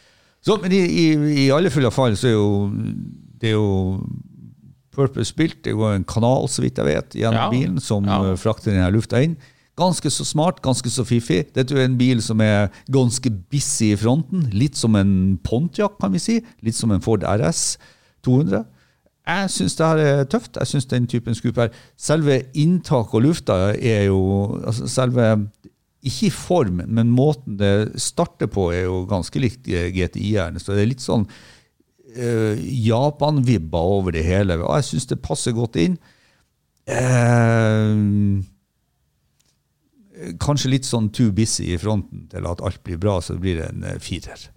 så, 0.46 0.58
men 0.62 0.72
i, 0.72 0.80
i, 0.86 1.06
i 1.46 1.50
alle 1.54 1.72
fulle 1.74 1.90
fall 1.92 2.16
så 2.20 2.28
er 2.30 2.36
jo 2.36 2.50
det 3.42 3.50
er 3.50 3.58
jo 3.58 4.00
Purpose 4.96 5.34
spilt. 5.34 5.58
Det 5.66 5.74
er 5.74 5.76
jo 5.76 5.90
en 5.92 6.06
kanal, 6.08 6.46
så 6.48 6.62
vidt 6.64 6.78
jeg 6.80 6.88
vet, 6.88 7.16
gjennom 7.20 7.42
Ja. 7.42 7.50
bilen 7.52 7.80
som 7.84 8.06
Ja. 8.08 8.22
eh, 8.32 8.38
frakter 8.40 8.72
denne 8.72 8.88
lufta 8.94 9.20
inn. 9.22 9.36
Ganske 9.76 10.08
så 10.10 10.24
smart, 10.24 10.62
ganske 10.64 10.88
så 10.90 11.04
fiffig. 11.04 11.52
Dette 11.54 11.74
er 11.76 11.82
jo 11.82 11.84
en 11.84 11.98
bil 11.98 12.22
som 12.24 12.40
er 12.40 12.70
ganske 12.90 13.30
busy 13.52 13.90
i 13.92 13.98
fronten. 14.00 14.46
Litt 14.54 14.78
som 14.80 14.96
en 14.96 15.38
Pontiac, 15.44 15.98
kan 16.00 16.14
vi 16.14 16.20
si. 16.24 16.38
Litt 16.64 16.76
som 16.76 16.92
en 16.96 17.02
Ford 17.02 17.24
RS 17.28 17.78
200. 18.24 18.64
Jeg 19.28 19.50
syns 19.50 19.76
det 19.76 19.86
her 19.86 19.98
er 19.98 20.24
tøft. 20.32 20.56
Jeg 20.56 20.68
syns 20.68 20.86
den 20.88 21.08
typen 21.08 21.36
skup 21.36 21.58
her 21.58 21.70
Selve 21.98 22.44
inntaket 22.54 23.14
og 23.16 23.22
lufta 23.26 23.74
er 23.76 24.06
jo 24.06 24.62
altså 24.66 24.88
Selve 24.88 25.50
Ikke 26.06 26.30
i 26.30 26.34
form, 26.34 26.84
men 26.86 27.14
måten 27.14 27.58
det 27.60 28.00
starter 28.02 28.50
på, 28.52 28.70
er 28.74 28.86
jo 28.86 29.04
ganske 29.10 29.42
likt 29.42 29.66
GTI-erne. 29.68 30.62
Så 30.62 30.76
det 30.76 30.84
er 30.84 30.92
litt 30.92 31.04
sånn 31.04 31.26
uh, 31.26 32.56
Japan-vibber 32.62 33.94
over 33.98 34.14
det 34.14 34.26
hele. 34.28 34.60
Og 34.62 34.76
jeg 34.78 34.92
syns 34.92 35.10
det 35.10 35.24
passer 35.26 35.56
godt 35.58 35.80
inn. 35.82 35.98
Uh, 36.86 38.44
kanskje 40.42 40.72
litt 40.72 40.88
sånn 40.88 41.10
too 41.16 41.34
busy 41.36 41.72
i 41.74 41.80
fronten 41.82 42.26
til 42.32 42.48
at 42.50 42.62
alt 42.66 42.82
blir 42.86 43.00
bra, 43.02 43.18
så 43.24 43.38
blir 43.40 43.60
det 43.60 43.70
en 43.72 43.88
eh, 43.88 43.98
firer. 44.02 44.50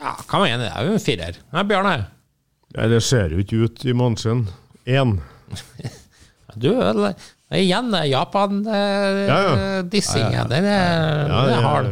Ja, 0.00 0.14
kan 0.28 0.42
mener 0.44 0.64
du? 0.64 0.66
Det 0.66 0.72
er 0.72 0.88
jo 0.88 0.96
en 0.96 1.04
firer. 1.04 1.40
Nei, 1.54 1.64
Bjarne. 1.68 1.96
Nei, 2.76 2.86
det 2.92 3.02
ser 3.04 3.34
jo 3.34 3.42
ikke 3.42 3.66
ut 3.66 3.84
i 3.84 3.96
måneden. 3.96 4.46
Én. 4.88 5.18
Du, 6.58 6.66
det 6.66 6.82
er 6.82 7.14
igjen 7.58 7.90
Japan-dissingen. 8.10 9.28
Ja, 9.28 10.42
ja. 10.42 10.44
Den 10.50 10.64
er, 10.64 11.28
Ja, 11.28 11.44
den 11.46 11.58
er 11.58 11.62
hard. 11.66 11.86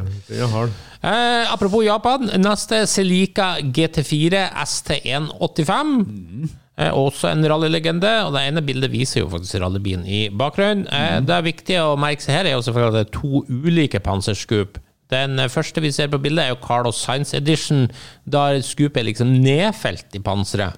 hard. 0.53 0.71
Eh, 1.01 1.53
apropos 1.53 1.85
Japan, 1.87 2.27
neste 2.43 2.81
Celica 2.91 3.57
GT4 3.63 4.49
ST185. 4.65 6.49
Eh, 6.79 6.93
også 6.95 7.29
en 7.33 7.43
rallylegende, 7.51 8.11
og 8.27 8.33
det 8.37 8.43
ene 8.49 8.63
bildet 8.63 8.91
viser 8.93 9.21
jo 9.25 9.29
faktisk 9.33 9.61
rallybilen 9.63 10.05
i 10.07 10.29
bakgrunnen. 10.31 10.87
Eh, 10.91 11.21
Det 11.21 11.31
er 11.35 11.43
viktig 11.43 11.77
å 11.83 11.97
merke 11.99 12.21
seg 12.23 12.35
her 12.37 12.45
er 12.47 12.53
jo 12.57 12.63
selvfølgelig 12.63 12.89
at 12.89 12.95
det 12.99 13.07
er 13.07 13.21
to 13.21 13.45
ulike 13.49 13.99
panserskup. 14.01 14.79
Den 15.11 15.39
eh, 15.41 15.49
første 15.49 15.81
vi 15.83 15.91
ser 15.91 16.09
på 16.13 16.19
bildet, 16.23 16.45
er 16.45 16.49
jo 16.53 16.61
Carlos 16.67 16.97
Science 17.03 17.35
Edition, 17.35 17.89
der 18.31 18.61
skupet 18.63 18.97
er 19.03 19.09
liksom 19.11 19.29
nedfelt 19.43 20.15
i 20.15 20.19
panseret. 20.23 20.75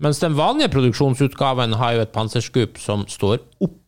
Mens 0.00 0.18
den 0.20 0.34
vanlige 0.38 0.68
produksjonsutgaven 0.72 1.74
har 1.76 1.92
jo 1.96 2.00
et 2.06 2.12
panserskup 2.12 2.78
som 2.78 3.04
står 3.08 3.38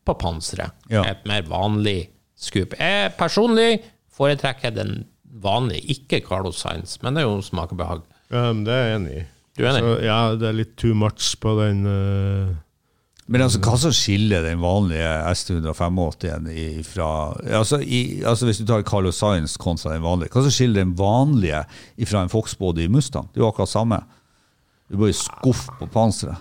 oppå 0.08 0.18
panseret. 0.24 0.72
Ja. 0.90 1.04
Et 1.12 1.24
mer 1.28 1.42
vanlig 1.50 2.08
skup. 2.38 2.74
Jeg 2.80 3.12
personlig 3.18 3.82
foretrekker 4.18 4.72
den 4.74 5.04
vanlige, 5.42 5.84
ikke 5.94 6.22
Carlos 6.26 6.58
Sainz, 6.64 6.96
men 7.02 7.14
det 7.14 7.22
er 7.22 7.28
jo 7.28 7.42
smak 7.44 7.70
og 7.74 7.78
behag. 7.78 8.00
Ja, 8.32 8.48
men 8.52 8.64
det 8.66 8.72
er 8.74 8.86
jeg 8.88 8.96
enig 9.02 9.18
i. 9.20 9.26
Du 9.58 9.64
er 9.64 9.70
enig? 9.74 9.82
Så, 9.84 9.92
ja, 10.06 10.16
det 10.38 10.48
er 10.48 10.56
litt 10.58 10.72
too 10.78 10.94
much 10.94 11.34
på 11.42 11.52
den 11.60 11.84
uh 11.86 12.56
Men 13.28 13.42
altså, 13.44 13.58
hva 13.60 13.74
som 13.76 13.92
skiller 13.92 14.40
den 14.46 14.60
vanlige 14.62 15.08
S285 15.28 16.46
i- 16.48 16.82
fra 16.86 17.08
altså, 17.60 17.76
i, 17.84 18.22
altså 18.24 18.46
Hvis 18.48 18.58
du 18.62 18.64
tar 18.70 18.82
Carlos 18.88 19.18
Sainz 19.20 19.56
kontra 19.60 19.92
den 19.92 20.02
vanlige, 20.02 20.30
hva 20.32 20.42
som 20.46 20.50
skiller 20.54 20.80
den 20.80 20.94
vanlige 20.96 21.60
fra 22.08 22.22
en 22.24 22.30
Fox-body 22.32 22.86
Mustang? 22.88 23.28
Det 23.34 23.40
er 23.40 23.44
jo 23.44 23.50
akkurat 23.50 23.68
samme. 23.68 23.98
Du 24.88 24.96
bare 24.96 25.12
skuff 25.12 25.66
på 25.78 25.86
panseret. 25.92 26.40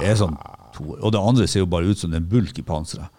Det 0.00 0.08
er 0.12 0.16
sånn 0.20 0.34
to, 0.74 0.94
Og 1.00 1.12
det 1.14 1.20
andre 1.20 1.46
ser 1.50 1.64
jo 1.64 1.70
bare 1.70 1.88
ut 1.88 2.00
som 2.00 2.12
en 2.14 2.26
bulk 2.28 2.58
i 2.60 2.66
panseret. 2.66 3.10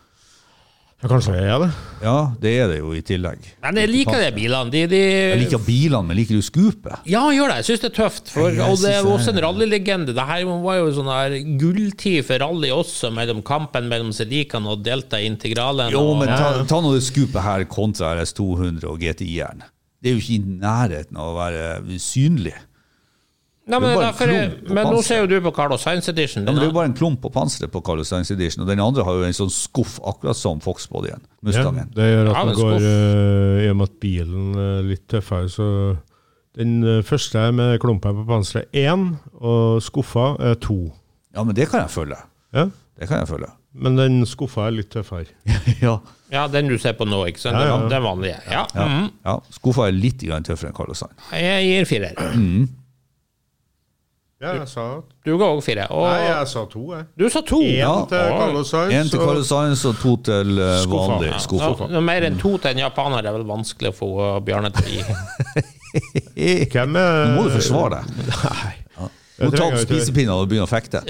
Ja, 1.04 1.10
kanskje 1.12 1.34
jeg 1.36 1.50
er 1.52 1.60
det? 1.60 1.68
Ja, 2.02 2.14
det 2.42 2.52
er 2.56 2.70
det 2.72 2.78
jo 2.80 2.94
i 2.96 3.02
tillegg. 3.06 3.44
Men 3.62 3.78
jeg 3.82 3.90
liker 3.92 4.16
de 4.16 4.30
bilene. 4.34 4.72
De, 4.72 4.84
de, 4.90 5.02
Jeg 5.04 5.42
liker 5.42 5.60
bilene, 5.62 6.08
men 6.08 6.18
liker 6.18 6.40
du 6.40 6.46
skupet? 6.46 7.04
Ja, 7.04 7.26
jeg 7.30 7.42
gjør 7.42 7.52
det. 7.52 7.58
Jeg 7.60 7.68
syns 7.68 7.84
det 7.84 7.90
er 7.90 7.96
tøft. 7.98 8.32
For, 8.32 8.56
Jeg 8.56 8.64
og 8.64 8.80
det 8.80 8.94
er 8.96 9.10
også 9.12 9.34
en 9.34 9.42
rallylegende. 9.44 10.16
Det 10.16 10.26
her 10.26 10.46
var 10.64 10.80
jo 10.80 10.88
sånn 10.96 11.12
her 11.12 11.36
gulltid 11.62 12.26
for 12.26 12.42
rally 12.42 12.72
også, 12.74 13.12
mellom 13.14 13.44
kampen 13.46 13.92
mellom 13.92 14.14
Sedikan 14.16 14.66
og 14.72 14.86
Delta 14.88 15.20
Integralen. 15.22 15.92
Jo, 15.94 16.06
og, 16.14 16.22
men 16.24 16.32
ta, 16.32 16.64
ta 16.66 16.80
nå 16.82 16.96
det 16.96 17.04
skupet 17.06 17.44
her 17.44 17.68
kontra 17.70 18.16
RS200 18.16 18.88
og 18.90 19.04
GTI-eren. 19.04 19.68
Det 20.00 20.10
er 20.10 20.16
jo 20.16 20.24
ikke 20.24 20.40
i 20.40 20.58
nærheten 20.64 21.20
av 21.20 21.34
å 21.34 21.38
være 21.38 22.00
synlig. 22.02 22.56
Nei, 23.66 23.80
er 23.80 23.82
men, 23.82 23.96
derfor, 23.98 24.32
men 24.78 24.88
nå 24.94 25.00
ser 25.02 25.24
jo 25.24 25.30
du 25.30 25.40
på 25.42 25.52
Carlos 25.56 25.82
Sainz 25.82 26.06
Edition. 26.12 26.44
Ja, 26.46 26.52
men 26.52 26.62
Det 26.62 26.68
er 26.68 26.70
jo 26.70 26.76
bare 26.76 26.90
en 26.92 26.98
klump 26.98 27.24
på 27.24 27.32
panseret 27.34 27.72
på 27.74 27.82
Carlos 27.86 28.12
Sainz 28.14 28.30
Edition, 28.30 28.62
og 28.62 28.70
den 28.70 28.82
andre 28.84 29.06
har 29.08 29.18
jo 29.18 29.26
en 29.26 29.34
sånn 29.34 29.50
skuff, 29.50 29.96
akkurat 30.06 30.38
som 30.38 30.62
Fox-bodyen. 30.62 31.24
Ja, 31.50 31.64
det 31.74 32.10
gjør 32.12 32.30
at 32.30 32.36
Ja, 32.36 32.44
den 32.46 32.60
går 32.60 32.86
eh, 32.92 33.64
I 33.66 33.72
og 33.72 33.80
med 33.80 33.90
at 33.90 33.98
bilen 34.04 34.60
er 34.62 34.86
litt 34.86 35.08
tøffere, 35.10 35.50
så 35.50 35.70
Den 36.56 36.78
første 37.04 37.36
første 37.36 37.52
med 37.58 37.80
klumpen 37.84 38.22
på 38.22 38.28
panseret 38.30 38.70
er 38.72 38.94
én, 38.94 39.10
og 39.42 39.82
skuffa 39.84 40.36
er 40.40 40.56
to. 40.62 40.94
Ja, 41.36 41.44
men 41.44 41.56
det 41.58 41.68
kan 41.72 41.82
jeg 41.84 41.92
følge. 41.92 42.22
Ja? 42.54 42.70
Det 42.96 43.10
kan 43.10 43.20
jeg 43.24 43.28
følge. 43.28 43.50
Men 43.74 43.98
den 43.98 44.22
skuffa 44.30 44.70
er 44.70 44.78
litt 44.78 44.94
tøffere. 44.94 45.26
ja. 45.82 45.98
Ja, 46.32 46.48
den 46.48 46.70
du 46.70 46.78
ser 46.78 46.94
på 46.94 47.06
nå, 47.10 47.26
ikke 47.28 47.42
sant? 47.42 47.58
Ja, 47.58 47.66
ja, 47.68 47.76
ja. 47.82 47.90
Den, 47.90 48.04
vanlige. 48.04 48.40
Ja. 48.46 48.64
Ja. 48.76 48.88
-hmm. 48.88 49.12
ja. 49.26 49.40
Skuffa 49.50 49.88
er 49.88 49.92
litt 49.92 50.22
tøffere 50.22 50.70
enn 50.70 50.76
Carlos 50.78 50.98
Sainz. 50.98 51.32
Jeg 51.34 51.66
gir 51.66 51.86
firer. 51.86 52.14
Ja, 54.46 54.54
jeg 54.62 54.68
sa 54.70 54.86
Du 55.26 55.32
ga 55.42 55.48
òg 55.56 55.62
fire. 55.66 55.88
Og 55.90 56.06
Nei, 56.06 56.20
jeg 56.28 56.48
sa 56.54 56.64
to, 56.70 56.84
jeg. 56.94 57.06
du 57.18 57.26
sa 57.34 57.42
to. 57.42 57.60
Én 57.66 57.78
Ja. 57.80 57.94
til 58.06 58.30
Carlos 58.38 58.70
Sainz. 58.70 58.94
Én 58.94 59.10
til 59.12 59.20
og- 59.26 59.44
Sainz 59.50 59.86
og 59.90 59.96
to 60.04 60.16
til 60.30 60.60
uh, 60.62 60.78
Skuffa. 60.86 61.12
vanlig 61.16 61.34
skuffa. 61.42 61.90
Ja, 61.92 62.00
mer 62.00 62.22
enn 62.30 62.38
to 62.40 62.58
til 62.62 62.72
en 62.76 62.84
japaner 62.86 63.26
er 63.26 63.34
vel 63.40 63.48
vanskelig 63.50 63.90
å 63.92 63.98
få 63.98 64.10
uh, 64.22 64.40
Bjarne 64.46 64.72
til 64.76 64.86
å 64.86 64.90
gi. 64.94 65.66
Hvem 66.76 66.96
er 67.00 67.26
Nå 67.32 67.36
må 67.38 67.44
du 67.48 67.54
forsvare 67.58 68.02
deg. 68.04 68.26
Nei. 68.44 68.74
Må 69.36 69.50
tar 69.52 69.74
spisepinnene 69.82 70.32
og 70.40 70.48
begynner 70.48 70.64
å 70.64 70.72
fekte. 70.72 71.02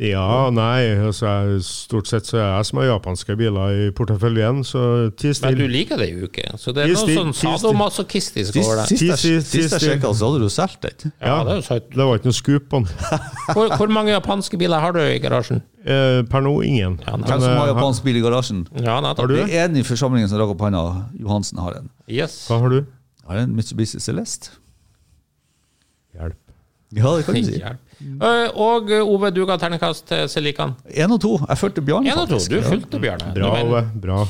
Ja, 0.00 0.48
nei. 0.54 0.94
Altså, 0.96 1.28
stort 1.60 2.08
sett 2.08 2.24
så 2.24 2.38
er 2.40 2.46
jeg 2.56 2.68
som 2.70 2.78
har 2.80 2.86
japanske 2.88 3.36
biler 3.36 3.74
i 3.76 3.90
porteføljen, 3.96 4.62
så 4.64 5.10
ti 5.20 5.34
Men 5.44 5.58
du 5.60 5.66
liker 5.68 6.00
det 6.00 6.08
jo 6.14 6.30
ikke. 6.30 6.54
Så 6.56 6.72
det 6.72 6.86
er 6.86 6.94
noe 6.94 7.16
sånn 7.18 7.34
ti 7.36 7.44
sadomasochistisk 7.44 8.56
over 8.62 8.80
det. 8.80 8.86
sist, 8.96 9.26
jeg- 9.28 9.82
sjekka, 9.82 10.14
så 10.16 10.30
hadde 10.30 10.40
du 10.46 10.48
solgt 10.48 10.80
den. 10.86 11.12
Ja, 11.20 11.36
det. 11.44 11.58
Det 11.68 12.00
var 12.00 12.16
ikke 12.16 12.30
noe 12.32 12.38
skup 12.40 12.70
på 12.72 12.80
den. 12.80 12.88
Hvor, 13.56 13.68
hvor 13.76 13.92
mange 13.92 14.10
japanske 14.14 14.56
biler 14.58 14.80
har 14.80 14.96
du 14.96 15.00
i 15.04 15.18
garasjen? 15.20 15.60
Eh, 15.84 16.22
per 16.32 16.40
nå 16.42 16.54
ingen. 16.66 16.96
Ja. 17.04 17.12
Hvem 17.14 17.28
som 17.44 17.52
har 17.60 17.68
eh, 17.68 17.74
japansk 17.74 18.02
bil 18.08 18.16
i 18.16 18.24
garasjen? 18.24 18.64
Ja. 18.80 18.96
Har 19.04 19.28
du 19.28 19.36
det? 19.36 19.50
er 19.52 19.68
en 19.68 19.76
i 19.76 19.84
forsamlingen 19.86 20.28
som 20.32 20.40
rakk 20.40 20.56
opp 20.56 20.64
hånda. 20.64 20.82
Johansen 21.20 21.60
har 21.62 21.76
en. 21.82 21.92
Yes. 22.08 22.46
Hva 22.48 22.58
har 22.64 22.72
du? 22.72 22.80
Jeg 22.80 23.28
Har 23.28 23.44
en 23.44 23.54
Mitsubishi 23.54 24.00
Celeste. 24.00 24.50
Hjelp. 26.16 26.40
Ja, 26.96 27.12
det 27.16 27.26
kan 27.26 27.36
du 27.36 27.44
si. 27.44 27.60
Eh, 27.60 28.48
Og 28.56 28.90
uh, 28.92 29.02
Ove, 29.04 29.30
du 29.32 29.42
ga 29.48 29.56
terningkast 29.60 30.06
til 30.08 30.26
Selikan. 30.32 30.74
Én 30.92 31.12
og 31.12 31.20
to. 31.22 31.36
Jeg 31.44 31.60
fulgte 31.60 31.84
Bjarne, 31.84 32.12
faktisk. 32.12 32.50
og 32.50 32.56
to. 32.56 32.56
Du 32.56 32.68
fulgte 32.70 33.00
Bjarne. 33.02 33.32
Bra. 33.36 33.50
Ove. 33.62 33.82
Bra. 34.02 34.20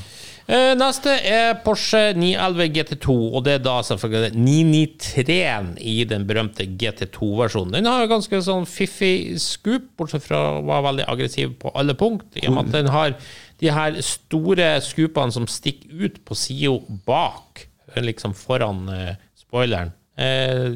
Uh, 0.47 0.73
Neste 0.79 1.11
er 1.27 1.57
Porsche 1.65 2.13
911 2.15 2.69
GT2, 2.77 3.15
og 3.35 3.43
det 3.49 3.57
er 3.57 3.63
da 3.65 3.81
selvfølgelig 3.83 4.37
993-en 4.47 5.73
i 5.83 5.97
den 6.07 6.27
berømte 6.29 6.67
GT2-versjonen. 6.79 7.75
Den 7.81 7.89
har 7.91 8.07
ganske 8.11 8.39
sånn 8.47 8.67
fiffig 8.71 9.41
scoop, 9.43 9.89
bortsett 9.99 10.23
fra 10.27 10.45
å 10.61 10.63
være 10.69 10.87
veldig 10.91 11.09
aggressiv 11.11 11.57
på 11.63 11.73
alle 11.75 11.97
punkt, 11.99 12.29
i 12.39 12.47
og 12.47 12.55
med 12.55 12.69
at 12.69 12.79
den 12.79 12.93
har 12.95 13.17
de 13.63 13.73
her 13.73 13.99
store 14.05 14.69
scoopene 14.85 15.35
som 15.35 15.49
stikker 15.51 16.07
ut 16.07 16.23
på 16.29 16.39
sida 16.39 16.77
bak, 17.09 17.67
liksom 17.99 18.35
foran 18.37 18.87
uh, 18.93 19.15
spoileren. 19.41 19.95
Eh, 20.17 20.71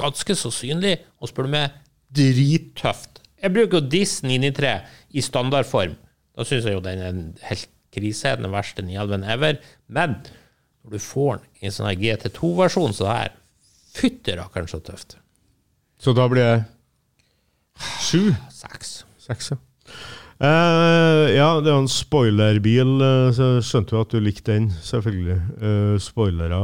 ganske 0.00 0.36
så 0.38 0.52
synlig, 0.54 0.98
og 1.20 1.30
spør 1.30 1.48
du 1.48 1.54
meg, 1.54 1.76
drittøft. 2.16 3.20
Jeg 3.40 3.54
bruker 3.54 3.78
jo 3.78 3.90
Diss 3.92 4.20
993 4.24 4.72
i 5.16 5.24
standardform. 5.24 5.96
Da 6.36 6.46
syns 6.46 6.66
jeg 6.66 6.76
jo 6.76 6.84
den 6.84 7.00
er 7.00 7.12
en 7.12 7.22
helt 7.46 7.70
krise, 7.94 8.36
den 8.38 8.52
verste 8.52 8.84
911 8.86 9.32
ever. 9.34 9.60
Men 9.88 10.18
når 10.84 10.96
du 10.96 11.04
får 11.04 11.38
den 11.38 11.48
i 11.60 11.68
en 11.68 11.76
sånn 11.76 11.88
her 11.90 12.00
GT2-versjon 12.00 12.96
så 12.96 13.08
her, 13.10 13.34
fytti 13.94 14.36
rakkeren 14.38 14.70
så 14.70 14.80
tøft. 14.84 15.16
Så 16.00 16.14
da 16.16 16.26
blir 16.30 16.46
det 16.46 17.88
sju. 18.00 18.30
Seks. 18.54 19.00
Seks, 19.20 19.52
ja. 19.52 19.60
Eh, 20.40 21.26
ja, 21.36 21.48
det 21.60 21.68
er 21.68 21.74
en 21.82 21.88
spoilerbil, 21.92 22.94
eh, 23.04 23.26
så 23.36 23.48
skjønte 23.60 23.92
jo 23.92 23.98
at 24.00 24.14
du 24.14 24.22
likte 24.24 24.54
den, 24.54 24.70
selvfølgelig. 24.86 25.34
Uh, 25.60 25.96
spoilere 26.00 26.60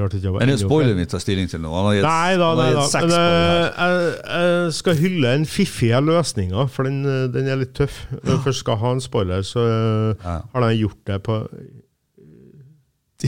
Rart 0.00 0.14
ikke 0.16 0.24
jeg 0.24 0.32
var 0.32 0.40
Men 0.40 0.48
det 0.48 0.54
er 0.54 0.62
ennå 0.62 0.70
spoiler 0.70 0.96
vi 0.96 1.04
tar 1.12 1.20
stilling 1.20 1.50
til 1.52 1.60
nå. 1.60 1.68
Han 1.74 1.88
har 1.90 1.98
gitt, 1.98 2.06
Nei 2.06 2.38
da, 2.40 2.48
nei 2.56 2.68
da. 2.78 2.84
Men, 2.94 3.12
eh, 3.18 3.66
jeg, 3.66 4.14
jeg 4.30 4.72
skal 4.78 4.96
hylle 5.02 5.34
den 5.36 5.44
fiffige 5.52 6.00
løsninga, 6.06 6.64
for 6.72 6.88
den, 6.88 7.02
den 7.34 7.50
er 7.52 7.60
litt 7.60 7.74
tøff. 7.76 7.98
Når 8.14 8.24
du 8.30 8.40
først 8.46 8.64
skal 8.64 8.80
ha 8.80 8.94
en 8.96 9.04
spoiler, 9.04 9.44
så 9.44 9.66
Ja. 10.24 10.38
har 10.54 10.64
den 10.64 10.78
gjort 10.80 11.04
det 11.12 11.20
på 11.28 11.36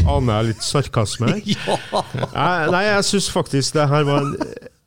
Aner 0.08 0.38
jeg 0.38 0.54
litt 0.54 0.64
sarkasme 0.64 1.28
her? 1.34 1.42
Nei, 2.32 2.54
nei, 2.72 2.82
jeg 2.86 3.04
syns 3.10 3.28
faktisk 3.28 3.76
det 3.76 3.84
her 3.92 4.06
var 4.08 4.24
en 4.24 4.32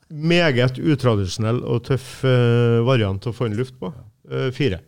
meget 0.09 0.79
utradisjonell 0.81 1.61
og 1.61 1.83
tøff 1.91 2.23
variant 2.89 3.29
å 3.29 3.35
få 3.37 3.45
inn 3.51 3.59
luft 3.61 3.77
på. 3.77 3.93
Fire. 4.57 4.81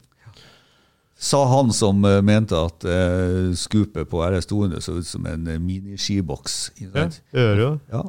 Sa 1.17 1.39
han 1.49 1.73
som 1.73 2.05
eh, 2.05 2.21
mente 2.21 2.57
at 2.57 2.85
uh, 2.85 3.49
skupet 3.57 4.05
på 4.09 4.21
RS200 4.21 4.83
så 4.85 4.99
ut 4.99 5.07
som 5.07 5.25
en 5.25 5.47
uh, 5.49 5.57
miniskiboks. 5.57 6.57
Ja, 6.77 6.91
det 6.93 7.21
gjør 7.33 7.61
jo. 7.63 7.71
Ja. 7.89 8.03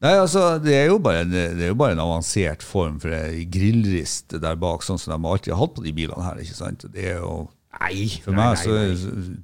Nei, 0.00 0.14
altså, 0.16 0.42
det 0.58 0.74
er 0.74 0.86
jo 0.88 0.96
bare 1.04 1.22
en, 1.26 1.30
det 1.30 1.62
er 1.62 1.70
jo 1.74 1.78
bare 1.78 1.94
en 1.94 2.02
avansert 2.02 2.64
form 2.64 2.96
for 3.02 3.12
ei 3.12 3.44
grillrist 3.52 4.32
der 4.40 4.56
bak, 4.58 4.82
sånn 4.82 4.98
som 4.98 5.12
de 5.12 5.28
alltid 5.28 5.52
har 5.52 5.60
hatt 5.60 5.74
på 5.76 5.84
de 5.84 5.92
bilene 5.94 6.24
her. 6.24 6.40
ikke 6.40 6.56
sant? 6.56 6.86
Det 6.90 7.04
er 7.12 7.18
jo, 7.20 7.34
Nei, 7.80 8.08
For 8.24 8.34
meg 8.34 8.56
så 8.58 8.74
er 8.74 8.96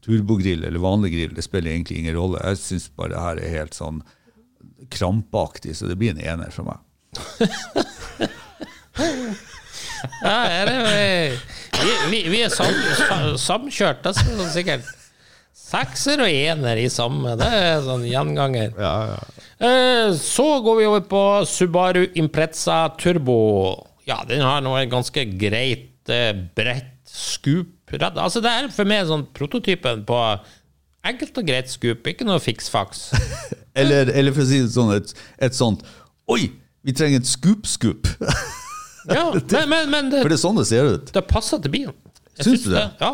turbogrill 0.02 0.64
eller 0.66 0.82
vanlig 0.82 1.12
grill 1.12 1.36
det 1.36 1.44
spiller 1.46 1.70
egentlig 1.70 2.00
ingen 2.00 2.16
rolle. 2.16 2.40
Jeg 2.42 2.58
syns 2.58 2.88
bare 2.90 3.12
det 3.12 3.22
her 3.22 3.38
er 3.38 3.54
helt 3.60 3.76
sånn 3.76 4.00
krampaktig, 4.90 5.76
så 5.78 5.86
det 5.86 5.98
blir 6.00 6.16
en 6.16 6.24
ener 6.24 6.50
for 6.54 6.66
meg. 6.66 6.78
Ja, 10.22 10.44
er 10.44 10.68
det, 10.68 11.38
vi, 11.82 11.94
vi, 12.10 12.20
vi 12.32 12.42
er 12.46 12.52
sam, 12.54 12.72
sa- 12.98 13.34
samkjørt, 13.40 14.06
er 14.10 14.16
sånn 14.16 14.50
sikkert. 14.54 14.86
Sekser 15.66 16.20
og 16.22 16.30
ener 16.30 16.78
i 16.78 16.86
samme, 16.92 17.32
det 17.40 17.46
er 17.58 17.80
sånn 17.84 18.04
gjenganger. 18.06 18.74
Eh, 19.58 20.12
Så 20.14 20.46
går 20.62 20.76
vi 20.80 20.86
over 20.86 21.02
på 21.10 21.22
Subaru 21.50 22.04
Impreza 22.20 22.84
Turbo. 23.00 23.38
Ja, 24.06 24.20
den 24.28 24.44
har 24.46 24.60
nå 24.62 24.76
et 24.78 24.90
ganske 24.92 25.24
greit, 25.40 25.88
eh, 26.12 26.32
bredt 26.54 26.92
skup. 27.10 27.72
Altså, 27.96 28.40
det 28.42 28.50
er 28.50 28.68
for 28.74 28.84
meg 28.88 29.06
sånn 29.06 29.26
prototypen 29.34 30.04
på 30.06 30.20
enkelt 31.06 31.36
og 31.38 31.46
greit 31.46 31.70
skup, 31.70 32.06
ikke 32.10 32.26
noe 32.26 32.40
fiksfaks. 32.42 33.08
Eller, 33.76 34.08
eller 34.08 34.32
for 34.32 34.40
å 34.40 34.46
si 34.48 34.56
det 34.62 34.70
sånn, 34.72 34.88
et, 34.96 35.10
et 35.44 35.52
sånt 35.52 35.82
Oi, 36.32 36.46
vi 36.80 36.94
trenger 36.96 37.20
et 37.20 37.28
scoop-scoop! 37.28 38.08
Ja, 39.08 39.30
men, 39.54 39.68
men, 39.70 39.90
men 39.92 40.10
det, 40.12 40.22
For 40.24 40.32
det 40.32 40.38
er 40.38 40.42
sånn 40.42 40.58
det 40.60 40.66
ser 40.68 40.88
ut. 40.96 41.12
det 41.14 41.22
passer 41.30 41.60
til 41.62 41.72
bilen. 41.74 41.94
Jeg 42.36 42.48
Syns 42.50 42.64
du 42.66 42.72
det? 42.74 42.84
Ja. 43.00 43.12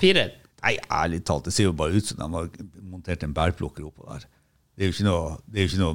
Firer. 0.00 0.34
Nei, 0.60 0.74
ærlig 0.92 1.22
talt, 1.24 1.46
det 1.48 1.54
ser 1.56 1.70
jo 1.70 1.72
bare 1.76 1.96
ut 1.96 2.06
som 2.10 2.18
de 2.20 2.26
har 2.36 2.48
montert 2.84 3.22
en 3.24 3.32
bærplukker 3.36 3.86
oppå 3.86 4.04
der. 4.12 4.26
Det 4.76 4.84
er 4.84 4.90
jo 4.90 4.96
ikke 4.96 5.06
noe 5.08 5.30
Det 5.48 5.58
er 5.60 5.64
jo 5.66 5.70
ikke 5.72 5.80
noe 5.82 5.94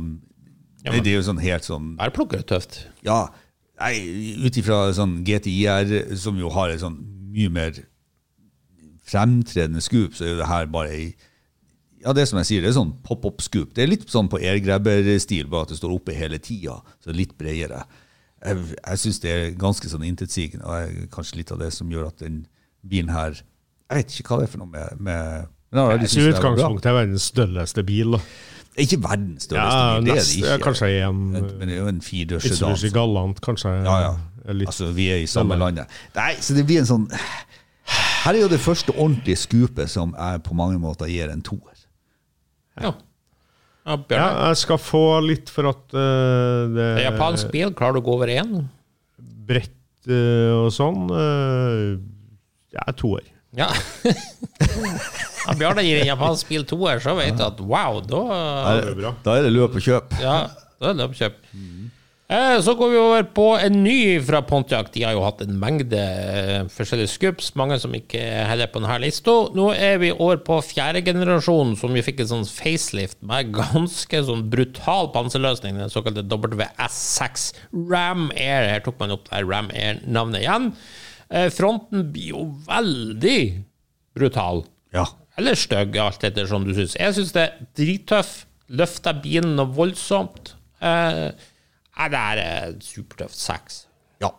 Ja, 0.86 0.91
men- 0.91 1.03
Det 1.06 1.12
er 1.12 1.16
jo 1.20 1.26
sånn 1.26 1.41
helt 1.41 1.66
sånn 1.66 1.91
Bærplukker 1.97 2.41
er 2.41 2.47
tøft. 2.49 2.80
Ja, 3.06 3.20
nei, 3.82 3.93
ut 4.45 4.58
ifra 4.58 4.80
sånn 4.93 5.20
GTIR, 5.26 6.16
som 6.18 6.38
jo 6.39 6.49
har 6.53 6.70
et 6.74 6.82
sånn 6.82 6.97
mye 7.36 7.49
mer 7.49 7.72
fremtredende 9.06 9.82
scoop, 9.84 10.16
så 10.18 10.26
er 10.26 10.34
jo 10.34 10.38
det 10.41 10.49
her 10.49 10.66
bare 10.72 10.91
ei 10.95 11.08
ja, 12.06 12.14
det 12.14 12.22
er 12.22 12.28
som 12.30 12.38
jeg 12.38 12.45
sier, 12.45 12.62
det 12.62 12.70
er 12.70 12.76
sånn 12.78 12.91
pop-up-scoop. 13.01 13.72
Det 13.74 13.82
er 13.82 13.88
litt 13.89 14.03
sånn 14.14 14.28
på 14.30 14.38
airgrabber-stil, 14.38 15.47
bare 15.49 15.66
at 15.66 15.72
det 15.74 15.78
står 15.80 15.93
oppe 15.95 16.14
hele 16.14 16.38
tida, 16.38 16.76
så 17.01 17.10
litt 17.16 17.32
bredere. 17.39 17.80
Jeg, 18.46 18.58
jeg 18.88 19.00
syns 19.02 19.20
det 19.24 19.32
er 19.34 19.52
ganske 19.60 19.89
sånn 19.89 20.04
intetsigende, 20.06 20.66
og 20.66 20.76
er 20.78 21.08
kanskje 21.14 21.39
litt 21.41 21.52
av 21.52 21.60
det 21.64 21.72
som 21.74 21.89
gjør 21.91 22.08
at 22.12 22.20
den 22.22 22.43
bilen 22.86 23.10
her 23.10 23.32
Jeg 23.89 23.98
vet 24.04 24.20
ikke 24.20 24.30
hva 24.34 24.38
det 24.41 24.48
er 24.48 24.52
for 24.54 24.62
noe 24.64 24.72
med, 24.74 25.00
med 25.00 25.48
men 25.76 25.89
jeg 25.91 26.02
jeg 26.06 26.10
synes 26.14 26.38
utgangspunktet 26.38 26.86
er 26.88 26.93
verdens 26.96 27.26
størreste 27.34 27.84
bil. 27.84 28.12
da. 28.16 28.20
Ikke 28.80 29.00
verdens 29.04 29.43
størreste 29.43 29.80
Ja, 29.82 29.98
bil, 30.00 30.06
det 30.06 30.14
er 30.14 30.22
det 30.24 30.38
ikke. 30.54 30.64
kanskje 30.64 30.88
en 31.08 31.18
Men 31.34 31.68
det 31.68 31.74
er 31.76 31.82
jo 31.82 31.88
en 31.91 32.02
firedørs 32.06 32.43
sedan. 32.46 32.70
Mitsubishi 32.72 32.93
Galant, 32.96 33.41
kanskje. 33.43 33.74
Ja, 33.84 33.96
ja. 34.06 34.54
litt, 34.54 34.68
Altså, 34.72 34.91
vi 34.96 35.10
er 35.12 35.18
i 35.24 35.26
samme 35.28 35.52
Samme. 35.56 35.60
landet. 35.66 35.98
Nei, 36.16 36.36
så 36.39 36.54
det 36.56 36.66
blir 36.70 36.80
en 36.80 36.88
sånn 36.88 37.10
Her 38.26 38.34
er 38.34 38.39
jo 38.46 38.48
det 38.54 38.60
første 38.64 38.93
ordentlige 38.96 39.38
skupet 39.41 39.89
som 39.91 40.16
jeg 40.18 40.43
på 40.48 40.56
mange 40.58 40.80
måter 40.80 41.10
gir 41.12 41.30
en 41.34 41.41
toer. 41.46 41.76
Ja. 42.82 42.93
Ja 43.86 43.98
ja, 44.10 44.28
jeg 44.50 44.58
skal 44.64 44.80
få 44.82 45.04
litt 45.22 45.52
for 45.54 45.70
at 45.70 45.84
uh, 45.94 46.66
det 46.74 46.90
Det 46.98 47.04
er 47.04 47.08
japansk 47.12 47.52
bil, 47.54 47.70
klarer 47.78 48.00
du 48.00 48.02
å 48.02 48.06
gå 48.08 48.16
over 48.18 48.32
én? 48.34 48.56
Brett 49.46 50.10
uh, 50.10 50.66
og 50.66 50.72
sånn. 50.74 51.06
Uh, 51.14 52.02
ja, 52.74 52.86
toer. 52.98 53.28
Ja. 53.56 53.70
ja 55.46 55.56
Bjarne 55.60 55.86
gir 55.86 56.02
en 56.02 56.10
japansk 56.10 56.50
bil 56.50 56.66
toer, 56.68 57.00
så 57.04 57.14
vet 57.20 57.38
du 57.38 57.46
at 57.46 57.62
wow, 57.62 58.02
da 58.04 58.24
det 58.26 58.90
er 58.90 58.98
bra. 59.00 59.14
Da 59.24 59.38
er 59.40 59.48
det 59.48 59.54
løp 59.54 59.78
og 59.78 59.86
kjøp. 59.86 60.18
Ja, 60.24 60.40
da 60.82 60.92
er 60.92 60.98
det 60.98 61.06
oppkjøp. 61.08 61.38
Eh, 61.54 61.85
Så 62.26 62.73
går 62.73 62.89
vi 62.89 62.97
over 62.97 63.26
på 63.38 63.43
en 63.61 63.76
ny 63.84 64.17
fra 64.26 64.39
Pontiac. 64.41 64.88
De 64.95 65.03
har 65.05 65.13
jo 65.13 65.21
hatt 65.21 65.43
en 65.43 65.59
mengde 65.61 65.99
eh, 66.01 66.63
forskjellige 66.73 67.11
scoops, 67.11 67.51
mange 67.59 67.78
som 67.78 67.93
ikke 67.93 68.17
heller 68.49 68.71
på 68.73 68.82
denne 68.82 68.95
lista. 69.03 69.36
Nå 69.53 69.67
er 69.78 69.99
vi 70.01 70.09
over 70.15 70.39
på 70.47 70.57
fjerde 70.65 71.03
generasjon, 71.05 71.76
som 71.78 71.93
vi 71.93 72.01
fikk 72.05 72.23
en 72.23 72.32
sånn 72.32 72.47
facelift 72.49 73.19
med 73.21 73.53
ganske 73.53 74.23
sånn 74.26 74.47
brutal 74.49 75.11
panserløsning, 75.13 75.78
den 75.78 75.93
såkalte 75.93 76.26
WS6 76.26 77.51
Ram 77.93 78.32
Air. 78.34 78.71
Her 78.73 78.82
tok 78.88 78.97
man 79.03 79.13
opp 79.13 79.30
det 79.30 79.45
Ram 79.45 79.69
Air-navnet 79.76 80.41
igjen. 80.41 80.71
Eh, 81.30 81.51
Fronten 81.53 82.09
blir 82.09 82.34
jo 82.34 82.47
veldig 82.65 83.39
brutal. 84.17 84.65
Ja. 84.97 85.05
Eller 85.38 85.57
stygg, 85.59 85.93
alt 86.01 86.26
etter 86.26 86.49
som 86.49 86.65
du 86.65 86.73
syns. 86.73 86.97
Jeg 86.97 87.19
syns 87.19 87.38
det 87.38 87.45
er 87.51 87.65
drittøff. 87.78 88.38
Løfter 88.73 89.21
bilen 89.21 89.59
noe 89.59 89.69
voldsomt. 89.78 90.55
Eh, 90.82 91.36
nei, 92.12 92.30
det 92.38 92.46
er 92.46 92.74
supertøft. 92.84 93.38
Seks. 93.39 93.86
ja. 94.22 94.32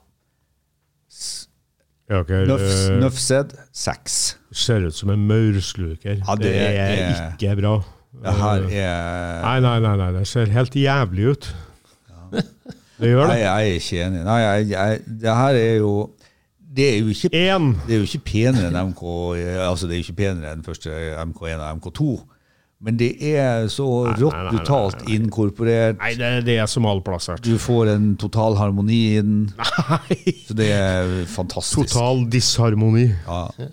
Ja, 2.10 2.20
okay. 2.20 2.44
Eh, 2.46 3.50
seks. 3.72 4.38
ser 4.52 4.86
ut 4.86 4.94
som 4.94 5.10
en 5.10 5.26
maursluker. 5.26 6.20
Ja, 6.20 6.34
det, 6.38 6.52
det 6.52 6.56
er, 6.78 7.32
ikke 7.32 7.56
bra. 7.62 7.76
Det 8.16 8.32
her 8.32 8.68
er 8.70 9.42
Nei, 9.42 9.56
nei, 9.60 9.78
nei, 9.80 9.96
nei, 10.00 10.12
det 10.14 10.28
ser 10.28 10.52
helt 10.52 10.76
jævlig 10.76 11.32
ut. 11.34 11.48
Det 12.96 13.10
gjør 13.10 13.26
Nei, 13.28 13.40
jeg 13.42 13.72
er 13.72 13.80
ikke 13.80 14.04
enig. 14.06 14.22
Nei, 14.24 14.36
jeg, 14.40 14.68
jeg, 14.70 15.00
det 15.22 15.34
her 15.36 15.58
er 15.60 15.74
jo 15.74 15.90
Det 16.76 16.86
er 16.94 16.98
jo 16.98 17.08
ikke 17.12 17.28
Det 17.32 17.94
er 17.94 18.00
jo 18.00 18.06
ikke 18.08 18.24
penere 18.24 18.70
enn 18.70 18.92
MK 18.92 19.02
Altså, 19.66 19.86
det 19.86 19.96
er 19.96 20.00
jo 20.00 20.06
ikke 20.06 20.20
penere 20.22 20.54
enn 20.54 20.64
første 20.64 20.94
MK1 21.26 21.60
og 21.60 21.76
MK2. 21.80 22.08
Men 22.78 22.98
det 23.00 23.14
er 23.24 23.70
så 23.72 23.86
rått 24.10 24.20
nei, 24.20 24.28
nei, 24.28 24.42
nei, 24.44 24.52
brutalt 24.52 25.06
inkorporert. 25.08 25.96
Nei, 25.96 26.12
det, 26.18 26.30
det 26.44 26.58
er 26.60 27.00
plass 27.06 27.30
her 27.32 27.40
Du 27.40 27.54
får 27.60 27.94
en 27.94 28.10
total 28.20 28.58
harmoni 28.60 29.00
i 29.14 29.22
den. 29.24 29.46
Nei. 29.90 30.34
Så 30.44 30.56
det 30.58 30.68
er 30.76 31.14
fantastisk. 31.30 31.94
Total 31.94 32.26
disharmoni. 32.30 33.08
Ja. 33.24 33.70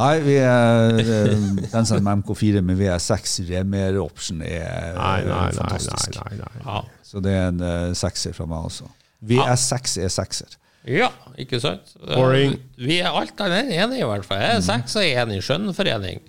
Nei, 0.00 0.14
vi 0.24 0.36
er, 0.40 0.96
eh, 0.98 1.34
den 1.60 1.86
som 1.86 1.98
er 1.98 2.04
med 2.06 2.22
MK4 2.22 2.62
med 2.64 2.78
VS6 2.80 3.36
Remer 3.50 3.98
Option 4.00 4.40
er 4.42 4.96
Nei, 4.96 5.18
nei, 5.26 5.28
nei, 5.28 5.50
fantastisk. 5.58 6.16
nei, 6.16 6.38
nei, 6.38 6.48
nei. 6.56 6.64
Ja. 6.64 6.80
Så 7.04 7.20
det 7.22 7.34
er 7.36 7.50
en 7.50 7.60
uh, 7.60 7.92
sekser 7.98 8.34
fra 8.34 8.48
meg 8.48 8.70
også. 8.70 8.88
VS6 9.30 9.98
er 10.00 10.12
sekser. 10.14 10.56
ja, 10.88 11.10
ikke 11.38 11.60
sant? 11.60 11.92
Eh, 12.00 12.14
Boring. 12.16 12.56
Vi 12.80 12.98
er 13.02 13.12
alt 13.12 13.40
annet 13.44 13.66
enn 13.66 13.74
enige, 13.76 14.06
i 14.06 14.08
hvert 14.08 14.24
fall. 14.26 14.40
Jeg 14.40 14.56
er 14.56 14.64
seks 14.64 14.96
og 14.96 15.04
enig. 15.04 15.42
Skjønnforening. 15.44 16.22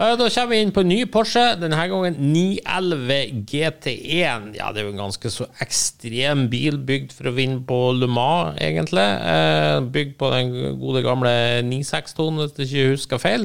Eh, 0.00 0.14
Da 0.16 0.28
kommer 0.32 0.48
vi 0.54 0.60
inn 0.64 0.70
på 0.72 0.80
en 0.80 0.88
ny 0.88 1.00
Porsche, 1.12 1.42
denne 1.60 1.76
gangen 1.90 2.14
911 2.32 3.44
GT1. 3.50 4.46
Ja, 4.56 4.70
det 4.72 4.80
er 4.80 4.86
jo 4.88 4.94
en 4.94 5.02
ganske 5.02 5.28
så 5.32 5.44
ekstrem 5.60 6.46
bil, 6.52 6.78
bygd 6.88 7.12
for 7.12 7.28
å 7.28 7.34
vinne 7.36 7.60
på 7.68 7.80
Le 7.98 8.08
Mans, 8.08 8.56
egentlig. 8.64 9.04
Eh, 9.04 9.80
Bygd 9.92 10.14
på 10.20 10.30
den 10.32 10.54
gode 10.80 11.02
gamle 11.04 11.34
962, 11.68 12.30
hvis 12.56 12.72
jeg 12.72 12.86
ikke 12.86 12.94
husker 12.94 13.20
feil. 13.20 13.44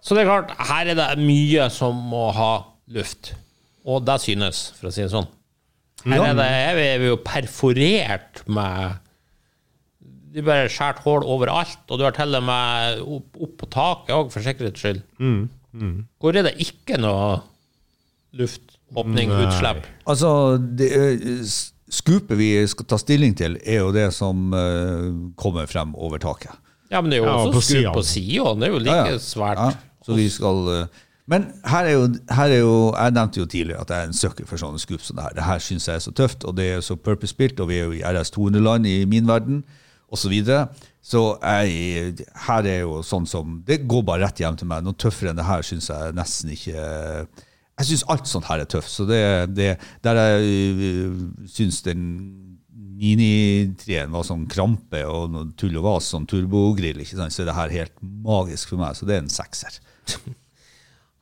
Så 0.00 0.16
det 0.16 0.22
er 0.24 0.30
klart, 0.30 0.54
her 0.70 0.88
er 0.88 0.96
det 0.96 1.10
mye 1.20 1.68
som 1.74 2.00
må 2.08 2.30
ha 2.32 2.52
luft. 2.96 3.34
Og 3.84 4.00
det 4.08 4.16
synes, 4.24 4.70
for 4.78 4.88
å 4.88 4.94
si 4.94 5.04
det 5.04 5.12
sånn. 5.12 5.28
Her 6.08 6.30
er 6.30 6.34
det 6.38 6.48
er 6.48 6.98
vi 7.02 7.10
jo 7.10 7.18
perforert 7.20 8.40
med 8.48 8.96
De 10.32 10.40
bare 10.46 10.68
skjært 10.72 11.00
hull 11.04 11.24
overalt, 11.26 11.80
og 11.90 11.98
du 11.98 12.04
har 12.06 12.14
til 12.16 12.36
og 12.38 12.44
med 12.46 13.00
opp, 13.02 13.36
opp 13.42 13.54
på 13.60 13.66
taket 13.74 14.12
òg, 14.14 14.28
for 14.32 14.40
sikkerhets 14.46 14.78
skyld. 14.80 15.00
Hvor 16.20 16.36
er 16.36 16.42
det 16.48 16.54
ikke 16.62 16.98
noe 17.00 17.40
luft, 18.38 18.78
åpning, 18.96 19.28
Nei. 19.30 19.44
utslipp? 19.46 19.84
Altså, 20.10 20.30
det, 20.58 20.88
eh, 20.96 21.44
skupet 21.90 22.38
vi 22.38 22.50
skal 22.70 22.86
ta 22.90 22.98
stilling 22.98 23.36
til, 23.38 23.56
er 23.64 23.80
jo 23.84 23.92
det 23.94 24.08
som 24.14 24.52
eh, 24.54 25.10
kommer 25.38 25.66
frem 25.70 25.94
over 25.94 26.18
taket. 26.22 26.52
Ja, 26.90 27.00
men 27.00 27.10
det 27.12 27.20
er 27.20 27.24
jo 27.24 27.30
Ja, 27.30 27.36
også 27.46 27.60
siden. 27.62 27.92
på 27.94 28.02
sida. 28.02 28.54
Det 28.58 28.66
er 28.68 28.72
jo 28.74 28.78
like 28.82 29.18
svært. 29.22 29.58
Ja, 29.58 29.70
så 30.06 30.14
vi 30.18 30.28
skal 30.28 30.68
eh, 30.80 30.86
Men 31.30 31.44
her 31.64 31.84
er, 31.86 31.92
jo, 31.92 32.08
her 32.34 32.50
er 32.50 32.58
jo 32.58 32.92
Jeg 32.96 33.12
nevnte 33.14 33.38
jo 33.38 33.46
tidligere 33.46 33.80
at 33.84 33.90
jeg 33.90 33.98
er 34.02 34.06
en 34.08 34.12
søker 34.18 34.46
for 34.46 34.56
sånne 34.58 34.80
skup 34.82 35.00
som 35.00 35.14
det 35.16 35.22
her. 35.28 35.34
Det 35.36 35.44
her 35.46 35.58
syns 35.62 35.86
jeg 35.86 35.94
er 35.94 36.02
så 36.02 36.10
tøft, 36.10 36.44
og 36.44 36.56
det 36.56 36.64
er 36.72 36.80
så 36.82 36.96
purpose-built, 36.98 37.60
og 37.60 37.68
vi 37.70 37.76
er 37.78 37.84
jo 37.84 37.92
i 37.92 38.02
RS 38.02 38.32
200-land 38.34 38.86
i 38.90 39.04
min 39.06 39.28
verden, 39.28 39.62
osv. 40.10 40.34
Så, 40.46 40.58
så 41.12 41.22
jeg, 41.40 42.26
her 42.46 42.68
er 42.68 42.82
jo 42.82 43.00
sånn 43.06 43.28
som 43.30 43.60
Det 43.66 43.82
går 43.88 44.04
bare 44.06 44.26
rett 44.26 44.42
hjem 44.42 44.58
til 44.60 44.70
meg. 44.70 44.84
Noe 44.84 44.98
tøffere 44.98 45.32
enn 45.32 45.40
det 45.40 45.48
her 45.48 45.64
syns 45.66 45.90
jeg 45.92 46.16
nesten 46.18 46.52
ikke 46.54 46.76
Jeg 46.76 47.88
syns 47.88 48.06
alt 48.12 48.30
sånt 48.30 48.48
her 48.50 48.62
er 48.64 48.70
tøft. 48.70 48.92
Så 48.92 49.08
det, 49.08 49.22
det 49.56 49.74
der 50.04 50.20
jeg 50.20 51.50
syns 51.50 51.82
den 51.86 52.06
993-en 53.00 54.12
var 54.12 54.26
sånn 54.28 54.44
krampe 54.50 55.00
og 55.08 55.30
noe 55.32 55.48
tull 55.58 55.78
og 55.80 55.86
vas, 55.86 56.10
sånn 56.12 56.26
turbogrill, 56.28 57.00
ikke 57.00 57.16
sant? 57.16 57.32
så 57.32 57.40
er 57.42 57.48
det 57.48 57.56
her 57.56 57.72
helt 57.72 57.94
magisk 58.02 58.74
for 58.74 58.82
meg. 58.82 58.98
Så 58.98 59.08
det 59.08 59.16
er 59.16 59.22
en 59.24 59.32
sekser. 59.32 59.80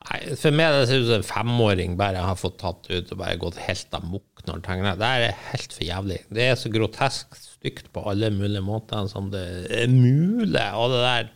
Nei, 0.08 0.18
for 0.40 0.54
meg 0.56 0.72
det 0.72 0.88
ser 0.88 1.02
ut 1.02 1.08
som 1.10 1.20
en 1.20 1.28
femåring 1.28 1.94
bare 2.00 2.24
har 2.24 2.38
fått 2.38 2.58
tatt 2.62 2.88
ut 2.88 3.12
og 3.12 3.20
bare 3.20 3.38
gått 3.40 3.60
helt 3.60 3.94
amok 3.98 4.42
når 4.46 4.56
han 4.56 4.66
tegner. 4.66 4.98
Det 4.98 5.08
er 5.08 5.38
helt 5.52 5.74
for 5.76 5.84
jævlig. 5.84 6.18
Det 6.34 6.48
er 6.48 6.58
så 6.58 6.72
grotesk 6.72 7.38
stygt 7.58 7.88
på 7.94 8.02
alle 8.10 8.30
mulige 8.34 8.62
måter 8.64 9.06
som 9.10 9.30
det 9.32 9.44
er 9.70 9.88
mulig. 9.92 10.66
Og 10.78 10.92
det 10.94 11.00
der 11.06 11.30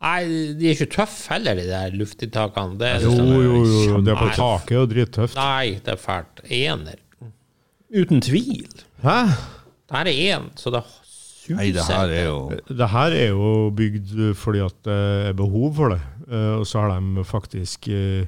Nei, 0.00 0.22
de 0.56 0.64
er 0.64 0.72
ikke 0.78 0.86
tøffe 0.94 1.28
heller, 1.34 1.58
de 1.58 1.66
der 1.68 1.92
luftinntakene. 1.92 2.78
Det 2.80 2.86
er 2.88 3.02
Jo, 3.04 3.10
jo, 3.20 3.58
jo, 3.68 3.98
det 4.00 4.14
er 4.14 4.16
på 4.16 4.30
taket 4.32 4.78
og 4.80 4.86
drittøft. 4.88 5.36
Nei, 5.36 5.74
det 5.84 5.92
er 5.92 5.98
fælt. 6.00 6.40
Ener. 6.48 6.96
Uten 7.92 8.22
tvil. 8.24 8.64
Hæ? 9.04 9.18
Det 9.90 9.98
her 9.98 10.08
er 10.08 10.38
én, 10.38 10.46
så 10.56 10.72
det 10.72 10.80
suser. 10.86 11.58
Nei, 11.58 11.66
det 11.76 11.84
her 11.84 12.14
er 12.16 12.24
jo 12.30 12.38
Det 12.68 12.88
her 12.94 13.16
er 13.18 13.28
jo 13.34 13.52
bygd 13.76 14.16
fordi 14.40 14.62
at 14.64 14.78
det 14.88 14.96
er 15.28 15.36
behov 15.36 15.74
for 15.76 15.92
det. 15.92 16.00
Eh, 16.30 16.54
Og 16.62 16.64
så 16.70 16.80
har 16.86 16.96
de 16.96 17.24
faktisk 17.28 17.88
eh, 17.92 18.24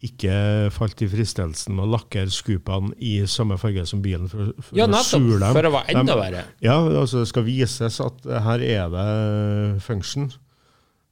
ikke 0.00 0.70
falt 0.72 1.02
i 1.04 1.08
fristelsen 1.12 1.74
med 1.76 1.84
å 1.84 1.90
lakkere 1.98 2.32
skupene 2.32 2.94
i 3.04 3.18
samme 3.28 3.58
farge 3.60 3.82
som 3.88 4.00
bilen 4.00 4.30
for, 4.32 4.54
for 4.64 4.78
Ja, 4.78 4.86
å 4.86 4.92
nettopp, 4.94 5.26
dem. 5.42 5.52
for 5.58 5.68
å 5.68 5.72
være 5.74 5.92
enda 6.00 6.14
De- 6.14 6.20
verre. 6.22 6.44
Ja, 6.64 6.78
altså 7.02 7.20
det 7.20 7.28
skal 7.28 7.44
vises 7.44 8.00
at 8.00 8.24
her 8.46 8.62
er 8.64 8.88
det 8.94 9.82
function. 9.84 10.30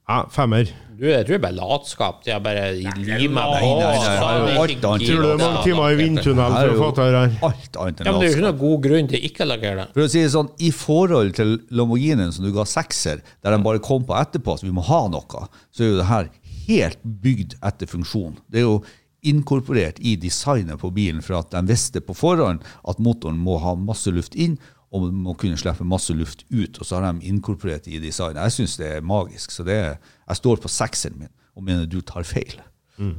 Ja, 0.09 0.23
femmer. 0.33 0.65
Du, 0.97 1.03
jeg 1.05 1.21
tror 1.27 1.35
det 1.35 1.37
er 1.37 1.43
bare 1.43 1.53
latskap. 1.69 2.23
De 2.25 2.31
har 2.33 2.39
bare 2.41 2.63
limet 2.73 3.29
meg 3.29 3.51
det 3.53 3.59
er 3.85 4.23
annet. 4.25 5.05
Tror 5.05 5.21
du 5.21 5.27
det 5.27 5.35
er 5.35 5.43
mange 5.43 5.61
timer 5.67 5.93
i 5.93 5.99
vindtunnel 5.99 6.55
er 6.57 6.65
for 6.65 6.73
å 6.73 6.79
få 6.81 6.87
til 6.97 7.13
det 7.13 7.19
her? 7.19 7.35
alt 7.45 7.77
annet 7.83 8.01
Ja, 8.01 8.11
men 8.11 8.19
det 8.19 8.25
er 8.25 8.31
jo 8.31 8.33
ikke 8.39 8.41
noen 8.47 8.55
noe 8.57 8.63
god 8.63 8.81
grunn 8.87 9.11
til 9.13 9.27
ikke 9.29 9.45
å 9.45 9.49
lakkere 9.51 9.75
det. 9.83 9.87
For 9.93 10.01
å 10.01 10.09
si 10.09 10.23
det 10.25 10.31
sånn, 10.33 10.49
I 10.65 10.71
forhold 10.73 11.35
til 11.37 11.53
Lamborghinien 11.77 12.33
som 12.33 12.43
du 12.43 12.51
ga 12.57 12.65
sekser, 12.65 13.21
der 13.45 13.53
de 13.53 13.61
bare 13.69 13.83
kom 13.85 14.01
på 14.09 14.17
etterpå 14.17 14.57
så 14.57 14.65
vi 14.65 14.73
må 14.73 14.81
ha 14.89 15.03
noe, 15.13 15.45
så 15.69 15.85
er 15.85 15.91
jo 15.93 15.99
det 16.01 16.09
her 16.09 16.31
helt 16.69 17.03
bygd 17.03 17.57
etter 17.65 17.89
funksjon. 17.89 18.39
Det 18.47 18.61
er 18.61 18.67
jo 18.67 18.79
inkorporert 19.27 19.99
i 19.99 20.15
designet 20.15 20.79
på 20.79 20.93
bilen 20.95 21.23
for 21.25 21.41
at 21.41 21.51
de 21.51 21.63
visste 21.67 21.99
på 21.99 22.15
forhånd 22.15 22.63
at 22.87 23.01
motoren 23.03 23.41
må 23.41 23.57
ha 23.59 23.75
masse 23.75 24.11
luft 24.15 24.37
inn, 24.39 24.55
og 24.89 25.11
må 25.13 25.35
kunne 25.37 25.59
slippe 25.59 25.85
masse 25.85 26.13
luft 26.17 26.47
ut, 26.49 26.79
og 26.79 26.87
så 26.87 26.97
har 26.97 27.11
de 27.11 27.29
inkorporert 27.29 27.85
det 27.85 27.99
i 27.99 28.01
designet. 28.01 28.41
Jeg 28.47 28.55
syns 28.55 28.79
det 28.79 28.87
er 28.95 29.05
magisk. 29.05 29.53
Så 29.53 29.65
det 29.67 29.75
er, 29.77 29.99
jeg 30.25 30.39
står 30.39 30.63
på 30.63 30.71
sekseren 30.71 31.19
min 31.19 31.35
og 31.59 31.65
mener 31.67 31.85
du 31.91 31.99
tar 32.01 32.25
feil. 32.25 32.55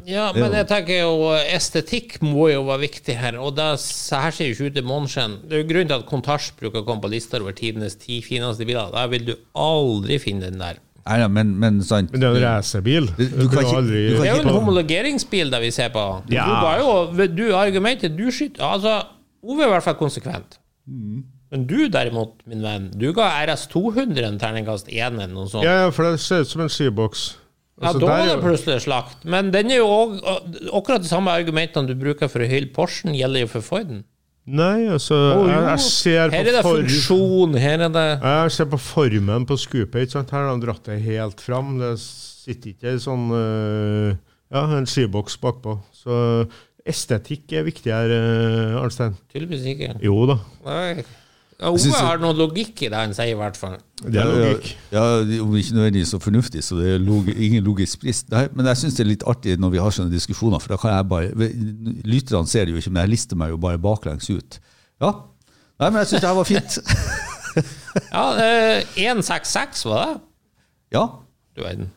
Ja, 0.04 0.26
men 0.36 0.52
jeg 0.52 0.66
tenker 0.68 0.98
jo 0.98 1.30
estetikk 1.40 2.18
må 2.20 2.50
jo 2.50 2.66
være 2.66 2.82
viktig 2.82 3.14
her, 3.16 3.38
og 3.40 3.54
det 3.56 3.64
her 3.64 4.34
ser 4.34 4.50
jo 4.50 4.52
ikke 4.52 4.68
ut 4.68 4.80
i 4.80 4.84
måneskinn. 4.84 5.36
Det 5.46 5.56
er 5.56 5.62
jo 5.62 5.68
grunnen 5.70 5.88
til 5.88 5.96
at 5.96 6.08
Contage 6.10 6.56
bruker 6.58 6.82
å 6.82 6.86
komme 6.88 7.04
på 7.04 7.12
lister 7.14 7.40
over 7.40 7.56
tidenes 7.56 7.96
ti 8.00 8.18
fineste 8.24 8.66
biler. 8.68 8.92
Der 8.92 9.08
vil 9.12 9.24
du 9.30 9.34
aldri 9.56 10.18
finne 10.20 10.50
den 10.50 10.60
der. 10.60 10.82
Nei, 11.06 11.18
nei, 11.22 11.28
men, 11.28 11.52
men 11.58 11.78
sant 11.82 12.10
Men 12.12 12.20
det 12.20 12.28
er 12.28 12.36
en 12.36 12.44
racerbil. 12.44 13.06
Du- 13.16 13.24
du 13.24 13.48
Du 13.48 13.58
aldri 13.58 14.02
du 14.10 14.16
Det 14.20 14.26
er 14.28 14.36
jo 14.36 14.42
en 14.42 14.54
homologeringsbil 14.54 15.50
det 15.50 15.60
vi 15.62 15.70
ser 15.74 15.88
på. 15.94 16.04
Ja. 16.30 16.44
Du 16.46 16.52
var 16.66 16.78
jo, 16.78 17.26
du 17.34 17.44
argumentet 17.56 18.16
du 18.16 18.26
skyter 18.30 18.62
Altså, 18.62 18.98
Ove 19.42 19.62
er 19.64 19.70
i 19.70 19.70
hvert 19.72 19.82
fall 19.86 19.94
konsekvent. 19.96 20.58
Men 21.50 21.66
du 21.66 21.88
derimot, 21.88 22.34
min 22.46 22.60
venn, 22.62 22.90
du 22.94 23.12
ga 23.16 23.30
RS200 23.46 24.24
en 24.26 24.38
terningkast 24.38 24.88
1 24.92 25.16
eller 25.18 25.32
noe 25.34 25.48
sånt. 25.50 25.64
Ja, 25.64 25.86
ja, 25.86 25.90
for 25.90 26.04
det 26.10 26.20
ser 26.22 26.44
ut 26.44 26.50
som 26.52 26.60
en 26.66 26.68
skiboks. 26.72 27.36
Ja, 27.80 27.88
Altså, 27.88 28.00
da 28.02 28.06
var 28.12 28.26
det 28.28 28.42
plutselig 28.44 28.82
slakt. 28.84 29.24
Men 29.24 29.50
den 29.54 29.70
er 29.72 29.78
jo 29.80 29.86
også, 29.88 30.34
akkurat 30.76 31.00
de 31.02 31.08
samme 31.08 31.32
argumentene 31.32 31.88
du 31.88 31.94
bruker 31.96 32.28
for 32.28 32.44
å 32.44 32.48
hylle 32.50 32.68
Porschen, 32.76 33.14
gjelder 33.16 33.46
jo 33.46 33.50
for 33.54 33.64
Forden. 33.64 34.04
Nei, 34.50 34.88
altså 34.90 35.14
oh, 35.14 35.44
jeg, 35.46 35.62
jeg 35.68 35.82
ser 35.84 36.32
Her 36.34 36.48
er 36.48 36.56
det 36.56 36.62
funksjon, 36.64 37.54
her 37.60 37.84
er 37.86 37.92
det 37.94 38.06
Jeg 38.18 38.54
ser 38.56 38.66
på 38.72 38.80
formen 38.82 39.46
på 39.46 39.58
scoopet. 39.60 40.06
ikke 40.06 40.16
sant? 40.16 40.32
Her 40.34 40.48
har 40.48 40.56
de 40.56 40.64
dratt 40.64 40.90
det 40.90 40.98
helt 41.04 41.44
fram. 41.44 41.76
Det 41.78 41.92
sitter 42.00 42.72
ikke 42.72 42.90
en 42.94 43.04
sånn 43.04 43.28
uh, 43.30 44.10
Ja, 44.50 44.64
en 44.78 44.88
skiboks 44.90 45.38
bakpå. 45.42 45.76
Så 45.94 46.18
estetikk 46.88 47.52
er 47.54 47.66
viktig 47.68 47.94
her, 47.94 48.10
uh, 48.10 48.80
Arnstein. 48.82 49.14
Tydeligvis 49.30 49.68
ikke. 49.74 49.94
Jo 50.02 50.24
da, 50.32 50.40
Nei. 50.66 51.04
Ja, 51.60 51.68
Ove 51.68 51.78
synes 51.78 51.96
har 52.00 52.16
noe 52.22 52.32
logikk 52.32 52.82
i 52.82 52.88
det 52.88 52.96
han 52.96 53.12
sier, 53.12 53.34
i 53.34 53.36
hvert 53.36 53.56
fall. 53.60 53.74
det 54.02 54.16
er 54.16 54.24
logikk. 54.30 54.70
Ja, 54.92 55.02
ja, 55.20 55.42
Om 55.44 55.56
ikke 55.60 55.74
nødvendigvis 55.76 56.08
så 56.14 56.18
fornuftig, 56.22 56.62
så 56.64 56.78
det 56.80 56.94
er 56.94 56.98
log 57.04 57.28
ingen 57.28 57.62
logisk 57.64 58.00
brist. 58.00 58.30
Nei, 58.32 58.46
men 58.54 58.64
jeg 58.70 58.76
syns 58.80 58.94
det 58.96 59.04
er 59.04 59.10
litt 59.10 59.26
artig 59.28 59.58
når 59.60 59.70
vi 59.74 59.78
har 59.84 59.90
sånne 59.92 60.10
diskusjoner, 60.14 60.58
for 60.62 60.72
da 60.72 60.78
kan 60.80 60.94
jeg 60.96 61.08
bare 61.10 61.50
Lytterne 62.08 62.48
ser 62.48 62.64
det 62.64 62.72
jo 62.72 62.80
ikke, 62.80 62.90
men 62.94 63.02
jeg 63.04 63.10
lister 63.12 63.36
meg 63.36 63.50
jo 63.52 63.58
bare 63.60 63.78
baklengs 63.78 64.30
ut. 64.30 64.58
Ja. 65.04 65.12
Nei, 65.80 65.90
men 65.90 66.00
jeg 66.00 66.08
syns 66.14 66.20
det 66.24 66.28
her 66.30 66.38
var 66.40 66.48
fint. 66.48 66.78
Ja, 68.12 68.24
eh, 68.38 68.84
166 68.96 69.80
var 69.90 70.04
det? 70.06 70.20
Ja. 70.94 71.00
Du 71.56 71.62
verden. 71.64 71.88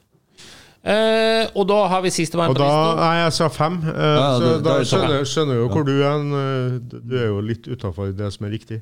Eh, 0.84 1.46
og 1.56 1.68
da 1.70 1.78
har 1.88 2.02
vi 2.04 2.10
sistemann 2.12 2.50
på 2.52 2.58
lista. 2.60 2.96
Nei, 2.98 3.12
jeg 3.22 3.34
sa 3.38 3.48
fem. 3.54 3.78
øh, 3.84 3.94
Ja, 3.94 4.32
så 4.40 4.48
det- 4.50 4.64
da 4.66 4.74
er 4.80 4.84
skjønner, 4.90 5.14
jeg 5.20 5.28
skjønner 5.30 5.56
jo 5.60 5.68
hvor 5.70 5.84
du 5.86 5.92
er. 6.02 6.18
øh, 6.40 6.80
Du 7.10 7.16
er 7.18 7.28
jo 7.28 7.40
litt 7.42 7.68
utafor 7.68 8.12
det 8.18 8.34
som 8.34 8.46
er 8.48 8.50
riktig. 8.58 8.82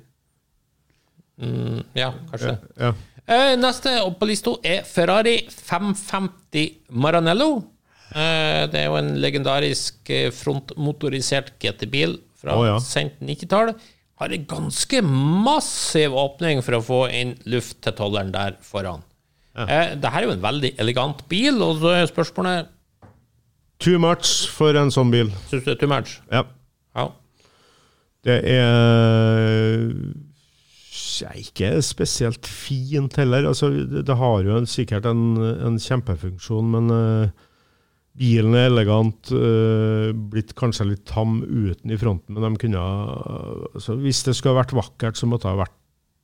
Mm, 1.41 1.81
ja, 1.97 2.11
kanskje. 2.29 2.57
Ja. 2.77 2.93
Eh, 3.31 3.53
neste 3.59 3.93
opp 4.03 4.17
på 4.19 4.27
lista 4.29 4.53
er 4.65 4.83
Ferrari 4.87 5.37
550 5.49 6.91
Maranello. 7.01 7.51
Eh, 8.11 8.67
det 8.71 8.81
er 8.81 8.89
jo 8.89 8.97
en 8.99 9.13
legendarisk 9.23 10.09
eh, 10.11 10.29
frontmotorisert 10.35 11.53
GT-bil 11.61 12.17
fra 12.41 12.57
oh, 12.57 12.65
ja. 12.67 12.75
sent 12.83 13.21
90-tall. 13.23 13.73
Har 14.21 14.35
en 14.35 14.49
ganske 14.49 15.01
massiv 15.05 16.17
åpning 16.17 16.61
for 16.65 16.77
å 16.77 16.83
få 16.85 16.99
inn 17.15 17.33
luft 17.49 17.79
til 17.85 17.95
tolleren 17.97 18.33
der 18.35 18.59
foran. 18.65 19.05
Ja. 19.51 19.65
det 19.99 20.07
her 20.07 20.23
er 20.23 20.29
jo 20.29 20.31
en 20.37 20.43
veldig 20.45 20.69
elegant 20.79 21.25
bil, 21.27 21.57
og 21.59 21.81
så 21.81 21.89
er 21.91 22.05
spørsmålet 22.07 22.69
Too 23.83 23.99
much 23.99 24.45
for 24.53 24.77
en 24.79 24.93
sånn 24.93 25.11
bil. 25.11 25.33
Syns 25.49 25.65
du 25.65 25.71
det 25.71 25.73
er 25.73 25.79
too 25.81 25.89
much? 25.91 26.13
Ja. 26.31 26.45
Ja. 26.95 27.09
Det 28.23 28.37
er 28.53 29.89
ja, 31.23 31.31
ikke 31.37 31.73
spesielt 31.85 32.47
fint 32.49 33.15
heller. 33.19 33.45
Altså, 33.51 33.69
det, 33.87 34.03
det 34.07 34.17
har 34.19 34.43
jo 34.45 34.57
en, 34.59 34.67
sikkert 34.69 35.05
en, 35.09 35.23
en 35.67 35.77
kjempefunksjon, 35.81 36.69
men 36.73 36.91
uh, 36.93 37.47
bilen 38.19 38.55
er 38.57 38.69
elegant. 38.71 39.31
Uh, 39.33 40.09
blitt 40.33 40.55
kanskje 40.59 40.89
litt 40.91 41.05
tam 41.09 41.39
uten 41.45 41.93
i 41.93 41.99
fronten, 42.01 42.35
men 42.37 42.45
de 42.57 42.61
kunne 42.65 42.81
ha- 42.81 43.69
altså, 43.73 43.95
Hvis 44.01 44.23
det 44.27 44.35
skulle 44.37 44.55
ha 44.57 44.63
vært 44.63 44.75
vakkert, 44.77 45.19
så 45.19 45.29
måtte 45.29 45.47
det 45.47 45.55
ha 45.55 45.61
vært 45.63 45.77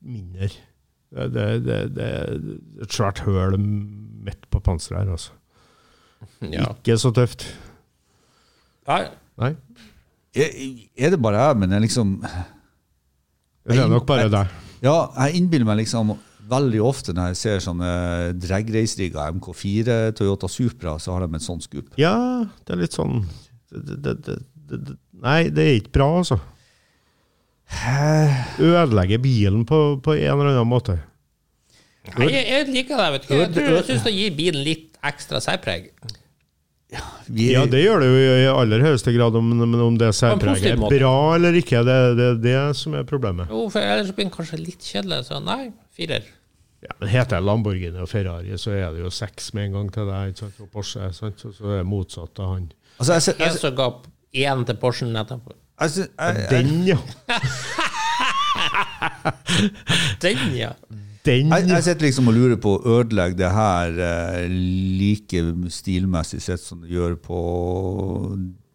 mindre. 0.08 0.52
Det, 1.08 1.30
det, 1.34 1.48
det, 1.64 1.80
det 1.96 2.08
er 2.18 2.36
et 2.84 2.92
svært 2.98 3.22
høl 3.24 3.56
midt 3.62 4.44
på 4.52 4.60
panseret 4.66 5.06
her, 5.06 5.14
altså. 5.16 5.34
ja. 6.58 6.68
Ikke 6.74 6.98
så 7.00 7.14
tøft. 7.16 7.46
Nei. 8.90 9.04
Nei, 9.38 9.52
Er 10.34 10.54
er 10.98 11.12
det 11.14 11.20
bare 11.22 11.42
jeg, 11.44 11.58
men 11.62 11.74
jeg 11.76 11.84
liksom 11.86 12.14
det 13.68 13.76
er 13.84 13.90
nok 13.92 14.06
bare 14.08 14.30
deg. 14.32 14.54
Ja, 14.84 14.98
jeg 15.26 15.40
innbiller 15.40 15.68
meg 15.68 15.82
liksom 15.82 16.16
veldig 16.48 16.82
ofte 16.86 17.16
når 17.16 17.34
jeg 17.34 17.40
ser 17.42 17.64
sånne 17.64 17.90
dragreisrigger 18.40 19.34
MK4 19.38 19.98
Toyota 20.18 20.50
Supra, 20.52 20.96
så 21.02 21.16
har 21.16 21.26
de 21.26 21.40
et 21.40 21.46
sånt 21.46 21.66
skup. 21.66 21.90
Ja, 22.00 22.46
det 22.66 22.76
er 22.76 22.84
litt 22.86 22.96
sånn 22.96 23.26
det, 23.74 23.98
det, 24.06 24.14
det, 24.24 24.38
det, 24.70 24.80
det, 24.92 24.96
Nei, 25.24 25.42
det 25.52 25.64
er 25.66 25.80
ikke 25.82 25.96
bra, 25.98 26.08
altså. 26.22 26.38
Ødelegger 28.64 29.20
bilen 29.20 29.66
på, 29.68 29.98
på 30.04 30.14
en 30.16 30.30
eller 30.30 30.54
annen 30.54 30.70
måte. 30.70 31.00
Nei, 32.16 32.30
jeg, 32.32 32.46
jeg 32.48 32.68
liker 32.72 33.02
det. 33.02 33.08
vet 33.16 33.26
du. 33.28 33.34
Jeg, 33.36 33.66
jeg 33.74 33.86
syns 33.90 34.06
det 34.06 34.14
gir 34.16 34.38
bilen 34.38 34.64
litt 34.64 34.96
ekstra 35.08 35.42
særpreg. 35.44 35.90
Vi 37.28 37.50
Ja, 37.52 37.66
det 37.68 37.82
gjør 37.84 38.00
det 38.00 38.08
jo 38.08 38.36
i 38.40 38.46
aller 38.48 38.80
høyeste 38.86 39.12
grad, 39.12 39.36
om, 39.36 39.50
om 39.84 39.98
det 40.00 40.14
særpreget 40.16 40.70
er 40.72 40.78
bra 40.80 41.36
eller 41.36 41.52
ikke, 41.60 41.82
det 41.84 41.96
er 42.04 42.14
det, 42.16 42.28
det 42.46 42.56
som 42.80 42.94
er 42.96 43.04
problemet. 43.08 43.50
Jo, 43.52 43.66
for 43.74 43.80
ellers 43.84 44.14
blir 44.16 44.26
den 44.30 44.34
kanskje 44.34 44.58
litt 44.62 44.84
kjedelig. 44.88 45.26
Så 45.28 45.36
nei, 45.44 45.74
firer. 45.96 46.24
Ja, 46.86 46.92
men 47.02 47.08
Heter 47.12 47.36
det 47.40 47.44
Lamborghini 47.44 48.00
og 48.00 48.08
Ferrari, 48.12 48.54
så 48.62 48.70
er 48.78 48.92
det 48.96 49.02
jo 49.02 49.10
seks 49.12 49.50
med 49.58 49.64
en 49.68 49.74
gang 49.80 49.88
til 49.96 50.06
deg, 50.08 50.22
ikke 50.32 50.42
sant? 50.46 50.58
og 50.64 50.68
Porsche, 50.72 51.02
sant? 51.18 51.38
så 51.42 51.48
så 51.56 51.64
er 51.74 51.78
det 51.82 51.88
motsatt 51.90 52.36
av 52.44 52.48
han. 52.54 52.66
Altså, 52.98 53.12
jeg, 53.18 53.24
jeg, 53.34 53.38
jeg, 53.44 53.52
som 53.64 53.72
ga 53.76 53.88
én 54.48 54.60
til 54.70 54.78
Porschen 54.80 55.12
etterpå. 55.18 55.52
jeg, 55.82 55.90
jeg, 56.06 56.10
jeg, 56.16 56.34
Den, 56.54 56.70
ja! 56.88 57.00
Den, 60.24 60.40
ja. 60.56 60.72
Den, 61.28 61.52
jeg, 61.52 61.68
jeg 61.74 61.86
sitter 61.90 62.08
liksom 62.08 62.32
og 62.32 62.38
lurer 62.38 62.60
på 62.64 62.78
å 62.78 62.96
ødelegge 63.00 63.38
det 63.42 63.50
her 63.52 64.00
eh, 64.08 64.46
like 64.48 65.44
stilmessig 65.76 66.40
sett 66.46 66.64
som 66.64 66.82
det 66.84 66.94
gjør 66.96 67.18
på 67.24 67.42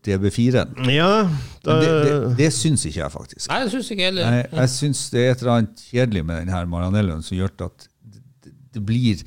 DB4-en. 0.06 0.74
Ja, 0.90 1.28
Det, 1.62 1.76
det, 1.80 1.92
det, 2.06 2.16
det 2.40 2.50
syns 2.54 2.84
ikke 2.88 3.04
jeg, 3.04 3.12
faktisk. 3.14 3.46
Nei, 3.48 3.60
det 3.64 3.74
syns 3.74 3.90
jeg 3.90 3.98
ikke 3.98 4.08
heller. 4.10 4.30
Nei, 4.34 4.42
jeg 4.64 4.72
syns 4.74 5.04
det 5.14 5.22
er 5.22 5.34
et 5.34 5.44
eller 5.44 5.54
annet 5.58 5.84
kjedelig 5.92 6.24
med 6.26 6.42
den 6.42 6.54
her 6.56 6.66
Maranelloen 6.70 7.22
som 7.24 7.38
gjør 7.38 7.54
at 7.68 7.86
det, 8.02 8.54
det 8.74 8.84
blir 8.88 9.22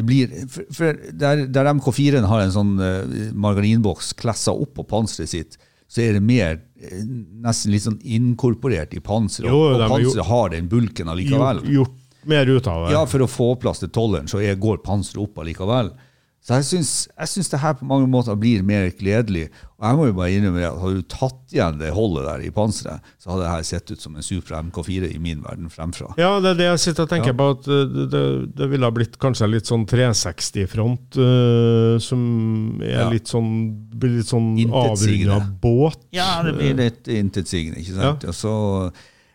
det 0.00 0.06
blir, 0.08 0.30
for, 0.48 0.64
for 0.72 1.00
der, 1.12 1.42
der 1.52 1.68
MK4-en 1.74 2.24
har 2.30 2.46
en 2.46 2.54
sånn 2.54 2.70
uh, 2.80 3.18
margarinboks 3.36 4.14
klessa 4.16 4.54
opp 4.56 4.72
på 4.78 4.86
panseret 4.88 5.28
sitt, 5.28 5.58
så 5.90 6.00
er 6.06 6.16
det 6.16 6.22
mer 6.24 6.54
eh, 6.80 7.02
nesten 7.44 7.74
litt 7.74 7.84
sånn 7.84 7.98
inkorporert 8.00 8.94
i 8.96 9.02
panseret. 9.04 9.50
Jo, 9.50 9.58
og 9.66 9.74
de 9.74 9.82
har 9.84 9.92
panseret 9.92 10.28
har 10.30 10.52
den 10.54 10.70
bulken 10.70 11.10
allikevel. 11.12 11.60
gjort, 11.66 11.74
gjort 11.74 11.99
mer 12.28 12.46
ut 12.46 12.66
av 12.66 12.86
det. 12.86 12.92
Ja, 12.96 13.06
for 13.06 13.24
å 13.24 13.30
få 13.30 13.54
plass 13.60 13.78
til 13.82 13.88
tolleren, 13.94 14.28
så 14.28 14.42
jeg 14.42 14.60
går 14.60 14.82
panseret 14.84 15.22
opp 15.24 15.38
allikevel. 15.42 15.92
Så 16.40 16.54
jeg 16.56 16.64
syns, 16.64 16.90
jeg 17.20 17.28
syns 17.28 17.50
det 17.52 17.58
her 17.60 17.74
på 17.76 17.84
mange 17.84 18.06
måter 18.08 18.32
blir 18.40 18.62
mer 18.64 18.86
gledelig. 18.96 19.50
Og 19.76 19.84
jeg 19.84 19.96
må 19.98 20.06
jo 20.08 20.14
bare 20.16 20.30
innrømme 20.32 20.62
at 20.64 20.78
hadde 20.80 21.02
du 21.02 21.08
tatt 21.12 21.52
igjen 21.52 21.76
det 21.82 21.90
holdet 21.92 22.24
der 22.24 22.44
i 22.46 22.52
panseret, 22.56 23.04
så 23.20 23.28
hadde 23.34 23.42
det 23.44 23.50
her 23.52 23.66
sett 23.68 23.92
ut 23.92 24.00
som 24.00 24.16
en 24.16 24.24
Supra 24.24 24.62
MK4 24.64 25.10
i 25.12 25.18
min 25.20 25.42
verden 25.44 25.68
fremfra. 25.68 26.14
Ja, 26.16 26.30
det 26.40 26.54
er 26.54 26.58
det 26.62 26.68
jeg 26.70 26.80
sitter 26.86 27.04
og 27.04 27.12
tenker 27.12 27.34
Ja. 27.34 27.36
på, 27.36 27.50
at 27.58 27.68
uh, 27.68 27.84
det, 27.92 28.06
det, 28.14 28.22
det 28.56 28.70
ville 28.72 28.88
ha 28.88 28.96
blitt 28.96 29.18
kanskje 29.20 29.50
litt 29.52 29.68
sånn 29.68 29.84
360-front, 29.84 31.20
uh, 31.20 31.98
som 32.00 32.80
er 32.88 32.96
Ja. 33.02 33.10
litt 33.12 33.28
sånn, 33.28 33.52
blir 33.92 34.16
litt 34.22 34.32
sånn 34.32 34.50
avrunda 34.72 35.40
båt. 35.60 36.08
Ja, 36.16 36.42
det 36.42 36.56
blir 36.56 36.72
litt 36.80 37.04
intetsigende, 37.08 37.80
ikke 37.84 38.00
sant? 38.00 38.24
Og 38.24 38.34
så, 38.34 38.54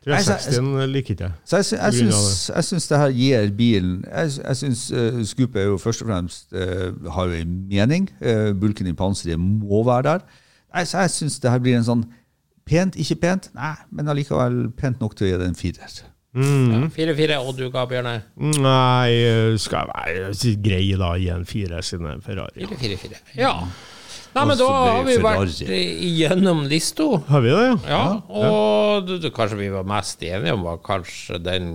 360 0.05 0.85
liker 0.93 1.15
ikke 1.15 1.23
jeg. 1.23 1.31
så 1.45 1.57
jeg, 1.57 1.65
jeg, 1.81 1.93
syns, 1.93 2.49
jeg 2.55 2.63
syns 2.63 2.87
det 2.87 2.97
her 3.01 3.13
gir 3.15 3.47
bilen 3.57 3.95
Jeg, 4.05 4.31
jeg 4.47 4.57
syns 4.59 4.83
uh, 4.93 5.21
Scoop 5.25 5.55
er 5.55 5.69
jo 5.71 5.77
først 5.81 6.03
og 6.05 6.11
fremst 6.11 6.53
uh, 6.53 7.11
har 7.11 7.31
jo 7.31 7.39
en 7.39 7.55
mening. 7.71 8.09
Uh, 8.21 8.53
bulken 8.59 8.87
i 8.87 8.93
panseret 8.93 9.39
må 9.39 9.81
være 9.87 10.03
der. 10.11 10.27
Jeg, 10.75 10.87
så 10.87 11.05
jeg 11.05 11.09
syns 11.15 11.39
det 11.39 11.51
her 11.51 11.63
blir 11.63 11.79
en 11.79 11.87
sånn 11.87 12.05
pent, 12.69 12.97
ikke 13.01 13.17
pent, 13.21 13.49
nei, 13.57 13.73
men 13.93 14.09
allikevel 14.11 14.67
pent 14.77 15.01
nok 15.01 15.17
til 15.17 15.27
å 15.27 15.31
gi 15.31 15.41
det 15.41 15.49
en 15.49 15.57
firer. 15.57 15.97
Mm. 16.35 16.89
Fire-fire, 16.91 17.37
og 17.39 17.55
du 17.55 17.69
ga 17.71 17.85
Bjørne 17.87 18.17
Nei, 18.35 19.11
skal 19.61 19.85
jeg 19.87 20.23
være 20.25 20.55
grei 20.65 20.87
da, 20.99 21.13
gi 21.15 21.29
en 21.31 21.45
fire 21.47 21.79
siden 21.85 22.09
det 22.09 22.17
er 22.17 22.25
Ferrari. 22.25 22.65
fire, 22.67 22.79
fire, 22.81 22.97
fire. 23.05 23.21
Ja. 23.39 23.53
Nei, 24.35 24.45
men 24.49 24.57
da 24.59 24.65
har 24.71 25.03
vi 25.07 25.13
Ferrari. 25.15 25.51
vært 25.51 25.75
igjennom 26.09 26.63
lista. 26.67 27.05
Har 27.29 27.41
vi 27.45 27.53
det, 27.55 27.65
ja? 27.69 27.75
Ja, 27.87 28.01
og 28.27 29.09
ja. 29.09 29.17
Du, 29.23 29.29
kanskje 29.31 29.59
vi 29.61 29.69
var 29.71 29.85
mest 29.87 30.23
enige 30.27 30.53
om 30.57 30.65
var 30.67 30.81
kanskje 30.83 31.39
den 31.43 31.69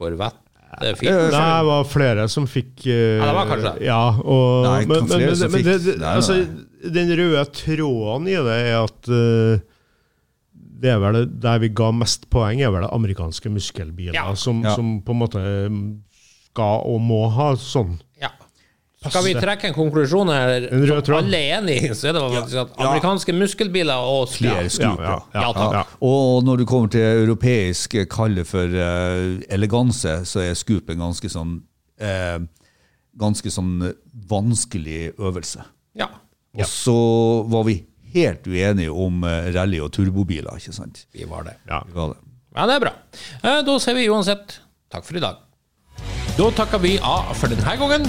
Corvette 0.00 0.38
Det, 0.80 0.94
det 1.02 1.40
var 1.66 1.84
flere 1.84 2.24
som 2.32 2.46
fikk 2.48 2.86
uh, 2.86 2.92
Ja, 3.20 3.26
det 3.26 3.34
var 3.36 3.50
kanskje. 3.50 3.72
Ja, 3.84 3.98
og, 4.22 4.64
Nei, 4.64 4.78
men, 4.88 5.04
men, 5.10 5.26
men, 5.26 5.50
men 5.52 5.66
det, 5.66 5.74
det, 5.84 5.96
altså, 6.08 6.38
den 6.96 7.12
røde 7.20 7.44
tråden 7.58 8.28
i 8.30 8.36
det 8.48 8.56
er 8.70 8.78
at 8.80 9.10
uh, 9.12 9.66
det 10.80 10.88
er 10.94 11.00
vel 11.02 11.18
det- 11.18 11.40
der 11.44 11.58
vi 11.60 11.68
ga 11.76 11.90
mest 11.92 12.30
poeng, 12.32 12.62
er 12.64 12.70
vel 12.72 12.86
det 12.86 12.92
amerikanske 12.96 13.50
muskelbiler, 13.52 14.14
Ja. 14.16 14.30
Som, 14.34 14.62
Ja. 14.64 14.72
som 14.78 15.02
på 15.04 15.12
en 15.12 15.18
måte 15.20 15.42
mm, 15.68 15.82
skal 16.48 16.86
og 16.88 17.02
må 17.04 17.26
ha 17.36 17.50
sånn. 17.60 17.98
Ja. 18.22 18.30
Skal 19.00 19.24
vi 19.24 19.32
trekke 19.32 19.64
en 19.70 19.72
konklusjon 19.72 20.28
her 20.28 20.66
En 20.68 20.82
rød 20.84 20.90
som 20.90 21.04
tråd. 21.06 21.22
alle 21.22 21.38
er 21.40 21.54
enig 21.56 21.76
i, 21.86 21.88
så 21.96 22.10
er 22.10 22.16
det 22.18 22.20
faktisk 22.20 22.58
at 22.60 22.72
amerikanske 22.84 23.32
muskelbiler 23.32 23.96
og 24.04 24.28
Flere 24.34 24.66
ja. 24.66 24.72
Ja, 24.76 24.90
ja, 24.90 24.90
ja. 25.00 25.14
ja, 25.32 25.40
Ja, 25.40 25.52
takk. 25.56 25.94
Og 26.04 26.44
når 26.44 26.60
du 26.60 26.64
kommer 26.68 26.90
til 26.92 27.00
europeisk 27.22 27.94
eh, 27.96 28.04
kalle 28.12 28.44
for 28.44 28.68
uh, 28.68 29.40
eleganse, 29.48 30.18
så 30.28 30.42
er 30.44 30.52
scoopen 30.58 31.00
ganske 31.00 31.30
sånn 31.32 31.54
uh, 32.04 32.42
ganske 33.16 33.50
sånn 33.50 33.72
vanskelig 34.28 35.14
øvelse. 35.18 35.64
ja. 35.96 36.10
Og 36.58 36.66
så 36.66 36.92
var 37.46 37.62
vi 37.68 37.76
helt 38.12 38.44
uenige 38.50 38.90
om 38.90 39.22
rally- 39.54 39.78
og 39.80 39.92
turbobiler, 39.94 40.56
ikke 40.58 40.72
sant? 40.74 41.04
Vi 41.14 41.22
var 41.30 41.44
det. 41.46 41.54
Ja. 41.70 41.78
Vi 41.86 41.94
var 41.94 42.08
det. 42.12 42.18
Ja, 42.56 42.66
det 42.66 42.74
er 42.74 42.82
bra. 42.82 42.92
Eh, 43.44 43.60
Da 43.64 43.76
sier 43.78 43.94
vi 43.94 44.08
uansett 44.10 44.58
takk 44.90 45.06
for 45.06 45.16
i 45.16 45.22
dag. 45.22 45.38
Da 46.36 46.50
takker 46.58 46.82
vi 46.82 46.96
av 46.98 47.30
for 47.38 47.48
denne 47.54 47.76
gangen. 47.78 48.08